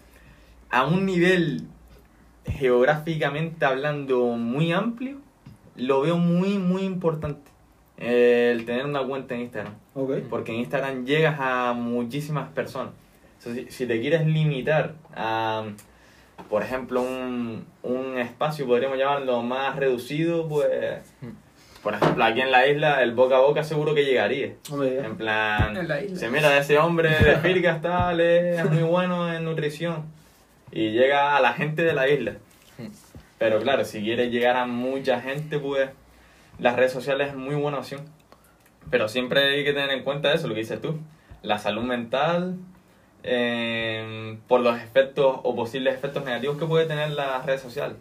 a 0.71 0.85
un 0.87 1.07
nivel 1.07 1.63
geográficamente 2.47 3.65
hablando 3.65 4.25
muy 4.37 4.73
amplio, 4.73 5.19
lo 5.77 6.01
veo 6.01 6.17
muy, 6.19 6.59
muy 6.59 6.83
importante. 6.83 7.49
eh, 8.01 8.53
el 8.55 8.65
tener 8.65 8.87
una 8.87 9.03
cuenta 9.05 9.35
en 9.35 9.41
Instagram. 9.43 9.75
Ok. 9.95 10.13
Porque 10.31 10.53
en 10.53 10.59
Instagram 10.61 11.05
llegas 11.05 11.37
a 11.41 11.73
muchísimas 11.75 12.49
personas. 12.51 12.93
Si, 13.41 13.67
si 13.71 13.87
te 13.87 14.01
quieres 14.01 14.25
limitar 14.27 14.95
a, 15.17 15.65
por 16.49 16.63
ejemplo, 16.63 17.03
un, 17.03 17.65
un 17.83 18.17
espacio, 18.19 18.67
podríamos 18.67 18.99
llamarlo 18.99 19.43
más 19.43 19.75
reducido, 19.77 20.49
pues, 20.49 20.69
por 21.83 21.95
ejemplo, 21.95 22.25
aquí 22.25 22.41
en 22.41 22.51
la 22.51 22.67
isla, 22.67 23.03
el 23.03 23.13
boca 23.13 23.37
a 23.37 23.41
boca 23.41 23.63
seguro 23.63 23.95
que 23.95 24.05
llegaría. 24.05 24.55
Hombre. 24.71 24.99
En 24.99 25.17
plan, 25.17 25.77
En 25.77 25.89
la 25.89 26.03
isla. 26.03 26.17
se 26.19 26.29
mira 26.29 26.57
ese 26.59 26.79
hombre 26.79 27.11
de 27.11 27.37
Firgas 27.37 27.81
tal, 27.81 28.21
es 28.21 28.69
muy 28.71 28.83
bueno 28.83 29.33
en 29.33 29.45
nutrición. 29.45 30.05
Y 30.71 30.91
llega 30.91 31.37
a 31.37 31.41
la 31.41 31.55
gente 31.55 31.83
de 31.83 31.95
la 31.95 32.09
isla. 32.09 32.35
Pero 33.39 33.61
claro, 33.61 33.85
si 33.85 34.03
quieres 34.03 34.31
llegar 34.33 34.57
a 34.57 34.67
mucha 34.67 35.21
gente, 35.21 35.59
pues 35.59 35.89
las 36.59 36.77
redes 36.77 36.93
sociales 36.93 37.29
es 37.29 37.35
muy 37.37 37.55
buena 37.55 37.79
opción. 37.79 38.01
Pero 38.91 39.09
siempre 39.09 39.41
hay 39.55 39.65
que 39.65 39.73
tener 39.73 39.91
en 39.91 40.03
cuenta 40.03 40.33
eso, 40.33 40.49
lo 40.49 40.55
que 40.55 40.61
dices 40.61 40.81
tú. 40.81 40.99
La 41.43 41.59
salud 41.59 41.83
mental, 41.83 42.57
eh, 43.23 44.39
por 44.49 44.61
los 44.61 44.79
efectos 44.79 45.37
o 45.43 45.55
posibles 45.55 45.95
efectos 45.95 46.25
negativos 46.25 46.59
que 46.59 46.67
puede 46.67 46.87
tener 46.87 47.11
las 47.11 47.45
redes 47.47 47.61
sociales. 47.61 47.97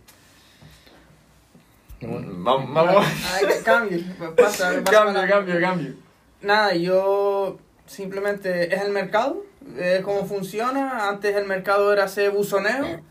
Vamos, 2.02 2.74
vamos. 2.74 3.06
Ay, 3.34 3.46
cambio. 3.64 4.00
Pasa, 4.36 4.82
pasa 4.84 4.84
cambio, 4.84 5.28
cambio, 5.28 5.60
cambio. 5.62 5.94
Nada, 6.42 6.74
yo 6.76 7.58
simplemente 7.88 8.74
es 8.74 8.82
el 8.82 8.92
mercado, 8.92 9.44
es 9.80 10.02
cómo 10.02 10.26
funciona. 10.26 11.10
Antes 11.10 11.36
el 11.36 11.46
mercado 11.46 11.92
era 11.92 12.04
hacer 12.04 12.32
buzoneo. 12.32 13.02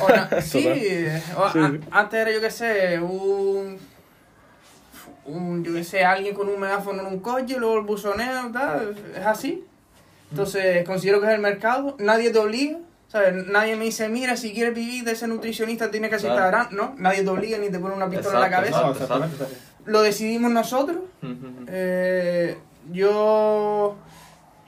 Ahora, 0.00 0.28
sí, 0.42 1.06
o- 1.36 1.44
a- 1.44 1.72
antes 1.90 2.20
era 2.20 2.30
yo 2.32 2.40
qué 2.40 2.50
sé, 2.50 2.98
un, 3.00 3.78
un 5.24 5.64
yo 5.64 5.72
qué 5.72 5.84
sé, 5.84 6.04
alguien 6.04 6.34
con 6.34 6.48
un 6.48 6.60
megáfono 6.60 7.00
en 7.02 7.06
un 7.06 7.20
coche, 7.20 7.56
luego 7.58 7.78
el 7.78 7.84
buzoneo, 7.84 8.50
tal, 8.52 8.94
es 9.18 9.26
así. 9.26 9.64
Entonces 10.30 10.84
considero 10.86 11.20
que 11.20 11.26
es 11.28 11.32
el 11.34 11.40
mercado, 11.40 11.96
nadie 11.98 12.30
te 12.30 12.38
obliga. 12.38 12.78
¿Sabes? 13.12 13.46
Nadie 13.46 13.76
me 13.76 13.84
dice, 13.84 14.08
mira, 14.08 14.38
si 14.38 14.54
quieres 14.54 14.74
vivir 14.74 15.04
de 15.04 15.12
ese 15.12 15.28
nutricionista 15.28 15.90
tienes 15.90 16.08
que 16.08 16.16
hacer 16.16 16.30
Claro. 16.32 16.46
Instagram. 16.58 16.74
No, 16.74 16.94
nadie 16.96 17.22
te 17.22 17.28
obliga 17.28 17.58
ni 17.58 17.68
te 17.68 17.78
pone 17.78 17.94
una 17.94 18.08
pistola 18.08 18.36
en 18.36 18.40
la 18.40 18.50
cabeza. 18.50 18.80
No, 18.80 18.92
exactamente. 18.92 19.34
exactamente. 19.34 19.72
Lo 19.84 20.00
decidimos 20.00 20.50
nosotros. 20.50 20.96
Eh, 21.66 22.56
yo 22.90 23.96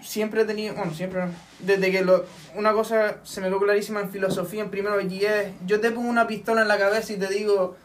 siempre 0.02 0.42
he 0.42 0.44
tenido, 0.44 0.74
bueno, 0.74 0.92
siempre, 0.92 1.22
desde 1.60 1.90
que 1.90 2.04
lo, 2.04 2.26
una 2.54 2.74
cosa 2.74 3.16
se 3.24 3.40
me 3.40 3.46
quedó 3.48 3.60
clarísima 3.60 4.00
en 4.00 4.10
filosofía, 4.10 4.62
en 4.62 4.70
primero 4.70 5.00
y 5.00 5.24
es, 5.24 5.46
yo 5.66 5.80
te 5.80 5.90
pongo 5.90 6.10
una 6.10 6.26
pistola 6.26 6.60
en 6.62 6.68
la 6.68 6.76
cabeza 6.76 7.14
y 7.14 7.16
te 7.16 7.28
digo, 7.28 7.76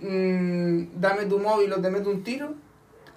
mm, 0.00 1.00
dame 1.00 1.24
tu 1.24 1.38
móvil 1.38 1.72
o 1.72 1.80
te 1.80 1.88
meto 1.90 2.10
un 2.10 2.22
tiro, 2.22 2.52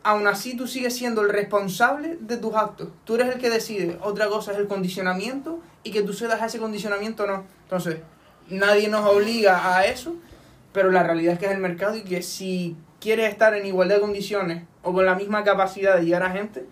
aún 0.06 0.28
así 0.28 0.56
tú 0.56 0.68
sigues 0.68 0.96
siendo 0.96 1.22
el 1.24 1.30
responsable 1.30 2.18
de 2.22 2.38
tus 2.38 2.54
actos. 2.54 2.90
Tú 3.06 3.16
eres 3.16 3.34
el 3.34 3.42
que 3.42 3.50
decide. 3.50 3.98
Otra 4.02 4.28
cosa 4.28 4.52
es 4.52 4.60
el 4.60 4.68
condicionamiento 4.68 5.60
y 5.84 5.90
que 5.90 6.04
tú 6.04 6.14
cedas 6.14 6.44
a 6.44 6.46
ese 6.46 6.60
condicionamiento 6.60 7.24
o 7.24 7.28
no. 7.28 7.44
Entonces, 7.64 7.98
nadie 8.48 8.88
nos 8.88 9.04
obliga 9.10 9.76
a 9.76 9.88
eso, 9.88 10.16
pero 10.74 10.92
la 10.92 11.02
realidad 11.02 11.34
es 11.34 11.40
que 11.40 11.48
es 11.48 11.52
el 11.54 11.58
mercado 11.58 11.96
y 11.96 12.04
que 12.04 12.22
si 12.22 12.78
quieres 13.02 13.32
estar 13.32 13.56
en 13.56 13.66
igualdad 13.66 13.96
de 13.96 14.02
condiciones 14.02 14.64
o 14.84 14.94
con 14.94 15.08
la 15.08 15.16
misma 15.16 15.44
capacidad 15.44 15.98
de 15.98 16.06
llegar 16.06 16.22
a 16.22 16.30
gente, 16.30 16.68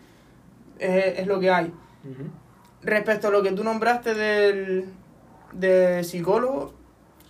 es, 0.78 1.17
es 1.19 1.26
lo 1.26 1.39
que 1.39 1.50
hay. 1.50 1.74
Respecto 2.84 3.30
a 3.30 3.32
lo 3.32 3.41
que 3.41 3.52
tú 3.52 3.63
nombraste 3.63 4.13
del, 4.13 4.86
del 5.54 6.06
psicólogo, 6.06 6.72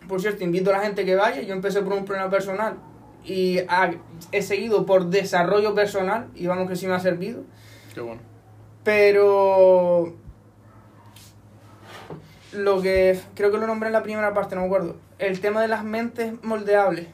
por 0.09 0.19
cierto, 0.19 0.43
invito 0.43 0.69
a 0.69 0.73
la 0.73 0.83
gente 0.83 1.05
que 1.05 1.15
vaya. 1.15 1.41
Yo 1.43 1.53
empecé 1.53 1.81
por 1.81 1.93
un 1.93 2.03
problema 2.03 2.29
personal 2.29 2.75
y 3.25 3.59
ha- 3.69 3.93
he 4.31 4.41
seguido 4.41 4.85
por 4.85 5.07
desarrollo 5.07 5.73
personal 5.75 6.27
y 6.35 6.47
vamos 6.47 6.67
que 6.69 6.75
sí 6.75 6.87
me 6.87 6.93
ha 6.93 6.99
servido. 6.99 7.43
Qué 7.93 8.01
bueno. 8.01 8.21
Pero 8.83 10.13
lo 12.53 12.81
que 12.81 13.19
creo 13.35 13.51
que 13.51 13.57
lo 13.57 13.67
nombré 13.67 13.87
en 13.87 13.93
la 13.93 14.03
primera 14.03 14.33
parte, 14.33 14.55
no 14.55 14.61
me 14.61 14.67
acuerdo. 14.67 14.95
El 15.19 15.39
tema 15.39 15.61
de 15.61 15.67
las 15.67 15.83
mentes 15.83 16.33
moldeables. 16.43 17.07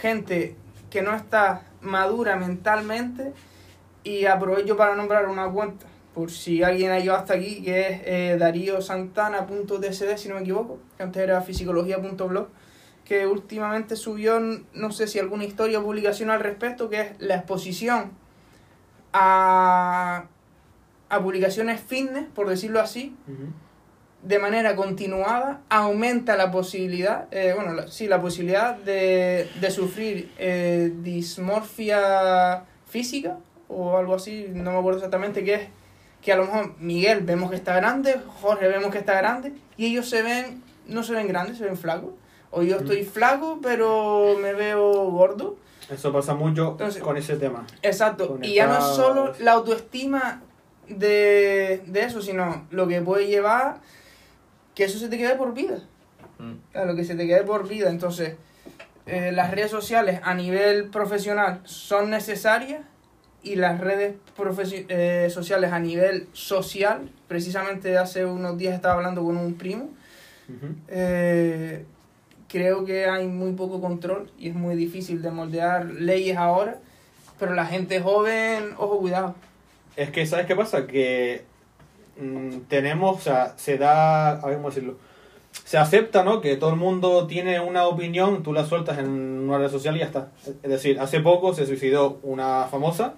Gente 0.00 0.56
que 0.90 1.02
no 1.02 1.14
está 1.14 1.62
madura 1.80 2.36
mentalmente 2.36 3.32
y 4.04 4.26
aprovecho 4.26 4.76
para 4.76 4.94
nombrar 4.94 5.28
una 5.28 5.48
cuenta, 5.50 5.86
por 6.14 6.30
si 6.30 6.62
alguien 6.62 6.90
ha 6.92 6.98
llegado 6.98 7.18
hasta 7.18 7.34
aquí, 7.34 7.62
que 7.62 7.80
es 7.80 8.00
eh, 8.04 8.36
dariosantana.tsd, 8.38 10.16
si 10.16 10.28
no 10.28 10.36
me 10.36 10.40
equivoco, 10.42 10.78
que 10.96 11.02
antes 11.02 11.22
era 11.22 11.40
fisicología.blog, 11.42 12.48
que 13.08 13.26
últimamente 13.26 13.96
subió, 13.96 14.38
no 14.38 14.92
sé 14.92 15.06
si 15.06 15.18
alguna 15.18 15.44
historia 15.44 15.80
o 15.80 15.82
publicación 15.82 16.28
al 16.30 16.40
respecto, 16.40 16.90
que 16.90 17.00
es 17.00 17.08
la 17.20 17.36
exposición 17.36 18.10
a, 19.12 20.24
a 21.08 21.22
publicaciones 21.22 21.80
fitness, 21.80 22.26
por 22.34 22.48
decirlo 22.48 22.80
así, 22.80 23.16
de 24.22 24.38
manera 24.38 24.76
continuada 24.76 25.60
aumenta 25.70 26.36
la 26.36 26.50
posibilidad, 26.50 27.28
eh, 27.30 27.52
bueno, 27.54 27.72
la- 27.72 27.88
sí, 27.88 28.08
la 28.08 28.20
posibilidad 28.20 28.76
de, 28.76 29.48
de 29.60 29.70
sufrir 29.70 30.30
eh, 30.38 30.92
dismorfia 31.02 32.64
física 32.86 33.38
o 33.68 33.96
algo 33.96 34.14
así, 34.16 34.48
no 34.52 34.72
me 34.72 34.78
acuerdo 34.78 34.98
exactamente 34.98 35.44
qué 35.44 35.54
es, 35.54 35.68
que 36.20 36.32
a 36.32 36.36
lo 36.36 36.46
mejor 36.46 36.74
Miguel 36.80 37.20
vemos 37.20 37.48
que 37.50 37.56
está 37.56 37.74
grande, 37.76 38.20
Jorge 38.40 38.66
vemos 38.68 38.90
que 38.90 38.98
está 38.98 39.14
grande 39.14 39.52
y 39.76 39.86
ellos 39.86 40.10
se 40.10 40.22
ven, 40.22 40.62
no 40.88 41.02
se 41.04 41.12
ven 41.14 41.28
grandes, 41.28 41.58
se 41.58 41.64
ven 41.64 41.76
flacos. 41.76 42.10
O 42.50 42.62
yo 42.62 42.76
estoy 42.78 43.04
flaco, 43.04 43.58
pero 43.62 44.36
me 44.40 44.54
veo 44.54 45.10
gordo. 45.10 45.56
Eso 45.90 46.12
pasa 46.12 46.34
mucho 46.34 46.72
Entonces- 46.72 47.02
con 47.02 47.16
ese 47.16 47.36
tema. 47.36 47.66
Exacto. 47.82 48.38
Y 48.42 48.54
ya 48.54 48.66
no 48.66 48.78
es 48.78 48.84
solo 48.84 49.32
la 49.40 49.52
autoestima 49.52 50.42
de, 50.88 51.82
de 51.86 52.00
eso, 52.02 52.22
sino 52.22 52.66
lo 52.70 52.88
que 52.88 53.00
puede 53.02 53.26
llevar 53.26 53.80
que 54.74 54.84
eso 54.84 54.98
se 54.98 55.08
te 55.08 55.18
quede 55.18 55.34
por 55.34 55.54
vida. 55.54 55.80
Mm. 56.38 56.76
A 56.76 56.84
lo 56.84 56.94
que 56.94 57.04
se 57.04 57.14
te 57.16 57.26
quede 57.26 57.42
por 57.42 57.66
vida. 57.68 57.90
Entonces, 57.90 58.36
eh, 59.06 59.32
las 59.32 59.50
redes 59.50 59.70
sociales 59.70 60.20
a 60.22 60.34
nivel 60.34 60.88
profesional 60.90 61.60
son 61.64 62.10
necesarias 62.10 62.82
y 63.42 63.56
las 63.56 63.80
redes 63.80 64.16
eh, 64.88 65.28
sociales 65.30 65.72
a 65.72 65.78
nivel 65.78 66.28
social, 66.32 67.10
precisamente 67.26 67.96
hace 67.96 68.24
unos 68.24 68.58
días 68.58 68.74
estaba 68.74 68.94
hablando 68.94 69.24
con 69.24 69.36
un 69.36 69.54
primo, 69.54 69.90
eh, 70.88 71.84
creo 72.48 72.84
que 72.84 73.06
hay 73.06 73.26
muy 73.26 73.52
poco 73.52 73.80
control 73.80 74.30
y 74.38 74.48
es 74.48 74.54
muy 74.54 74.74
difícil 74.74 75.22
de 75.22 75.30
moldear 75.30 75.86
leyes 75.86 76.36
ahora 76.36 76.78
Pero 77.38 77.54
la 77.54 77.66
gente 77.66 78.00
joven, 78.00 78.70
ojo, 78.78 78.98
cuidado. 78.98 79.34
Es 79.96 80.10
que, 80.10 80.26
¿sabes 80.26 80.46
qué 80.46 80.56
pasa? 80.56 80.86
Que 80.86 81.44
mm, 82.20 82.60
tenemos, 82.68 83.16
o 83.18 83.20
sea, 83.20 83.54
se 83.56 83.78
da, 83.78 84.30
a 84.32 84.46
ver 84.46 84.56
cómo 84.56 84.70
decirlo, 84.70 84.96
se 85.64 85.76
acepta, 85.78 86.24
¿no? 86.24 86.40
Que 86.40 86.56
todo 86.56 86.70
el 86.70 86.76
mundo 86.76 87.26
tiene 87.26 87.60
una 87.60 87.86
opinión, 87.86 88.42
tú 88.42 88.52
la 88.52 88.64
sueltas 88.64 88.98
en 88.98 89.08
una 89.08 89.58
red 89.58 89.70
social 89.70 89.96
y 89.96 90.00
ya 90.00 90.06
está. 90.06 90.28
Es 90.62 90.70
decir, 90.70 90.98
hace 91.00 91.20
poco 91.20 91.52
se 91.54 91.66
suicidó 91.66 92.18
una 92.22 92.64
famosa, 92.70 93.14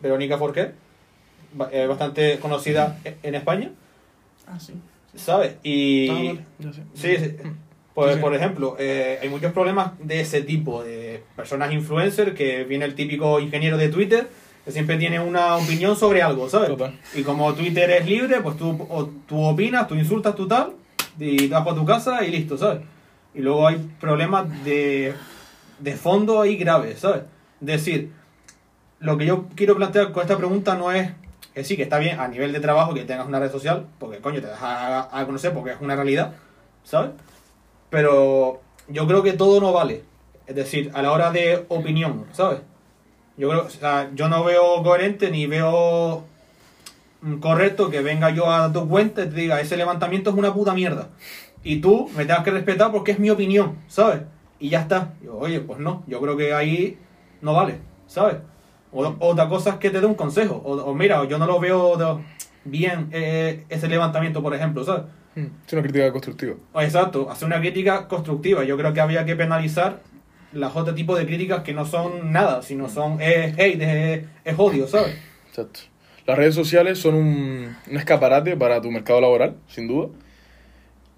Verónica 0.00 0.38
Forqué, 0.38 0.72
eh, 1.72 1.86
bastante 1.86 2.38
conocida 2.38 2.98
en 3.22 3.34
España, 3.34 3.70
Ah, 4.46 4.58
sí. 4.58 4.74
¿sabes? 5.14 5.56
Y... 5.62 6.38
Sí, 6.94 7.16
sí. 7.16 7.36
Pues, 8.04 8.14
Sí, 8.14 8.20
por 8.20 8.32
ejemplo, 8.34 8.76
eh, 8.78 9.18
hay 9.20 9.28
muchos 9.28 9.52
problemas 9.52 9.92
de 9.98 10.20
ese 10.20 10.42
tipo, 10.42 10.84
de 10.84 11.22
personas 11.34 11.72
influencers, 11.72 12.32
que 12.34 12.62
viene 12.64 12.84
el 12.84 12.94
típico 12.94 13.40
ingeniero 13.40 13.76
de 13.76 13.88
Twitter, 13.88 14.28
que 14.64 14.70
siempre 14.70 14.96
tiene 14.98 15.18
una 15.18 15.56
opinión 15.56 15.96
sobre 15.96 16.22
algo, 16.22 16.48
¿sabes? 16.48 16.68
Total. 16.68 16.96
Y 17.14 17.22
como 17.22 17.52
Twitter 17.54 17.90
es 17.90 18.06
libre, 18.06 18.40
pues 18.40 18.56
tú, 18.56 18.70
o- 18.88 19.10
tú 19.26 19.42
opinas, 19.42 19.88
tú 19.88 19.96
insultas, 19.96 20.36
tú 20.36 20.46
tal, 20.46 20.74
y 21.18 21.36
te 21.38 21.48
vas 21.48 21.64
para 21.64 21.74
tu 21.76 21.84
casa 21.84 22.22
y 22.24 22.30
listo, 22.30 22.56
¿sabes? 22.56 22.82
Y 23.34 23.40
luego 23.40 23.66
hay 23.66 23.76
problemas 24.00 24.46
de, 24.64 25.14
de 25.80 25.92
fondo 25.96 26.40
ahí 26.40 26.56
graves, 26.56 27.00
¿sabes? 27.00 27.22
Es 27.60 27.66
decir, 27.66 28.12
lo 29.00 29.18
que 29.18 29.26
yo 29.26 29.46
quiero 29.56 29.74
plantear 29.76 30.12
con 30.12 30.22
esta 30.22 30.36
pregunta 30.36 30.76
no 30.76 30.92
es 30.92 31.10
que 31.54 31.64
sí, 31.64 31.76
que 31.76 31.82
está 31.82 31.98
bien 31.98 32.20
a 32.20 32.28
nivel 32.28 32.52
de 32.52 32.60
trabajo 32.60 32.94
que 32.94 33.02
tengas 33.04 33.26
una 33.26 33.40
red 33.40 33.50
social, 33.50 33.86
porque 33.98 34.18
coño, 34.18 34.40
te 34.40 34.46
a, 34.48 35.08
a 35.10 35.26
conocer 35.26 35.52
porque 35.52 35.72
es 35.72 35.78
una 35.80 35.96
realidad, 35.96 36.34
¿sabes? 36.84 37.10
Pero 37.90 38.60
yo 38.88 39.06
creo 39.06 39.22
que 39.22 39.32
todo 39.32 39.60
no 39.60 39.72
vale. 39.72 40.02
Es 40.46 40.54
decir, 40.54 40.90
a 40.94 41.02
la 41.02 41.12
hora 41.12 41.30
de 41.30 41.64
opinión, 41.68 42.24
¿sabes? 42.32 42.60
Yo 43.36 43.48
creo, 43.50 43.66
o 43.66 43.70
sea, 43.70 44.10
yo 44.14 44.28
no 44.28 44.42
veo 44.44 44.82
coherente 44.82 45.30
ni 45.30 45.46
veo 45.46 46.24
mm, 47.22 47.34
correcto 47.38 47.90
que 47.90 48.00
venga 48.00 48.30
yo 48.30 48.50
a 48.50 48.72
tu 48.72 48.88
cuenta 48.88 49.22
y 49.22 49.28
te 49.28 49.34
diga, 49.34 49.60
ese 49.60 49.76
levantamiento 49.76 50.30
es 50.30 50.36
una 50.36 50.52
puta 50.54 50.74
mierda. 50.74 51.08
Y 51.62 51.80
tú 51.80 52.08
me 52.16 52.24
tengas 52.24 52.44
que 52.44 52.50
respetar 52.50 52.90
porque 52.92 53.12
es 53.12 53.18
mi 53.18 53.30
opinión, 53.30 53.78
¿sabes? 53.88 54.22
Y 54.58 54.70
ya 54.70 54.80
está. 54.80 55.14
Yo, 55.22 55.36
oye, 55.36 55.60
pues 55.60 55.78
no, 55.78 56.02
yo 56.06 56.20
creo 56.20 56.36
que 56.36 56.54
ahí 56.54 56.98
no 57.42 57.52
vale, 57.54 57.78
¿sabes? 58.06 58.36
O, 58.92 59.14
otra 59.20 59.48
cosa 59.48 59.70
es 59.70 59.76
que 59.76 59.90
te 59.90 60.00
dé 60.00 60.06
un 60.06 60.14
consejo. 60.14 60.60
O, 60.64 60.72
o 60.76 60.94
mira, 60.94 61.22
yo 61.26 61.38
no 61.38 61.46
lo 61.46 61.60
veo 61.60 61.96
de- 61.96 62.22
bien 62.70 63.08
eh, 63.12 63.64
ese 63.68 63.88
levantamiento, 63.88 64.42
por 64.42 64.54
ejemplo, 64.54 64.84
¿sabes? 64.84 65.02
Mm, 65.34 65.46
Es 65.66 65.72
una 65.72 65.82
crítica 65.82 66.12
constructiva. 66.12 66.54
Exacto, 66.80 67.30
hacer 67.30 67.46
una 67.46 67.60
crítica 67.60 68.08
constructiva. 68.08 68.64
Yo 68.64 68.76
creo 68.76 68.92
que 68.92 69.00
había 69.00 69.24
que 69.24 69.36
penalizar 69.36 70.00
las 70.52 70.74
otro 70.74 70.94
tipo 70.94 71.14
de 71.16 71.26
críticas 71.26 71.62
que 71.62 71.74
no 71.74 71.84
son 71.84 72.32
nada, 72.32 72.62
sino 72.62 72.88
son 72.88 73.20
es 73.20 73.54
hate, 73.58 73.82
es, 73.82 74.24
es 74.44 74.54
odio, 74.58 74.88
¿sabes? 74.88 75.16
Exacto. 75.48 75.80
Las 76.26 76.36
redes 76.36 76.54
sociales 76.54 76.98
son 76.98 77.14
un, 77.14 77.76
un 77.90 77.96
escaparate 77.96 78.56
para 78.56 78.80
tu 78.80 78.90
mercado 78.90 79.20
laboral, 79.20 79.56
sin 79.68 79.88
duda. 79.88 80.08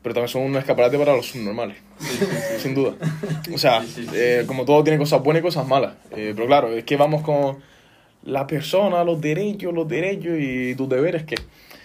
Pero 0.03 0.15
también 0.15 0.29
son 0.29 0.43
un 0.43 0.57
escaparate 0.57 0.97
para 0.99 1.15
los 1.15 1.27
subnormales, 1.27 1.77
sin 2.59 2.75
duda. 2.75 2.95
O 3.53 3.59
sea, 3.59 3.83
eh, 4.15 4.45
como 4.47 4.65
todo 4.65 4.83
tiene 4.83 4.99
cosas 4.99 5.23
buenas 5.23 5.41
y 5.41 5.45
cosas 5.45 5.67
malas. 5.67 5.95
Eh, 6.13 6.33
pero 6.35 6.47
claro, 6.47 6.73
es 6.73 6.85
que 6.85 6.97
vamos 6.97 7.21
con 7.23 7.59
la 8.25 8.47
persona, 8.47 9.03
los 9.05 9.21
derechos, 9.21 9.73
los 9.73 9.89
derechos 9.89 10.35
y 10.39 10.75
tus 10.75 10.89
deberes, 10.89 11.25
¿qué? 11.25 11.37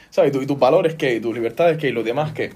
¿Sabes? 0.10 0.30
Y, 0.32 0.34
tu- 0.34 0.42
y 0.42 0.46
tus 0.48 0.60
valores, 0.60 0.96
¿qué? 0.96 1.16
Y 1.16 1.20
tus 1.20 1.34
libertades, 1.34 1.78
¿qué? 1.78 1.90
Y 1.90 1.92
los 1.92 2.06
demás, 2.06 2.32
¿qué? 2.34 2.52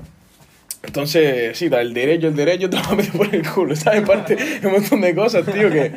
Entonces, 0.81 1.57
sí, 1.57 1.67
da 1.67 1.81
el 1.81 1.93
derecho, 1.93 2.27
el 2.27 2.35
derecho 2.35 2.69
te 2.69 2.77
lo 2.77 2.95
metes 2.95 3.11
por 3.11 3.33
el 3.33 3.47
culo, 3.47 3.75
¿sabes? 3.75 4.01
Parte 4.07 4.37
un 4.63 4.71
montón 4.71 5.01
de 5.01 5.13
cosas, 5.13 5.45
tío, 5.45 5.69
que, 5.69 5.91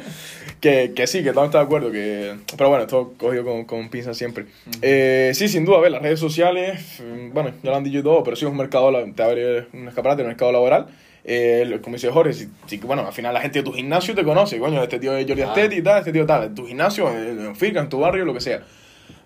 que, 0.61 0.92
que 0.95 1.07
sí, 1.07 1.23
que 1.23 1.29
estamos 1.29 1.53
de 1.53 1.59
acuerdo. 1.61 1.92
Que... 1.92 2.35
Pero 2.57 2.68
bueno, 2.68 2.83
esto 2.85 3.14
cogido 3.16 3.45
con, 3.45 3.64
con 3.64 3.88
pinzas 3.90 4.16
siempre. 4.16 4.47
Eh, 4.81 5.31
sí, 5.35 5.47
sin 5.49 5.64
duda, 5.64 5.79
a 5.79 5.81
ver, 5.83 5.92
las 5.92 6.03
redes 6.03 6.18
sociales, 6.18 7.01
mm, 7.01 7.33
bueno, 7.33 7.53
ya 7.62 7.71
lo 7.71 7.77
han 7.77 7.85
dicho 7.85 8.03
todo, 8.03 8.25
pero 8.25 8.35
sí 8.37 8.45
es 8.45 8.51
un 8.51 8.57
mercado, 8.57 8.90
te 9.14 9.23
abre 9.23 9.66
un 9.73 9.87
escaparate, 9.87 10.23
un 10.23 10.29
mercado 10.29 10.51
laboral. 10.51 10.87
Eh, 11.24 11.78
como 11.82 11.94
dice 11.96 12.11
Jorge, 12.11 12.32
si, 12.32 12.48
si- 12.66 12.78
bueno, 12.78 13.06
al 13.06 13.12
final 13.12 13.32
la 13.32 13.40
gente 13.40 13.61
de 13.61 13.64
tu 13.64 13.72
gimnasio 13.72 14.14
te 14.14 14.24
conoce, 14.24 14.58
coño, 14.58 14.82
este 14.82 14.98
tío 14.98 15.16
es 15.16 15.24
Jordi 15.26 15.35
Claro. 15.42 15.50
Astetti, 15.52 15.82
tal, 15.82 15.98
este 16.00 16.12
tío 16.12 16.26
tal, 16.26 16.44
en 16.44 16.54
tu 16.54 16.66
gimnasio, 16.66 17.08
en, 17.11 17.40
en 17.46 17.56
finca, 17.56 17.80
en 17.80 17.88
tu 17.88 18.00
barrio, 18.00 18.24
lo 18.24 18.35
que 18.35 18.40
sea. 18.40 18.62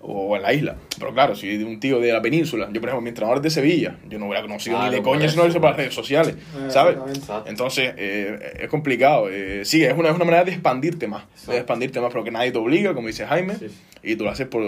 O 0.09 0.37
en 0.37 0.43
la 0.43 0.53
isla. 0.53 0.77
Pero 0.99 1.13
claro, 1.15 1.35
si 1.35 1.57
un 1.65 1.81
tío 1.81 1.99
de 1.99 2.13
la 2.13 2.21
península, 2.23 2.67
yo 2.71 2.81
por 2.81 2.91
ejemplo, 2.91 3.01
mi 3.01 3.09
entrenador 3.09 3.39
es 3.39 3.43
de 3.43 3.51
Sevilla, 3.51 3.97
yo 4.09 4.19
no 4.19 4.27
hubiera 4.27 4.43
conocido 4.43 4.79
ni 4.79 4.89
de 4.91 5.03
coña 5.03 5.29
si 5.29 5.37
no 5.37 5.47
hice 5.47 5.59
por 5.59 5.71
las 5.71 5.77
redes 5.79 5.95
sociales, 5.95 6.35
Eh, 6.37 6.71
¿sabes? 6.71 6.99
Entonces, 7.47 7.95
eh, 7.97 8.59
es 8.61 8.69
complicado. 8.69 9.29
eh, 9.31 9.65
sí, 9.65 9.83
es 9.83 9.95
una, 9.95 10.11
es 10.11 10.15
una 10.15 10.25
manera 10.25 10.45
de 10.45 10.53
expandirte 10.53 11.09
más. 11.09 11.25
De 11.49 11.57
expandirte 11.57 12.01
más, 12.01 12.13
pero 12.13 12.23
que 12.25 12.31
nadie 12.31 12.53
te 12.53 12.59
obliga, 12.59 12.93
como 12.95 13.09
dice 13.09 13.27
Jaime, 13.27 13.57
Sí, 13.57 13.67
y 14.03 14.17
tú 14.17 14.25
lo 14.25 14.31
haces 14.31 14.47
por, 14.47 14.63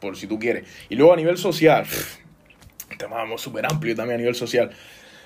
por 0.00 0.16
si 0.16 0.26
tú 0.26 0.38
quieres. 0.38 0.64
Y 0.88 0.96
luego 0.96 1.12
a 1.12 1.16
nivel 1.16 1.36
social, 1.36 1.84
tema 2.98 3.24
súper 3.36 3.66
amplio 3.66 3.94
también 3.94 4.16
a 4.16 4.18
nivel 4.18 4.34
social. 4.34 4.70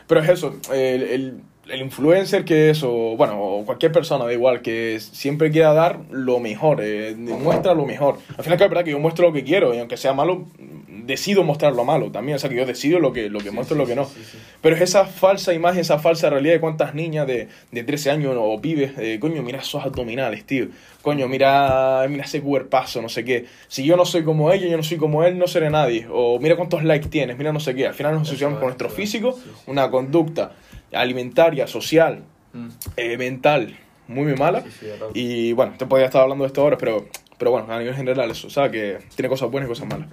Pero 0.06 0.20
es 0.20 0.28
eso, 0.28 0.56
el, 0.72 1.02
el, 1.02 1.40
el 1.68 1.80
influencer 1.80 2.44
que 2.44 2.70
es, 2.70 2.82
o 2.82 3.16
bueno, 3.16 3.40
o 3.42 3.64
cualquier 3.64 3.92
persona, 3.92 4.24
da 4.24 4.32
igual, 4.32 4.62
que 4.62 4.98
siempre 5.00 5.50
quiera 5.50 5.72
dar 5.72 6.00
lo 6.10 6.38
mejor, 6.40 6.80
eh, 6.82 7.14
muestra 7.16 7.74
lo 7.74 7.86
mejor. 7.86 8.18
Al 8.36 8.44
final, 8.44 8.60
es 8.60 8.68
verdad 8.68 8.84
que 8.84 8.92
yo 8.92 8.98
muestro 8.98 9.26
lo 9.28 9.32
que 9.32 9.44
quiero, 9.44 9.74
y 9.74 9.78
aunque 9.78 9.96
sea 9.96 10.12
malo, 10.12 10.46
decido 10.88 11.44
mostrar 11.44 11.72
lo 11.72 11.84
malo 11.84 12.10
también. 12.10 12.36
O 12.36 12.38
sea, 12.38 12.50
que 12.50 12.56
yo 12.56 12.66
decido 12.66 12.98
lo 12.98 13.12
que, 13.12 13.30
lo 13.30 13.38
que 13.38 13.50
muestro 13.50 13.76
y 13.76 13.78
lo 13.78 13.86
que 13.86 13.94
no. 13.94 14.04
Sí, 14.06 14.22
sí. 14.24 14.38
Pero 14.60 14.74
es 14.76 14.82
esa 14.82 15.06
falsa 15.06 15.54
imagen, 15.54 15.80
esa 15.80 15.98
falsa 15.98 16.30
realidad 16.30 16.54
de 16.54 16.60
cuántas 16.60 16.94
niñas 16.94 17.26
de, 17.26 17.48
de 17.70 17.82
13 17.84 18.10
años 18.10 18.34
o 18.38 18.60
pibes, 18.60 18.92
eh, 18.98 19.18
coño, 19.20 19.42
mira 19.42 19.60
esos 19.60 19.84
abdominales, 19.84 20.44
tío. 20.44 20.66
Coño, 21.02 21.28
mira, 21.28 22.04
mira 22.08 22.24
ese 22.24 22.40
cuerpazo, 22.40 23.00
no 23.02 23.08
sé 23.08 23.24
qué. 23.24 23.46
Si 23.68 23.84
yo 23.84 23.96
no 23.96 24.04
soy 24.04 24.24
como 24.24 24.50
ella, 24.52 24.66
yo 24.66 24.76
no 24.76 24.82
soy 24.82 24.96
como 24.98 25.22
él, 25.24 25.38
no 25.38 25.46
seré 25.46 25.70
nadie. 25.70 26.06
O 26.10 26.40
mira 26.40 26.56
cuántos 26.56 26.82
likes 26.82 27.08
tienes, 27.08 27.38
mira 27.38 27.52
no 27.52 27.60
sé 27.60 27.74
qué. 27.74 27.86
Al 27.86 27.94
final 27.94 28.14
nos 28.14 28.28
asociamos 28.28 28.58
con 28.58 28.66
nuestro 28.68 28.90
físico, 28.90 29.32
Sí, 29.32 29.42
sí. 29.44 29.50
una 29.70 29.90
conducta 29.90 30.52
alimentaria, 30.96 31.66
social, 31.66 32.24
Mm. 32.52 32.68
eh, 32.96 33.18
mental, 33.18 33.76
muy, 34.08 34.24
muy 34.24 34.34
mala. 34.36 34.62
Sí, 34.62 34.70
sí, 34.70 34.86
total. 34.98 35.10
Y 35.14 35.52
bueno, 35.52 35.74
te 35.76 35.84
podría 35.86 36.06
estar 36.06 36.22
hablando 36.22 36.44
de 36.44 36.48
esto 36.48 36.62
ahora, 36.62 36.78
pero, 36.78 37.06
pero 37.38 37.50
bueno, 37.50 37.70
a 37.72 37.78
nivel 37.78 37.94
general 37.94 38.30
eso, 38.30 38.48
¿sabes? 38.48 38.70
Que 38.72 38.98
tiene 39.14 39.28
cosas 39.28 39.50
buenas 39.50 39.68
y 39.68 39.72
cosas 39.72 39.86
malas. 39.88 40.08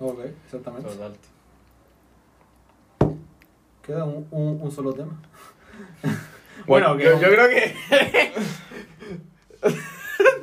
Ok, 0.00 0.18
exactamente. 0.44 0.88
Total. 0.90 1.14
Queda 3.86 4.04
un, 4.04 4.26
un, 4.30 4.60
un 4.62 4.70
solo 4.72 4.92
tema. 4.92 5.20
Bueno, 6.66 6.98
Yo, 6.98 7.20
yo 7.20 7.28
creo 7.30 7.48
que, 7.48 7.74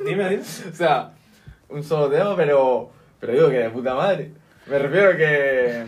Dime, 0.04 0.28
dime. 0.28 0.42
o 0.42 0.74
sea, 0.74 1.12
un 1.68 1.82
solo 1.82 2.10
tema, 2.10 2.36
pero, 2.36 2.90
pero 3.18 3.32
digo 3.32 3.48
que 3.48 3.58
de 3.58 3.70
puta 3.70 3.94
madre. 3.94 4.30
Me 4.66 4.78
refiero 4.78 5.16
que, 5.16 5.84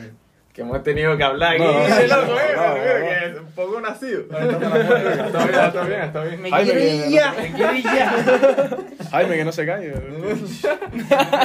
que 0.55 0.61
hemos 0.61 0.81
tenido 0.85 1.17
que 1.17 1.25
hablar 1.25 1.55
aquí. 1.55 1.65
No, 1.65 1.73
no, 1.73 1.85
sí, 1.97 2.07
loco, 2.07 2.27
no, 2.27 2.77
eh, 2.77 3.19
que 3.21 3.27
es 3.27 3.41
un 3.41 3.53
poco 3.53 3.81
nacido. 3.81 4.21
Está 4.21 4.39
bien, 4.39 5.65
está 5.65 5.83
bien, 5.83 6.01
está 6.03 6.21
bien. 6.23 6.43
Me 6.43 6.49
ir 6.49 7.09
ya, 7.11 7.33
me 7.33 7.53
quiero 7.53 7.75
ir 7.75 7.83
ya. 7.83 8.77
Jaime, 9.11 9.37
que 9.37 9.45
no 9.45 9.51
se 9.51 9.67
calle. 9.67 9.95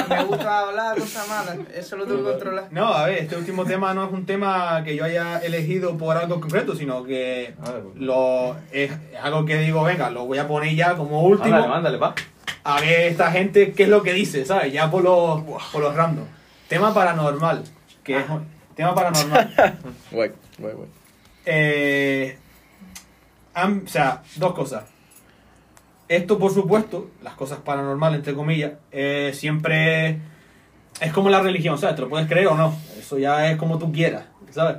Me 0.08 0.24
gusta 0.24 0.60
hablar 0.60 0.96
cosas 0.96 1.28
malas, 1.28 1.58
eso 1.74 1.96
lo 1.96 2.04
tengo 2.06 2.18
que 2.18 2.30
controlar. 2.30 2.68
No, 2.70 2.86
a 2.86 3.06
ver, 3.06 3.18
este 3.18 3.36
último 3.36 3.64
tema 3.64 3.92
no 3.94 4.04
es 4.04 4.12
un 4.12 4.26
tema 4.26 4.80
que 4.84 4.94
yo 4.94 5.04
haya 5.04 5.38
elegido 5.38 5.98
por 5.98 6.16
algo 6.16 6.40
concreto, 6.40 6.76
sino 6.76 7.02
que 7.02 7.54
pues. 7.58 7.72
lo, 7.96 8.56
es, 8.70 8.92
es 8.92 9.20
algo 9.20 9.44
que 9.44 9.58
digo, 9.58 9.82
venga, 9.82 10.10
lo 10.10 10.26
voy 10.26 10.38
a 10.38 10.46
poner 10.46 10.72
ya 10.76 10.94
como 10.94 11.22
último. 11.24 11.50
Mándale, 11.50 11.68
mándale, 11.68 11.98
pa. 11.98 12.14
A 12.62 12.80
ver 12.80 13.08
esta 13.08 13.32
gente 13.32 13.72
qué 13.72 13.84
es 13.84 13.88
lo 13.88 14.04
que 14.04 14.12
dice, 14.12 14.44
¿sabes? 14.44 14.72
Ya 14.72 14.88
por 14.88 15.02
los, 15.02 15.42
por 15.72 15.82
los 15.82 15.96
random. 15.96 16.26
Tema 16.68 16.94
paranormal. 16.94 17.64
Que 18.04 18.18
es 18.18 18.24
tema 18.80 18.94
paranormal. 18.94 19.78
Guay, 20.10 20.32
guay, 20.58 20.74
guay. 20.74 20.88
Eh, 21.44 22.38
o 23.54 23.88
sea, 23.88 24.22
dos 24.36 24.54
cosas. 24.54 24.84
Esto, 26.08 26.38
por 26.38 26.52
supuesto, 26.52 27.10
las 27.22 27.34
cosas 27.34 27.58
paranormales, 27.58 28.18
entre 28.18 28.34
comillas, 28.34 28.72
eh, 28.90 29.32
siempre 29.34 30.18
es 31.00 31.12
como 31.12 31.28
la 31.28 31.40
religión, 31.40 31.76
¿sabes? 31.78 31.96
Te 31.96 32.02
lo 32.02 32.08
puedes 32.08 32.26
creer 32.26 32.48
o 32.48 32.56
no. 32.56 32.74
Eso 32.98 33.18
ya 33.18 33.50
es 33.50 33.58
como 33.58 33.78
tú 33.78 33.92
quieras, 33.92 34.24
¿sabes? 34.50 34.78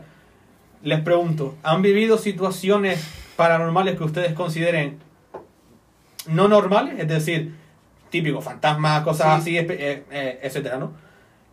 Les 0.81 0.99
pregunto, 1.01 1.55
¿han 1.61 1.83
vivido 1.83 2.17
situaciones 2.17 3.05
paranormales 3.35 3.97
que 3.97 4.03
ustedes 4.03 4.33
consideren 4.33 4.97
no 6.27 6.47
normales? 6.47 6.99
Es 6.99 7.07
decir, 7.07 7.55
típico, 8.09 8.41
fantasmas, 8.41 9.03
cosas 9.03 9.41
así, 9.41 9.57
eh, 9.57 10.03
eh, 10.09 10.39
etcétera, 10.41 10.77
¿no? 10.77 10.93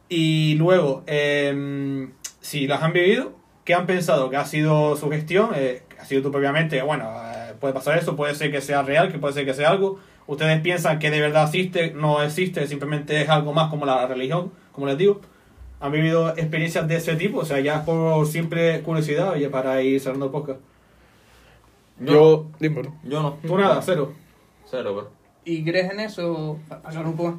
Y 0.08 0.54
luego, 0.54 1.04
em, 1.06 2.12
si 2.40 2.66
las 2.66 2.82
han 2.82 2.92
vivido, 2.92 3.32
¿qué 3.64 3.74
han 3.74 3.86
pensado? 3.86 4.30
¿Que 4.30 4.36
ha 4.36 4.44
sido 4.44 4.96
su 4.96 5.10
gestión? 5.10 5.50
Eh, 5.54 5.82
¿Ha 6.00 6.04
sido 6.04 6.22
tú 6.22 6.30
propiamente? 6.30 6.80
Bueno, 6.82 7.10
eh, 7.34 7.54
puede 7.60 7.74
pasar 7.74 7.98
eso, 7.98 8.16
puede 8.16 8.34
ser 8.34 8.50
que 8.50 8.60
sea 8.60 8.82
real, 8.82 9.10
que 9.12 9.18
puede 9.18 9.34
ser 9.34 9.44
que 9.44 9.54
sea 9.54 9.70
algo. 9.70 9.98
¿Ustedes 10.26 10.60
piensan 10.60 10.98
que 10.98 11.10
de 11.10 11.20
verdad 11.20 11.44
existe? 11.44 11.92
No 11.92 12.22
existe, 12.22 12.66
simplemente 12.66 13.20
es 13.22 13.28
algo 13.28 13.52
más 13.52 13.70
como 13.70 13.86
la 13.86 14.06
religión, 14.06 14.52
como 14.72 14.86
les 14.86 14.98
digo. 14.98 15.20
¿Han 15.80 15.92
vivido 15.92 16.30
experiencias 16.30 16.88
de 16.88 16.96
ese 16.96 17.14
tipo? 17.16 17.38
O 17.38 17.44
sea, 17.44 17.60
ya 17.60 17.84
por 17.84 18.26
simple 18.26 18.82
curiosidad, 18.82 19.30
oye, 19.30 19.48
para 19.48 19.80
ir 19.80 20.00
cerrando 20.00 20.26
el 20.26 20.32
podcast. 20.32 20.60
Yo, 22.00 22.46
dime. 22.58 22.82
Yo 23.04 23.22
no. 23.22 23.38
Tú 23.46 23.56
nada, 23.56 23.80
cero. 23.82 24.12
Cero, 24.66 24.94
bro. 24.94 25.10
¿Y 25.44 25.64
crees 25.64 25.90
en 25.90 26.00
eso? 26.00 26.58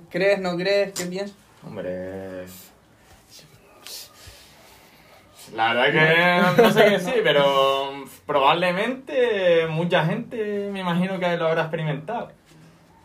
¿Crees, 0.09 0.39
no 0.39 0.55
crees? 0.57 0.93
¿Qué 0.93 1.05
piensas? 1.05 1.35
Hombre. 1.65 2.45
La 5.55 5.73
verdad 5.73 6.53
que 6.55 6.61
no 6.61 6.71
sé 6.71 6.85
qué 6.85 6.99
sí, 6.99 7.13
pero 7.23 8.05
probablemente 8.25 9.67
mucha 9.67 10.05
gente 10.05 10.69
me 10.71 10.79
imagino 10.81 11.19
que 11.19 11.37
lo 11.37 11.47
habrá 11.47 11.63
experimentado. 11.63 12.31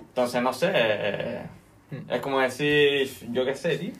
Entonces, 0.00 0.42
no 0.42 0.52
sé. 0.52 1.40
Es 2.08 2.20
como 2.20 2.40
decir, 2.40 3.08
yo 3.32 3.44
qué 3.44 3.54
sé, 3.54 3.78
tío. 3.78 3.92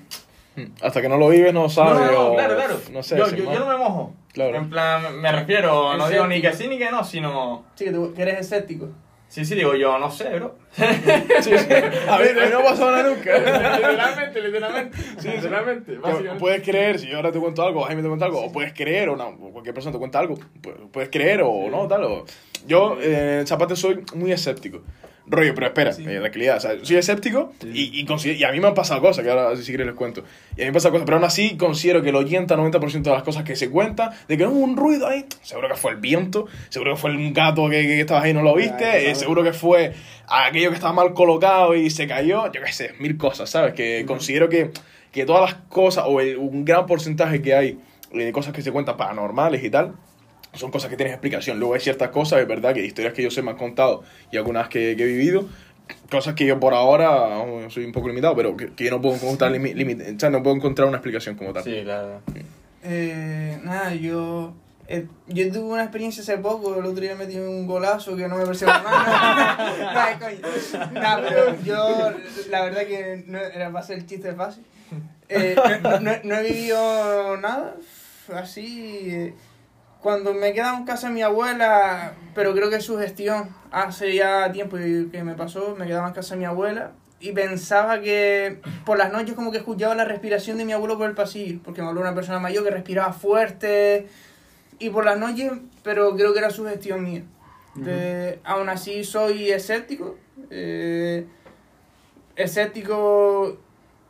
Hasta 0.82 1.02
que 1.02 1.08
no 1.08 1.16
lo 1.16 1.28
vives 1.28 1.52
no 1.52 1.68
sabes. 1.68 1.94
no, 1.94 2.12
no, 2.12 2.26
o- 2.28 2.34
claro, 2.34 2.54
claro. 2.54 2.80
No 2.92 3.02
sé. 3.02 3.16
yo, 3.16 3.28
yo, 3.30 3.52
yo 3.52 3.58
no 3.58 3.66
me 3.66 3.76
mojo. 3.76 4.14
Claro. 4.32 4.56
En 4.56 4.70
plan, 4.70 5.20
me 5.20 5.32
refiero, 5.32 5.96
no 5.96 6.08
digo 6.08 6.26
ni 6.26 6.40
que 6.40 6.52
sí 6.52 6.68
ni 6.68 6.78
que 6.78 6.90
no, 6.90 7.02
sino. 7.04 7.64
Sí, 7.74 7.84
que, 7.84 7.92
tú, 7.92 8.12
que 8.14 8.22
eres 8.22 8.40
escéptico. 8.40 8.88
Sí, 9.34 9.44
sí, 9.44 9.56
digo 9.56 9.74
yo, 9.74 9.98
no 9.98 10.12
sé, 10.12 10.28
bro. 10.38 10.54
Sí, 10.76 11.50
sí. 11.58 11.74
A 12.08 12.18
mí, 12.18 12.24
a 12.28 12.44
mí 12.44 12.50
no 12.52 12.58
ha 12.60 12.62
pasado 12.62 12.92
nada 12.92 13.10
nunca. 13.10 13.36
literalmente, 13.76 14.40
literalmente. 14.40 14.96
Sí, 15.18 15.26
literalmente. 15.28 15.96
Básicamente. 15.98 16.38
Puedes 16.38 16.62
creer, 16.62 17.00
si 17.00 17.08
yo 17.08 17.16
ahora 17.16 17.32
te 17.32 17.40
cuento 17.40 17.64
algo, 17.64 17.80
o 17.80 17.82
Jaime 17.84 18.00
te 18.02 18.06
cuenta 18.06 18.26
algo, 18.26 18.44
o 18.44 18.52
puedes 18.52 18.72
creer, 18.74 19.08
o 19.08 19.16
no, 19.16 19.26
o 19.30 19.50
cualquier 19.50 19.74
persona 19.74 19.92
te 19.92 19.98
cuenta 19.98 20.20
algo, 20.20 20.36
pu- 20.36 20.88
puedes 20.92 21.10
creer 21.10 21.42
o 21.44 21.68
no, 21.68 21.88
tal. 21.88 22.04
O... 22.04 22.24
Yo, 22.68 22.96
eh, 23.00 23.38
en 23.40 23.46
Zapate, 23.48 23.74
soy 23.74 24.04
muy 24.14 24.30
escéptico. 24.30 24.82
Rollo, 25.26 25.54
pero 25.54 25.68
espera, 25.68 25.92
Sí. 25.92 26.04
eh, 26.06 26.18
tranquilidad, 26.20 26.58
o 26.58 26.60
sea, 26.60 26.72
soy 26.82 26.96
escéptico 26.96 27.52
y, 27.72 27.98
y, 27.98 28.04
consider- 28.04 28.36
y 28.36 28.44
a 28.44 28.52
mí 28.52 28.60
me 28.60 28.66
han 28.68 28.74
pasado 28.74 29.00
cosas, 29.00 29.24
que 29.24 29.30
ahora 29.30 29.56
si 29.56 29.64
quieres 29.64 29.86
les 29.86 29.94
cuento. 29.96 30.22
Y 30.50 30.52
a 30.52 30.56
mí 30.56 30.62
me 30.64 30.66
han 30.68 30.72
pasado 30.74 30.92
cosas, 30.92 31.06
pero 31.06 31.16
aún 31.16 31.24
así 31.24 31.56
considero 31.56 32.02
que 32.02 32.10
el 32.10 32.16
80-90% 32.16 33.02
de 33.10 33.10
las 33.10 33.22
cosas 33.22 33.42
que 33.44 33.56
se 33.56 33.70
cuentan, 33.70 34.10
de 34.28 34.36
que 34.36 34.46
hubo 34.46 34.58
un 34.58 34.76
ruido 34.76 35.06
ahí, 35.08 35.24
seguro 35.42 35.68
que 35.68 35.76
fue 35.76 35.92
el 35.92 35.96
viento, 35.96 36.46
seguro 36.68 36.92
que 36.94 37.00
fue 37.00 37.10
un 37.12 37.32
gato 37.32 37.70
que, 37.70 37.82
que 37.82 38.00
estabas 38.00 38.24
ahí 38.24 38.32
y 38.32 38.34
no 38.34 38.42
lo 38.42 38.54
viste, 38.54 39.10
eh, 39.10 39.14
seguro 39.14 39.42
que 39.42 39.54
fue 39.54 39.94
aquello 40.28 40.68
que 40.68 40.74
estaba 40.74 40.92
mal 40.92 41.14
colocado 41.14 41.74
y 41.74 41.88
se 41.88 42.06
cayó, 42.06 42.52
yo 42.52 42.60
qué 42.62 42.72
sé, 42.72 42.90
mil 42.98 43.16
cosas, 43.16 43.48
¿sabes? 43.48 43.72
Que 43.72 44.04
considero 44.06 44.50
que, 44.50 44.72
que 45.10 45.24
todas 45.24 45.40
las 45.52 45.54
cosas, 45.70 46.04
o 46.06 46.20
el- 46.20 46.36
un 46.36 46.66
gran 46.66 46.84
porcentaje 46.84 47.40
que 47.40 47.54
hay 47.54 47.78
eh, 48.12 48.24
de 48.26 48.32
cosas 48.32 48.52
que 48.52 48.60
se 48.60 48.72
cuentan 48.72 48.98
paranormales 48.98 49.64
y 49.64 49.70
tal, 49.70 49.94
son 50.54 50.70
cosas 50.70 50.90
que 50.90 50.96
tienen 50.96 51.12
explicación. 51.14 51.58
Luego 51.58 51.74
hay 51.74 51.80
ciertas 51.80 52.10
cosas, 52.10 52.40
es 52.40 52.48
verdad, 52.48 52.74
que 52.74 52.84
historias 52.84 53.14
que 53.14 53.22
yo 53.22 53.30
sé 53.30 53.42
me 53.42 53.50
han 53.50 53.56
contado 53.56 54.02
y 54.32 54.36
algunas 54.36 54.68
que, 54.68 54.94
que 54.96 55.04
he 55.04 55.06
vivido, 55.06 55.48
cosas 56.10 56.34
que 56.34 56.46
yo 56.46 56.58
por 56.60 56.74
ahora 56.74 57.10
oh, 57.38 57.68
soy 57.70 57.84
un 57.84 57.92
poco 57.92 58.08
limitado, 58.08 58.34
pero 58.36 58.56
que, 58.56 58.72
que 58.74 58.84
yo 58.84 58.90
no 58.90 59.00
puedo 59.02 59.14
encontrar, 59.16 59.52
limi- 59.52 59.74
limi- 59.74 60.16
o 60.16 60.20
sea, 60.20 60.30
no 60.30 60.42
puedo 60.42 60.56
encontrar 60.56 60.88
una 60.88 60.98
explicación 60.98 61.36
como 61.36 61.52
tal. 61.52 61.64
Sí, 61.64 61.80
claro. 61.84 62.20
Eh, 62.82 63.58
nada, 63.62 63.94
yo. 63.94 64.54
eh, 64.88 65.06
yo 65.26 65.50
tuve 65.50 65.72
una 65.72 65.82
experiencia 65.82 66.22
hace 66.22 66.36
poco, 66.38 66.78
el 66.78 66.84
otro 66.84 67.00
día 67.00 67.14
metí 67.14 67.38
un 67.38 67.66
golazo 67.66 68.16
que 68.16 68.28
no 68.28 68.36
me 68.36 68.44
pareció 68.44 68.66
mal. 68.66 68.82
Nah, 70.92 71.20
pero 71.22 71.56
yo, 71.64 72.12
la 72.50 72.64
verdad 72.64 72.82
que 72.86 73.24
no, 73.26 73.38
era 73.38 73.68
para 73.70 73.80
hacer 73.84 73.98
el 73.98 74.06
chiste 74.06 74.32
fácil. 74.34 74.64
Eh, 75.28 75.56
no, 75.82 76.00
no- 76.00 76.18
no 76.22 76.34
he 76.36 76.42
vivido 76.42 77.36
nada 77.38 77.76
así. 78.32 79.32
Cuando 80.04 80.34
me 80.34 80.52
quedaba 80.52 80.76
en 80.76 80.84
casa 80.84 81.08
de 81.08 81.14
mi 81.14 81.22
abuela, 81.22 82.12
pero 82.34 82.52
creo 82.54 82.68
que 82.68 82.76
es 82.76 82.84
su 82.84 82.98
gestión, 82.98 83.48
hace 83.72 84.14
ya 84.14 84.52
tiempo 84.52 84.76
que 84.76 85.24
me 85.24 85.32
pasó, 85.34 85.74
me 85.78 85.86
quedaba 85.86 86.06
en 86.08 86.12
casa 86.14 86.34
de 86.34 86.40
mi 86.40 86.44
abuela 86.44 86.92
y 87.20 87.32
pensaba 87.32 88.02
que 88.02 88.60
por 88.84 88.98
las 88.98 89.10
noches 89.10 89.34
como 89.34 89.50
que 89.50 89.56
escuchaba 89.56 89.94
la 89.94 90.04
respiración 90.04 90.58
de 90.58 90.66
mi 90.66 90.72
abuelo 90.74 90.98
por 90.98 91.08
el 91.08 91.14
pasillo, 91.14 91.58
porque 91.64 91.80
me 91.80 91.88
habló 91.88 92.02
una 92.02 92.14
persona 92.14 92.38
mayor 92.38 92.64
que 92.64 92.70
respiraba 92.70 93.14
fuerte 93.14 94.06
y 94.78 94.90
por 94.90 95.06
las 95.06 95.18
noches, 95.18 95.50
pero 95.82 96.14
creo 96.16 96.34
que 96.34 96.38
era 96.40 96.50
su 96.50 96.66
gestión 96.66 97.02
mía. 97.02 97.22
De- 97.74 98.40
aún 98.44 98.68
así 98.68 99.04
soy 99.04 99.50
escéptico. 99.50 100.18
eh, 100.50 101.26
escéptico 102.36 103.56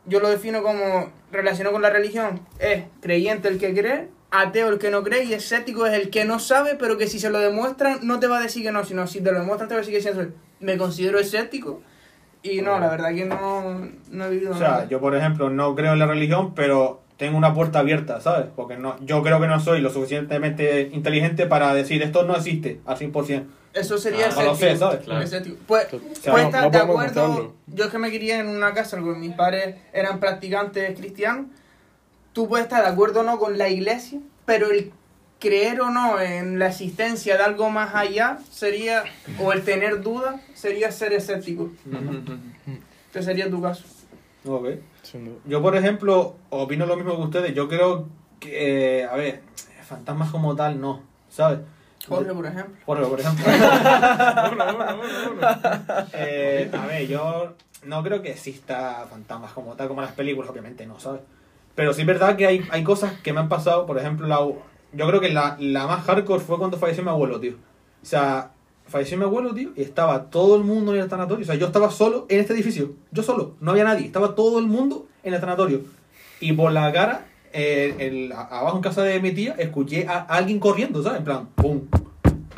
yo 0.07 0.19
lo 0.19 0.29
defino 0.29 0.61
como 0.61 1.09
relacionado 1.31 1.71
con 1.73 1.81
la 1.81 1.89
religión. 1.89 2.41
Es 2.59 2.83
creyente 3.01 3.47
el 3.47 3.57
que 3.59 3.73
cree, 3.73 4.09
ateo 4.41 4.69
el 4.69 4.77
que 4.79 4.89
no 4.91 5.03
cree 5.03 5.23
y 5.25 5.33
escéptico 5.33 5.85
es 5.85 5.93
el 5.93 6.09
que 6.09 6.25
no 6.25 6.39
sabe, 6.39 6.75
pero 6.75 6.97
que 6.97 7.07
si 7.07 7.19
se 7.19 7.29
lo 7.29 7.39
demuestran 7.39 7.99
no 8.03 8.19
te 8.19 8.27
va 8.27 8.37
a 8.39 8.41
decir 8.41 8.63
que 8.63 8.71
no, 8.71 8.83
sino 8.85 9.07
si 9.07 9.21
te 9.21 9.31
lo 9.31 9.39
demuestran 9.39 9.67
te 9.69 9.75
va 9.75 9.79
a 9.79 9.83
decir 9.85 9.95
que 9.95 10.01
sí. 10.01 10.07
Entonces, 10.09 10.33
Me 10.59 10.77
considero 10.77 11.19
escéptico 11.19 11.81
y 12.43 12.61
no, 12.61 12.79
la 12.79 12.89
verdad 12.89 13.13
que 13.13 13.25
no, 13.25 13.89
no 14.11 14.25
he 14.25 14.29
vivido 14.29 14.51
O 14.53 14.57
sea, 14.57 14.67
nada. 14.69 14.87
yo 14.87 14.99
por 14.99 15.15
ejemplo 15.15 15.49
no 15.49 15.75
creo 15.75 15.93
en 15.93 15.99
la 15.99 16.05
religión, 16.07 16.53
pero 16.55 17.01
tengo 17.17 17.37
una 17.37 17.53
puerta 17.53 17.79
abierta, 17.79 18.19
¿sabes? 18.21 18.47
Porque 18.55 18.77
no, 18.77 18.97
yo 19.05 19.21
creo 19.23 19.39
que 19.39 19.47
no 19.47 19.59
soy 19.59 19.81
lo 19.81 19.89
suficientemente 19.89 20.89
inteligente 20.93 21.45
para 21.47 21.73
decir 21.73 22.01
esto 22.03 22.23
no 22.23 22.35
existe 22.35 22.81
al 22.85 22.97
100%. 22.97 23.45
Eso 23.73 23.97
sería 23.97 24.25
Ah, 24.27 24.29
escéptico. 24.29 24.51
lo 24.51 24.55
sé, 24.57 24.77
¿sabes? 24.77 24.99
Claro. 25.05 25.21
Escéptico. 25.21 25.57
Pues, 25.67 25.85
O 25.93 25.97
pues 25.99 26.19
sea, 26.19 26.33
no- 26.33 26.39
estar 26.39 26.63
no 26.63 26.69
de 26.69 26.77
acuerdo. 26.77 27.53
Yo 27.67 27.85
es 27.85 27.91
que 27.91 27.97
me 27.97 28.09
crié 28.09 28.39
en 28.39 28.47
una 28.47 28.73
casa 28.73 28.97
porque 28.99 29.19
mis 29.19 29.33
padres 29.33 29.75
eran 29.91 30.19
practicantes 30.19 30.97
cristianos. 30.97 31.47
Tú 32.35 32.47
puedes 32.49 32.65
estar 32.65 32.83
de 32.83 32.89
acuerdo 32.89 33.21
o 33.21 33.23
no 33.23 33.39
con 33.39 33.57
la 33.57 33.69
iglesia, 33.69 34.19
pero 34.45 34.69
el 34.69 34.91
creer 35.39 35.79
o 35.79 35.89
no 35.89 36.19
en 36.19 36.59
la 36.59 36.67
existencia 36.67 37.37
de 37.37 37.43
algo 37.43 37.69
más 37.69 37.95
allá 37.95 38.39
sería, 38.51 39.05
o 39.39 39.53
el 39.53 39.63
tener 39.63 40.01
dudas, 40.01 40.41
sería 40.53 40.91
ser 40.91 41.13
escéptico. 41.13 41.71
Este 43.05 43.23
sería 43.23 43.49
tu 43.49 43.61
caso. 43.61 43.85
Ok. 44.45 44.67
Sin 45.01 45.23
duda. 45.23 45.37
Yo, 45.45 45.61
por 45.61 45.77
ejemplo, 45.77 46.35
opino 46.49 46.85
lo 46.85 46.97
mismo 46.97 47.15
que 47.15 47.21
ustedes. 47.21 47.53
Yo 47.53 47.69
creo 47.69 48.09
que, 48.41 48.99
eh, 48.99 49.05
a 49.05 49.15
ver, 49.15 49.41
fantasmas 49.87 50.29
como 50.29 50.57
tal, 50.57 50.81
no, 50.81 51.03
¿sabes? 51.29 51.59
Jorge, 52.05 52.33
por 52.33 52.47
ejemplo. 52.47 52.75
Jorge, 52.85 53.05
por 53.05 53.19
ejemplo. 53.21 53.45
Eh, 56.11 56.69
a 56.73 56.85
ver, 56.85 57.07
yo 57.07 57.53
no 57.85 58.03
creo 58.03 58.21
que 58.21 58.31
exista 58.31 59.07
fantasmas 59.09 59.53
como 59.53 59.75
tal, 59.75 59.87
como 59.87 60.01
en 60.01 60.07
las 60.07 60.15
películas, 60.15 60.49
obviamente 60.49 60.85
no, 60.85 60.99
¿sabes? 60.99 61.21
Pero 61.75 61.93
sí 61.93 62.01
es 62.01 62.07
verdad 62.07 62.35
que 62.37 62.47
hay, 62.47 62.65
hay 62.71 62.83
cosas 62.83 63.13
que 63.21 63.33
me 63.33 63.39
han 63.41 63.49
pasado, 63.49 63.85
por 63.85 63.97
ejemplo, 63.97 64.27
la, 64.27 64.37
yo 64.37 65.07
creo 65.07 65.19
que 65.19 65.29
la, 65.29 65.57
la 65.59 65.87
más 65.87 66.05
hardcore 66.05 66.39
fue 66.39 66.57
cuando 66.57 66.77
falleció 66.77 67.03
mi 67.03 67.09
abuelo, 67.09 67.39
tío. 67.39 67.53
O 68.01 68.05
sea, 68.05 68.51
falleció 68.87 69.17
mi 69.17 69.23
abuelo, 69.25 69.53
tío, 69.53 69.71
y 69.75 69.81
estaba 69.81 70.29
todo 70.29 70.55
el 70.55 70.63
mundo 70.63 70.93
en 70.95 71.01
el 71.01 71.09
tanatorio. 71.09 71.43
O 71.43 71.45
sea, 71.45 71.55
yo 71.55 71.67
estaba 71.67 71.91
solo 71.91 72.25
en 72.29 72.39
este 72.39 72.53
edificio, 72.53 72.93
yo 73.11 73.23
solo, 73.23 73.55
no 73.59 73.71
había 73.71 73.83
nadie, 73.83 74.05
estaba 74.05 74.35
todo 74.35 74.59
el 74.59 74.67
mundo 74.67 75.07
en 75.23 75.33
el 75.33 75.39
tanatorio. 75.41 75.81
Y 76.39 76.53
por 76.53 76.71
la 76.71 76.91
cara, 76.93 77.25
eh, 77.51 77.95
el- 77.99 78.31
abajo 78.31 78.77
en 78.77 78.81
casa 78.83 79.03
de 79.03 79.19
mi 79.19 79.31
tía, 79.31 79.55
escuché 79.57 80.07
a, 80.07 80.19
alguien 80.19 80.59
corriendo, 80.59 81.01
¿sabes? 81.03 81.19
En 81.19 81.25
plan, 81.25 81.47
¡pum! 81.55 81.81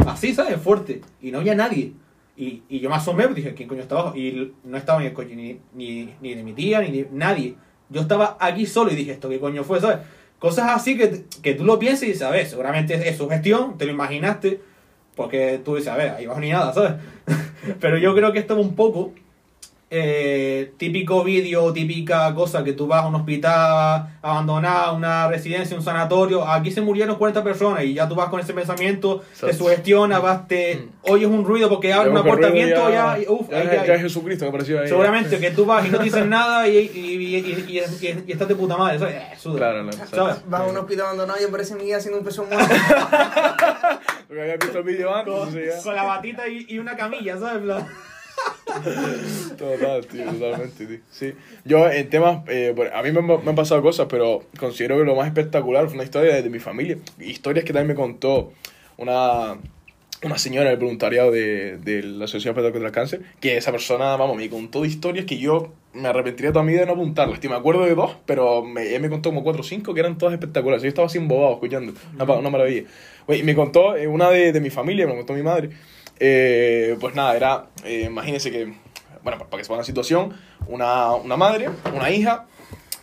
Así, 0.05 0.33
¿sabes? 0.33 0.57
Fuerte. 0.61 1.01
Y 1.21 1.31
no 1.31 1.39
había 1.39 1.55
nadie. 1.55 1.93
Y, 2.35 2.61
y 2.69 2.79
yo 2.79 2.89
me 2.89 2.95
asomé, 2.95 3.23
pues, 3.23 3.35
dije, 3.35 3.53
¿quién 3.55 3.67
coño 3.67 3.81
está 3.81 3.95
abajo? 3.99 4.15
Y 4.17 4.53
no 4.63 4.77
estaba 4.77 4.99
ni 4.99 5.07
el 5.07 5.13
coche 5.13 5.35
ni, 5.35 5.59
ni, 5.73 6.13
ni 6.21 6.35
de 6.35 6.43
mi 6.43 6.53
tía, 6.53 6.81
ni 6.81 6.91
de 6.91 7.09
nadie. 7.11 7.55
Yo 7.89 8.01
estaba 8.01 8.37
aquí 8.39 8.65
solo 8.65 8.91
y 8.91 8.95
dije, 8.95 9.11
¿esto 9.11 9.29
qué 9.29 9.39
coño 9.39 9.63
fue? 9.63 9.79
¿Sabes? 9.79 9.99
Cosas 10.39 10.71
así 10.75 10.97
que, 10.97 11.25
que 11.41 11.55
tú 11.55 11.63
lo 11.63 11.79
piensas 11.79 12.03
y 12.03 12.07
dices, 12.07 12.21
a 12.21 12.45
seguramente 12.45 13.09
es, 13.09 13.17
su 13.17 13.27
gestión, 13.27 13.77
te 13.77 13.85
lo 13.85 13.91
imaginaste, 13.91 14.61
porque 15.15 15.59
tú 15.63 15.75
dices, 15.75 15.91
a 15.91 15.97
ver, 15.97 16.11
ahí 16.11 16.25
abajo 16.25 16.41
ni 16.41 16.51
nada, 16.51 16.73
¿sabes? 16.73 16.93
Pero 17.79 17.97
yo 17.97 18.13
creo 18.13 18.31
que 18.31 18.39
esto 18.39 18.59
es 18.59 18.65
un 18.65 18.75
poco 18.75 19.13
eh, 19.89 20.73
típico 20.77 21.23
vídeo, 21.23 21.71
típica 21.71 22.33
cosa 22.35 22.61
que 22.63 22.73
tú 22.73 22.87
vas 22.87 23.03
a 23.03 23.07
un 23.07 23.15
hospital 23.15 24.17
abandonado, 24.21 24.95
una 24.97 25.29
residencia, 25.29 25.77
un 25.77 25.83
sanatorio, 25.83 26.45
aquí 26.45 26.71
se 26.71 26.81
murieron 26.81 27.15
40 27.15 27.41
personas 27.43 27.83
y 27.85 27.93
ya 27.93 28.07
tú 28.09 28.13
vas 28.15 28.27
con 28.29 28.39
ese 28.41 28.53
pensamiento, 28.53 29.23
te 29.47 29.53
sugestionas, 29.53 30.21
vas, 30.21 30.45
te 30.47 30.89
oyes 31.03 31.29
un 31.29 31.45
ruido 31.45 31.69
porque 31.69 31.93
abre 31.93 32.09
ruido 32.35 32.47
viento, 32.53 32.81
ya, 32.91 33.19
y, 33.19 33.25
uf, 33.29 33.49
ya, 33.49 33.57
ahí 33.59 33.65
ya, 33.65 33.71
ya- 33.75 33.85
ya 33.85 33.93
es 33.95 34.01
Jesucristo 34.01 34.43
que 34.45 34.49
apareció 34.49 34.81
ahí. 34.81 34.87
Seguramente 34.89 35.39
que 35.39 35.51
tú 35.51 35.65
vas 35.65 35.85
y 35.85 35.89
no 35.89 35.97
te 35.99 36.03
dicen 36.03 36.29
nada 36.29 36.67
y, 36.67 36.77
y, 36.77 36.99
y, 36.99 37.35
y, 37.35 37.37
y- 37.37 37.79
y- 38.07 38.23
y 38.27 38.31
estás 38.33 38.47
de 38.49 38.55
puta 38.55 38.75
madre, 38.75 38.99
¿sabes? 38.99 39.15
Eh. 39.15 39.27
Claro, 39.55 39.83
no, 39.83 39.91
¿Sabes? 39.93 40.49
Vas 40.49 40.61
a 40.61 40.65
un 40.65 40.75
hospital 40.77 41.05
abandonado 41.05 41.39
y 41.41 41.45
aparece 41.45 41.75
mi 41.75 41.83
guía 41.85 41.97
haciendo 41.97 42.19
un 42.19 42.25
peso 42.25 42.43
muerto. 42.45 42.67
Porque 44.27 44.41
había 44.41 44.57
visto 44.57 44.77
el 44.79 44.83
vídeo 44.83 45.15
antes, 45.15 45.33
Con, 45.33 45.53
ya- 45.53 45.81
con 45.83 45.95
la 45.95 46.03
batita 46.03 46.47
y, 46.49 46.65
y 46.67 46.79
una 46.79 46.97
camilla, 46.97 47.37
¿sabes? 47.37 47.63
Total, 49.57 50.05
tío, 50.05 50.25
totalmente, 50.25 50.85
tío. 50.85 50.99
Sí. 51.09 51.33
Yo, 51.65 51.89
en 51.89 52.09
temas, 52.09 52.47
eh, 52.47 52.75
a 52.93 53.01
mí 53.01 53.11
me, 53.11 53.21
me 53.21 53.49
han 53.49 53.55
pasado 53.55 53.81
cosas, 53.81 54.07
pero 54.09 54.43
considero 54.59 54.97
que 54.97 55.03
lo 55.03 55.15
más 55.15 55.27
espectacular 55.27 55.85
fue 55.87 55.95
una 55.95 56.03
historia 56.03 56.35
de, 56.35 56.43
de 56.43 56.49
mi 56.49 56.59
familia. 56.59 56.97
Historias 57.19 57.65
que 57.65 57.73
también 57.73 57.87
me 57.87 57.95
contó 57.95 58.53
una, 58.97 59.57
una 60.23 60.37
señora 60.37 60.69
del 60.69 60.79
voluntariado 60.79 61.31
de, 61.31 61.77
de 61.77 62.03
la 62.03 62.25
Asociación 62.25 62.55
Federal 62.55 62.71
contra 62.71 62.87
el 62.87 62.93
Cáncer, 62.93 63.21
que 63.39 63.57
esa 63.57 63.71
persona, 63.71 64.15
vamos, 64.15 64.37
me 64.37 64.49
contó 64.49 64.85
historias 64.85 65.25
que 65.25 65.37
yo 65.37 65.73
me 65.93 66.07
arrepentiría 66.07 66.51
toda 66.51 66.63
mi 66.63 66.73
vida 66.73 66.81
de 66.81 66.87
no 66.87 66.93
apuntarlas. 66.93 67.39
Tío, 67.39 67.49
me 67.49 67.55
acuerdo 67.55 67.85
de 67.85 67.95
dos, 67.95 68.17
pero 68.25 68.63
me, 68.63 68.83
ella 68.89 68.99
me 68.99 69.09
contó 69.09 69.29
como 69.29 69.43
cuatro 69.43 69.61
o 69.61 69.65
cinco 69.65 69.93
que 69.93 69.99
eran 69.99 70.17
todas 70.17 70.33
espectaculares. 70.33 70.83
Yo 70.83 70.89
estaba 70.89 71.07
así 71.07 71.17
embobado 71.17 71.53
escuchando. 71.53 71.93
Una, 72.13 72.33
una 72.33 72.49
maravilla. 72.49 72.83
Y 73.29 73.43
me 73.43 73.55
contó 73.55 73.95
eh, 73.95 74.07
una 74.07 74.29
de, 74.29 74.51
de 74.51 74.61
mi 74.61 74.69
familia, 74.69 75.07
me 75.07 75.15
contó 75.15 75.33
mi 75.33 75.43
madre. 75.43 75.69
Eh, 76.19 76.97
pues 76.99 77.15
nada, 77.15 77.35
era, 77.35 77.67
eh, 77.83 78.05
imagínense 78.07 78.51
que, 78.51 78.73
bueno, 79.23 79.37
para 79.37 79.57
que 79.57 79.63
se 79.63 79.67
pongan 79.67 79.81
en 79.81 79.85
situación, 79.85 80.33
una, 80.67 81.13
una 81.13 81.37
madre, 81.37 81.69
una 81.93 82.09
hija 82.09 82.47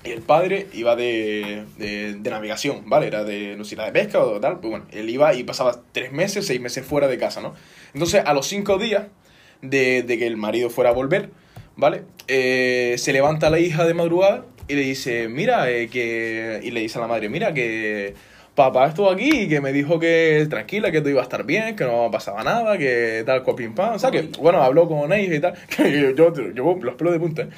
y 0.04 0.10
el 0.10 0.20
padre 0.20 0.68
iba 0.74 0.96
de, 0.96 1.64
de, 1.78 2.30
navegación, 2.30 2.88
¿vale? 2.88 3.06
Era 3.06 3.24
de, 3.24 3.56
no 3.56 3.64
sé 3.64 3.76
de 3.76 3.92
pesca 3.92 4.20
o 4.20 4.38
tal, 4.40 4.60
pues 4.60 4.70
bueno, 4.70 4.86
él 4.90 5.08
iba 5.08 5.32
y 5.34 5.44
pasaba 5.44 5.80
tres 5.92 6.12
meses, 6.12 6.46
seis 6.46 6.60
meses 6.60 6.84
fuera 6.84 7.08
de 7.08 7.18
casa, 7.18 7.40
¿no? 7.40 7.54
Entonces, 7.94 8.22
a 8.24 8.34
los 8.34 8.46
cinco 8.46 8.78
días, 8.78 9.04
de, 9.62 10.02
de 10.02 10.18
que 10.18 10.26
el 10.26 10.36
marido 10.36 10.70
fuera 10.70 10.90
a 10.90 10.92
volver, 10.92 11.30
¿vale? 11.76 12.02
Eh, 12.28 12.96
se 12.98 13.12
levanta 13.12 13.50
la 13.50 13.58
hija 13.58 13.86
de 13.86 13.94
madrugada 13.94 14.44
y 14.68 14.74
le 14.74 14.82
dice, 14.82 15.28
mira, 15.28 15.70
eh, 15.70 15.88
que... 15.88 16.60
Y 16.62 16.70
le 16.70 16.80
dice 16.80 16.98
a 16.98 17.02
la 17.02 17.08
madre, 17.08 17.28
mira, 17.28 17.52
que 17.52 18.14
papá 18.54 18.86
estuvo 18.86 19.10
aquí 19.10 19.42
y 19.42 19.48
que 19.48 19.60
me 19.60 19.72
dijo 19.72 19.98
que 19.98 20.46
tranquila, 20.48 20.90
que 20.90 21.00
todo 21.00 21.10
iba 21.10 21.20
a 21.20 21.24
estar 21.24 21.44
bien, 21.44 21.76
que 21.76 21.84
no 21.84 22.10
pasaba 22.10 22.42
nada, 22.44 22.78
que 22.78 23.22
tal, 23.26 23.42
cual, 23.42 23.56
pim, 23.56 23.74
pam. 23.74 23.94
O 23.94 23.98
sea, 23.98 24.10
que, 24.10 24.28
bueno, 24.38 24.62
habló 24.62 24.88
con 24.88 25.12
ella 25.12 25.34
y 25.34 25.40
tal, 25.40 25.54
que 25.76 25.90
yo, 25.90 26.10
yo, 26.10 26.52
yo 26.52 26.78
los 26.80 26.94
pelos 26.94 27.12
de 27.12 27.20
punta, 27.20 27.42
¿eh? 27.42 27.48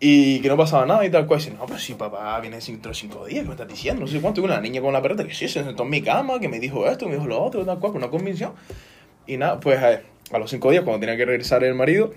Y 0.00 0.40
que 0.40 0.48
no 0.48 0.56
pasaba 0.56 0.86
nada 0.86 1.04
y 1.04 1.10
tal 1.10 1.26
cual. 1.26 1.40
Y 1.40 1.44
dice, 1.44 1.56
no, 1.56 1.66
pero 1.66 1.78
si 1.78 1.94
papá 1.94 2.38
viene 2.40 2.58
dentro 2.60 2.90
de 2.90 2.94
cinco 2.94 3.26
días, 3.26 3.42
¿qué 3.42 3.48
me 3.48 3.54
estás 3.54 3.66
diciendo? 3.66 4.02
No 4.02 4.06
sé 4.06 4.20
cuánto. 4.20 4.40
Y 4.40 4.44
una 4.44 4.60
niña 4.60 4.80
con 4.80 4.92
la 4.92 5.02
perreta 5.02 5.24
que 5.24 5.34
sí, 5.34 5.48
se 5.48 5.64
sentó 5.64 5.82
en 5.82 5.90
mi 5.90 6.02
cama, 6.02 6.38
que 6.38 6.48
me 6.48 6.60
dijo 6.60 6.88
esto, 6.88 7.06
me 7.06 7.14
dijo 7.14 7.26
lo 7.26 7.42
otro, 7.42 7.64
tal 7.64 7.80
cual, 7.80 7.92
con 7.92 8.02
una 8.02 8.10
convicción. 8.10 8.52
Y 9.26 9.38
nada, 9.38 9.58
pues 9.58 9.82
a, 9.82 10.00
a 10.30 10.38
los 10.38 10.50
cinco 10.50 10.70
días, 10.70 10.84
cuando 10.84 11.00
tenía 11.00 11.16
que 11.16 11.24
regresar 11.24 11.64
el 11.64 11.74
marido, 11.74 12.12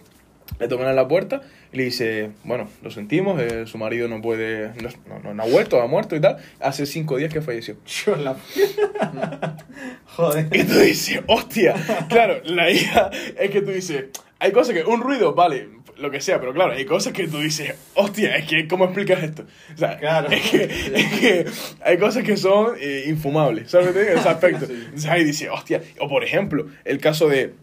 le 0.59 0.67
tocan 0.67 0.87
a 0.87 0.93
la 0.93 1.07
puerta 1.07 1.41
y 1.73 1.77
le 1.77 1.83
dice, 1.85 2.31
bueno, 2.43 2.67
lo 2.81 2.91
sentimos, 2.91 3.39
eh, 3.41 3.65
su 3.65 3.77
marido 3.77 4.07
no 4.09 4.21
puede, 4.21 4.71
no, 5.07 5.19
no, 5.19 5.33
no 5.33 5.43
ha 5.43 5.45
vuelto, 5.45 5.81
ha 5.81 5.87
muerto 5.87 6.15
y 6.15 6.19
tal. 6.19 6.37
Hace 6.59 6.85
cinco 6.85 7.17
días 7.17 7.31
que 7.31 7.41
falleció. 7.41 7.77
Yo 8.05 8.15
la... 8.17 8.35
Joder. 10.05 10.47
Y 10.51 10.63
tú 10.63 10.77
dices, 10.79 11.21
hostia, 11.27 11.75
claro, 12.09 12.41
la 12.43 12.69
hija, 12.69 13.09
es 13.39 13.49
que 13.49 13.61
tú 13.61 13.71
dices, 13.71 14.05
hay 14.39 14.51
cosas 14.51 14.75
que, 14.75 14.83
un 14.83 15.01
ruido, 15.01 15.33
vale, 15.33 15.69
lo 15.97 16.11
que 16.11 16.19
sea, 16.19 16.39
pero 16.39 16.53
claro, 16.53 16.73
hay 16.73 16.83
cosas 16.83 17.13
que 17.13 17.27
tú 17.27 17.39
dices, 17.39 17.73
hostia, 17.93 18.35
es 18.35 18.47
que, 18.47 18.67
¿cómo 18.67 18.85
explicas 18.85 19.23
esto? 19.23 19.45
O 19.73 19.77
sea, 19.77 19.97
Claro. 19.97 20.27
es, 20.29 20.49
que, 20.49 20.63
es 20.63 21.19
que 21.19 21.45
hay 21.85 21.97
cosas 21.97 22.23
que 22.23 22.35
son 22.35 22.75
eh, 22.79 23.05
infumables, 23.07 23.71
¿sabes 23.71 23.87
lo 23.87 23.93
que 23.93 23.99
te 23.99 24.05
digo? 24.05 24.13
En 24.15 24.19
ese 24.19 24.29
aspecto. 24.29 24.65
Entonces 24.69 25.09
ahí 25.09 25.23
dice, 25.23 25.49
hostia, 25.49 25.81
o 25.99 26.09
por 26.09 26.23
ejemplo, 26.23 26.67
el 26.83 26.99
caso 26.99 27.29
de, 27.29 27.53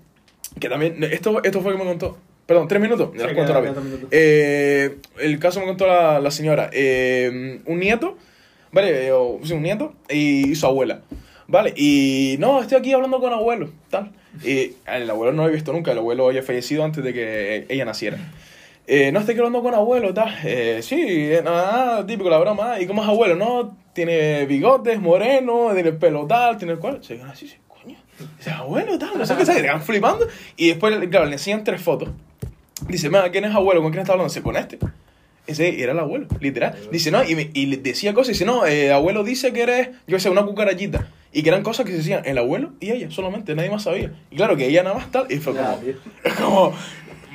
que 0.58 0.68
también, 0.68 1.02
esto, 1.04 1.42
esto 1.44 1.60
fue 1.60 1.72
que 1.72 1.78
me 1.78 1.84
contó, 1.84 2.18
perdón, 2.48 2.66
tres 2.66 2.80
minutos, 2.82 3.10
Sí, 3.12 3.22
cuento 3.34 3.52
rápido. 3.52 3.80
minutos. 3.80 4.08
Eh, 4.10 4.96
el 5.20 5.38
caso 5.38 5.60
me 5.60 5.66
contó 5.66 5.86
la, 5.86 6.18
la 6.18 6.30
señora, 6.32 6.70
eh, 6.72 7.60
un 7.66 7.78
nieto, 7.78 8.16
¿vale? 8.72 9.06
Eh, 9.08 9.12
o- 9.12 9.38
sí, 9.44 9.52
un 9.52 9.62
nieto 9.62 9.92
y 10.10 10.54
su 10.56 10.66
abuela. 10.66 11.02
¿Vale? 11.46 11.72
Y 11.76 12.36
no, 12.40 12.60
estoy 12.60 12.78
aquí 12.78 12.92
hablando 12.92 13.20
con 13.20 13.32
abuelo, 13.32 13.70
tal. 13.90 14.12
Y 14.44 14.72
el 14.86 15.08
abuelo 15.08 15.32
no 15.32 15.44
lo 15.44 15.48
he 15.48 15.52
visto 15.52 15.72
nunca, 15.72 15.92
el 15.92 15.98
abuelo 15.98 16.26
había 16.28 16.42
fallecido 16.42 16.84
antes 16.84 17.02
de 17.04 17.12
que 17.14 17.66
ella 17.70 17.84
naciera. 17.86 18.18
Eh, 18.86 19.12
no, 19.12 19.20
estoy 19.20 19.32
aquí 19.32 19.40
hablando 19.40 19.62
con 19.62 19.74
abuelo, 19.74 20.12
tal. 20.14 20.34
Eh, 20.44 20.80
sí, 20.82 21.30
nada, 21.44 22.06
típico 22.06 22.28
la 22.30 22.38
broma. 22.38 22.80
¿Y 22.80 22.86
cómo 22.86 23.02
es 23.02 23.08
abuelo? 23.08 23.34
No, 23.36 23.76
tiene 23.94 24.44
bigotes, 24.46 25.00
moreno, 25.00 25.70
tiene 25.74 25.90
el 25.90 25.96
pelo 25.96 26.26
tal, 26.26 26.56
tiene 26.58 26.72
el 26.74 26.78
cual. 26.78 27.02
Se 27.02 27.16
quedan 27.16 27.30
así, 27.30 27.46
sí, 27.48 27.56
coño. 27.66 27.96
Dice, 28.38 28.50
abuelo, 28.50 28.98
tal, 28.98 29.16
no 29.16 29.24
sé 29.26 29.34
qué, 29.36 29.46
se 29.46 29.54
quedan 29.62 29.82
flipando. 29.82 30.26
Y 30.56 30.68
después, 30.68 30.94
claro, 31.10 31.26
le 31.26 31.32
enseñan 31.32 31.64
tres 31.64 31.80
fotos. 31.80 32.10
Dice, 32.86 33.10
"Ma, 33.10 33.28
¿quién 33.30 33.44
es 33.44 33.54
abuelo? 33.54 33.82
¿Con 33.82 33.90
quién 33.90 34.02
está 34.02 34.12
hablando? 34.12 34.32
Dice, 34.32 34.42
con 34.42 34.56
este. 34.56 34.78
Ese 35.46 35.82
era 35.82 35.92
el 35.92 35.98
abuelo, 35.98 36.26
literal. 36.40 36.76
Dice, 36.92 37.10
no, 37.10 37.24
y, 37.24 37.34
me- 37.34 37.50
y 37.54 37.76
decía 37.76 38.12
cosas. 38.12 38.28
Dice, 38.34 38.44
no, 38.44 38.66
eh, 38.66 38.92
abuelo 38.92 39.24
dice 39.24 39.52
que 39.52 39.62
eres, 39.62 39.88
yo 40.06 40.20
sé, 40.20 40.28
una 40.30 40.44
cucarachita. 40.44 41.08
Y 41.32 41.42
que 41.42 41.48
eran 41.48 41.62
cosas 41.62 41.84
que 41.86 41.92
se 41.92 41.98
decían 41.98 42.22
el 42.26 42.38
abuelo 42.38 42.72
y 42.80 42.90
ella 42.90 43.10
solamente, 43.10 43.54
nadie 43.54 43.70
más 43.70 43.82
sabía. 43.82 44.12
Y 44.30 44.36
claro, 44.36 44.56
que 44.56 44.66
ella 44.66 44.82
nada 44.82 44.96
más 44.96 45.10
tal. 45.10 45.26
Y 45.30 45.36
fue 45.38 45.54
como, 45.54 45.80
como, 46.38 46.72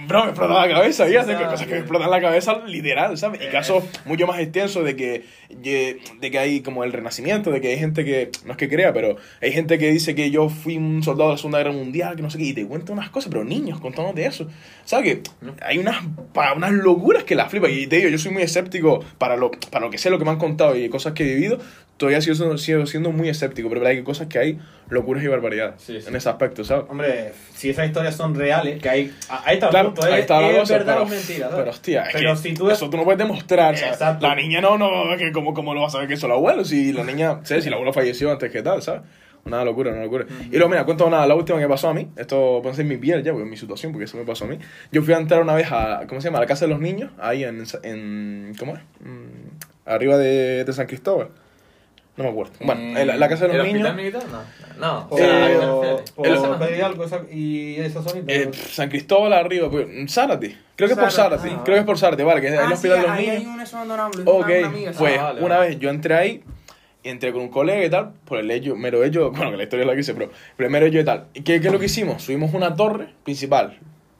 bro, 0.08 0.24
me 0.24 0.30
explota 0.30 0.54
la 0.68 0.74
cabeza. 0.74 1.10
Y 1.10 1.16
hace 1.16 1.32
ya, 1.32 1.48
cosas 1.48 1.68
que 1.68 1.74
me 1.74 1.80
explotan 1.80 2.10
la 2.10 2.22
cabeza 2.22 2.62
literal, 2.66 3.18
¿sabes? 3.18 3.42
Y 3.42 3.46
Eh. 3.46 3.50
casos 3.52 3.84
mucho 4.06 4.28
más 4.28 4.40
extensos 4.40 4.84
de 4.84 4.96
que, 4.96 5.24
de, 5.50 6.32
que 6.32 6.40
hay 6.40 6.62
como 6.62 6.84
el 6.84 6.94
renacimiento, 6.94 7.52
de 7.52 7.62
que 7.62 7.70
hay 7.70 7.80
gente 7.80 8.04
que, 8.06 8.32
no 8.46 8.52
es 8.54 8.58
que 8.58 8.70
crea, 8.70 8.94
pero 8.94 9.18
hay 9.42 9.52
gente 9.52 9.78
que 9.78 9.92
dice 9.92 10.16
que 10.16 10.32
yo 10.32 10.50
fui 10.50 10.78
un 10.78 11.04
soldado 11.04 11.30
de 11.30 11.36
la 11.36 11.38
Segunda 11.38 11.58
Guerra 11.60 11.72
Mundial, 11.74 12.16
que 12.16 12.22
no 12.22 12.30
sé 12.30 12.38
qué, 12.38 12.46
y 12.46 12.54
te 12.54 12.66
cuenta 12.66 12.94
unas 12.94 13.10
cosas, 13.10 13.30
pero 13.32 13.44
niños 13.44 13.80
contándote 13.80 14.26
eso. 14.26 14.48
¿Sabes? 14.86 15.06
Que 15.06 15.22
hay 15.62 15.78
unas, 15.78 15.98
unas 16.56 16.72
locuras 16.72 17.24
que 17.24 17.36
las 17.36 17.50
flipas. 17.50 17.72
Y 17.72 17.88
te 17.88 17.98
digo, 17.98 18.10
yo 18.10 18.18
soy 18.18 18.32
muy 18.32 18.44
escéptico 18.44 19.04
para 19.18 19.38
lo, 19.38 19.52
para 19.72 19.86
lo 19.86 19.92
que 19.92 19.98
sé, 19.98 20.10
lo 20.10 20.20
que 20.20 20.26
me 20.26 20.32
han 20.32 20.38
contado 20.40 20.76
y 20.78 20.90
cosas 20.90 21.14
que 21.14 21.24
he 21.24 21.36
vivido. 21.36 21.60
Todavía 21.98 22.22
sigo, 22.22 22.36
siendo- 22.36 22.58
sigo 22.58 22.86
siendo 22.88 23.12
muy 23.12 23.30
escéptico, 23.30 23.70
pero 23.70 23.86
hay 23.86 24.02
cosas 24.04 24.28
que 24.28 24.40
hay 24.40 24.60
locuras 24.90 25.24
y 25.24 25.28
barbaridades 25.28 25.76
Sí, 25.82 26.02
sí. 26.02 26.08
en 26.10 26.16
ese 26.16 26.28
aspecto, 26.28 26.64
¿sabes? 26.64 26.86
Hombre, 26.90 27.32
si 27.56 27.70
esas 27.70 27.86
historias 27.88 28.16
son 28.16 28.36
reales, 28.36 28.82
que 28.82 28.90
hay... 28.90 29.14
Ahí 29.30 29.54
está 29.56 29.68
el 29.68 29.72
Claro, 29.72 29.94
punto, 29.94 30.04
ahí 30.08 30.14
es, 30.16 30.20
está 30.22 30.42
la 30.42 30.50
es 30.52 30.60
cosa, 30.60 30.74
verdad 30.78 30.94
pero, 30.96 31.06
o 31.06 31.10
mentira, 31.10 31.40
¿sabes? 31.50 31.56
pero 31.60 31.70
hostia, 31.72 32.04
es 32.04 32.14
Pero 32.14 32.32
que 32.34 32.38
si 32.42 32.54
tú... 32.54 32.70
eso 32.70 32.90
tú 32.90 32.98
no 32.98 33.04
puedes 33.04 33.20
demostrar, 33.20 33.78
¿sabes? 33.78 33.94
Exacto. 33.94 34.28
La 34.28 34.36
niña 34.36 34.60
no, 34.60 34.78
no, 34.78 35.16
que 35.18 35.32
como, 35.32 35.54
como 35.54 35.74
lo 35.74 35.82
vas 35.82 35.92
a 35.92 35.94
saber 35.94 36.08
que 36.10 36.18
son 36.18 36.30
los 36.30 36.38
abuelos, 36.38 36.68
si 36.68 36.92
la 36.92 37.04
niña, 37.04 37.40
¿sabes? 37.44 37.64
Si 37.64 37.68
el 37.70 37.74
abuelo 37.76 37.94
falleció 37.94 38.32
antes 38.32 38.52
que 38.52 38.62
tal, 38.64 38.82
¿sabes? 38.82 39.02
Una 39.46 39.64
locura, 39.64 39.92
una 39.92 40.04
locura. 40.04 40.26
Y 40.52 40.56
luego, 40.56 40.70
mira, 40.70 40.86
cuento 40.86 41.06
una, 41.06 41.26
la 41.28 41.36
última 41.36 41.60
que 41.60 41.68
pasó 41.68 41.90
a 41.90 41.94
mí, 41.94 42.08
esto 42.18 42.60
puede 42.64 42.76
ser 42.76 42.86
mi 42.86 42.98
piel 42.98 43.24
ya, 43.24 43.32
porque 43.34 43.44
es 43.46 43.50
mi 43.52 43.58
situación, 43.58 43.92
porque 43.92 44.06
eso 44.06 44.18
me 44.18 44.24
pasó 44.24 44.46
a 44.46 44.48
mí. 44.48 44.58
Yo 44.92 45.02
fui 45.04 45.14
a 45.14 45.18
entrar 45.18 45.42
una 45.42 45.54
vez 45.54 45.68
a, 45.72 46.04
¿cómo 46.08 46.22
se 46.22 46.26
llama? 46.30 46.40
A 46.40 46.42
la 46.42 46.48
casa 46.48 46.66
de 46.66 46.72
los 46.72 46.80
niños, 46.82 47.12
ahí 47.20 47.44
en, 47.44 47.64
en 47.84 48.56
¿cómo 48.58 48.74
es? 48.76 48.82
Mm, 49.02 49.50
arriba 49.86 50.18
de, 50.18 50.64
de 50.66 50.74
San 50.74 50.88
Cristóbal. 50.88 51.28
No 52.16 52.24
me 52.26 52.30
acuerdo. 52.30 52.54
Bueno, 52.60 53.00
en 53.00 53.08
la, 53.08 53.18
la 53.18 53.28
casa 53.30 53.48
de 53.48 53.58
los 53.58 53.66
¿El 53.68 53.74
niños... 53.74 53.90
hospital 53.90 54.22
militar? 54.22 54.24
No. 54.80 55.08
No. 55.10 55.18
El-. 55.18 56.04
Eh, 58.28 58.52
San 58.54 58.90
Cristóbal 58.90 59.34
arriba, 59.34 59.70
pues, 59.70 59.88
Zárate. 60.12 60.58
Creo 60.76 60.88
que 60.88 60.94
es 60.94 61.00
por 61.00 61.12
Zárate, 61.12 61.50
ah, 61.52 61.62
Creo 61.64 61.76
que 61.76 61.80
es 61.82 61.86
por 61.86 61.98
Zárate, 61.98 62.24
vale, 62.24 62.42
que 62.42 62.48
es 62.48 62.54
el 62.54 62.60
Ah, 62.60 62.68
sí, 62.68 62.74
hospital 62.74 62.98
de 63.02 63.08
los 63.08 63.12
ahí 63.12 63.26
niños. 63.28 63.40
hay 63.40 63.46
un 63.48 63.62
eso 63.62 63.76
abandonable, 63.78 64.24
Ok, 64.26 64.46
una, 64.48 64.58
una 64.60 64.68
amiga, 64.68 64.92
pues 64.98 65.18
Ah, 65.20 65.24
vale, 65.24 65.42
una 65.42 65.58
vale. 65.58 65.70
vez 65.70 65.80
yo 65.80 65.90
entré 65.90 66.16
ahí, 66.16 66.44
y 67.04 67.10
entré 67.10 67.32
con 67.34 67.42
un 67.44 67.50
colega 67.50 67.84
y 67.86 67.90
tal, 67.90 68.12
por 68.26 68.40
el 68.40 68.50
hecho, 68.52 68.76
mero 68.76 69.04
hecho, 69.04 69.32
bueno, 69.36 69.52
que 69.52 69.58
la 69.58 69.64
historia 69.64 69.84
es 69.84 69.88
la 69.88 69.94
que 69.94 70.00
hice, 70.02 70.14
pero 70.14 70.32
primero 70.56 70.86
hecho 70.86 71.00
y 71.00 71.04
tal. 71.06 71.26
¿Y 71.34 71.42
qué, 71.42 71.60
qué 71.62 71.68
es 71.68 71.74
lo 71.74 71.80
que 71.80 71.86
hicimos? 71.86 72.24
Subimos 72.24 72.54
una 72.54 72.76
torre 72.76 73.10
principal, 73.24 73.78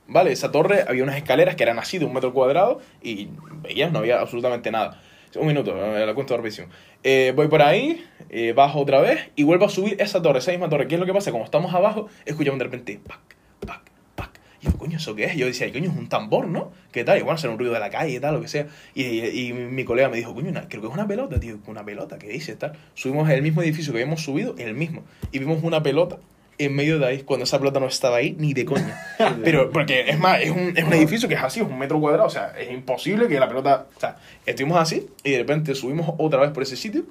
¿vale? 0.08 0.32
Esa 0.32 0.52
torre 0.52 0.84
había 0.88 1.04
unas 1.04 1.18
escaleras 1.18 1.56
que 1.56 1.64
eran 1.64 1.80
así 1.80 1.98
de 1.98 2.06
un 2.06 2.14
metro 2.14 2.34
cuadrado 2.34 2.80
y 3.02 3.30
veías, 3.62 3.92
no 3.92 4.00
había 4.00 4.20
absolutamente 4.20 4.72
nada. 4.72 5.02
Un 5.36 5.48
minuto, 5.48 5.76
eh, 5.76 6.06
la 6.06 6.14
cuento 6.14 6.36
rapidísimo. 6.36 6.68
Eh, 7.04 7.34
voy 7.36 7.48
por 7.48 7.62
ahí, 7.62 8.06
eh, 8.30 8.54
bajo 8.54 8.80
otra 8.80 9.02
vez 9.02 9.32
y 9.36 9.44
vuelvo 9.44 9.66
a 9.66 9.70
subir 9.70 9.96
esa 10.00 10.22
torre, 10.22 10.40
esa 10.40 10.52
misma 10.52 10.70
torre. 10.70 10.88
¿Qué 10.88 10.96
es 10.96 11.00
lo 11.00 11.06
que 11.06 11.14
pasa? 11.14 11.32
Como 11.32 11.44
estamos 11.44 11.74
abajo, 11.74 12.08
escuchamos 12.26 12.60
de 12.60 12.66
repente, 12.66 13.00
pac, 13.06 13.20
pac, 13.66 13.82
pac. 14.16 14.40
Y 14.62 14.66
yo, 14.66 14.78
coño, 14.78 14.98
¿eso 14.98 15.16
qué 15.16 15.26
es? 15.26 15.36
Yo 15.36 15.48
decía, 15.48 15.72
coño, 15.72 15.90
es 15.90 15.98
un 15.98 16.08
tambor, 16.08 16.48
¿no? 16.48 16.72
¿Qué 16.92 17.04
tal? 17.04 17.18
Igual 17.18 17.40
será 17.40 17.52
un 17.52 17.60
ruido 17.60 17.74
de 17.74 17.80
la 17.80 17.90
calle 17.90 18.14
y 18.16 18.20
tal, 18.20 18.36
lo 18.36 18.42
que 18.42 18.48
sea. 18.48 18.68
Y, 18.94 19.54
mi 19.54 19.84
colega 19.86 20.10
me 20.10 20.18
dijo, 20.18 20.36
coño, 20.36 20.52
creo 20.70 20.82
que 20.82 20.88
es 20.88 20.94
una 20.94 21.08
pelota, 21.08 21.40
tío. 21.40 21.58
Una 21.66 21.84
pelota, 21.84 22.20
¿qué 22.20 22.28
dices? 22.28 22.58
Tal. 22.60 22.74
Subimos 22.94 23.28
el 23.30 23.42
mismo 23.42 23.64
edificio 23.64 23.92
que 23.92 24.00
habíamos 24.00 24.22
subido, 24.22 24.56
el 24.60 24.76
mismo. 24.76 25.04
Y 25.32 25.40
vimos 25.40 25.64
una 25.64 25.82
pelota 25.82 26.20
en 26.58 26.76
medio 26.76 27.00
de 27.00 27.06
ahí, 27.06 27.22
cuando 27.24 27.46
esa 27.46 27.60
pelota 27.60 27.80
no 27.80 27.88
estaba 27.88 28.18
ahí, 28.18 28.36
ni 28.38 28.54
de 28.54 28.66
coña. 28.66 29.00
Pero, 29.44 29.72
porque 29.72 30.10
es 30.10 30.20
más, 30.20 30.42
es 30.42 30.52
un, 30.52 30.78
es 30.78 30.84
un 30.84 30.94
edificio 30.94 31.28
que 31.28 31.36
es 31.36 31.44
así, 31.44 31.60
es 31.60 31.66
un 31.66 31.78
metro 31.78 32.00
cuadrado, 32.00 32.28
o 32.28 32.32
sea, 32.32 32.54
es 32.58 32.72
imposible 32.72 33.28
que 33.28 33.40
la 33.40 33.48
pelota. 33.48 33.88
O 33.96 34.00
sea, 34.00 34.18
estuvimos 34.46 34.78
así 34.78 35.08
y 35.24 35.32
de 35.32 35.38
repente 35.40 35.76
subimos 35.76 36.14
otra 36.18 36.42
vez 36.42 36.52
por 36.52 36.64
ese 36.64 36.76
sitio, 36.76 37.06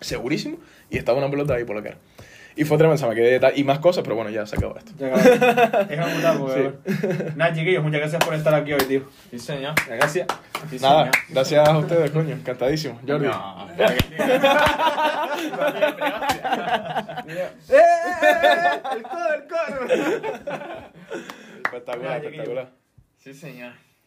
segurísimo, 0.00 0.58
y 0.90 0.98
estaba 0.98 1.18
una 1.18 1.30
pelota 1.30 1.54
ahí 1.54 1.64
por 1.64 1.76
la 1.76 1.82
cara. 1.82 1.98
Y 2.54 2.64
fue 2.64 2.76
tremendo, 2.76 3.08
me 3.08 3.14
quedé 3.14 3.40
tal, 3.40 3.58
y 3.58 3.64
más 3.64 3.78
cosas, 3.78 4.04
pero 4.04 4.14
bueno, 4.16 4.30
ya 4.30 4.44
se 4.46 4.56
acabó 4.56 4.76
esto. 4.76 4.92
Ya, 4.98 5.06
un 5.08 5.14
puta, 6.14 6.34
porque- 6.38 7.32
Nada, 7.36 7.54
chiquillos, 7.54 7.82
muchas 7.82 8.00
gracias 8.00 8.22
por 8.24 8.34
estar 8.34 8.54
aquí 8.54 8.72
hoy, 8.74 8.82
tío. 8.84 9.04
Sí, 9.30 9.38
señor. 9.38 9.74
Gracias. 9.88 10.26
Sí, 10.70 10.78
Nada, 10.80 11.04
señor. 11.04 11.16
gracias 11.30 11.66
a 11.68 11.78
ustedes, 11.78 12.10
coño, 12.10 12.34
encantadísimo. 12.34 13.00
Jordi. 13.06 13.26
No, 13.26 13.68
que- 13.76 14.22
¡El 18.92 19.02
codo, 19.02 19.34
el 19.34 19.42
codo! 19.48 19.86
Espectacular, 21.64 22.24
espectacular. 22.24 22.68
Sí, 23.18 23.34
señor. 23.34 23.72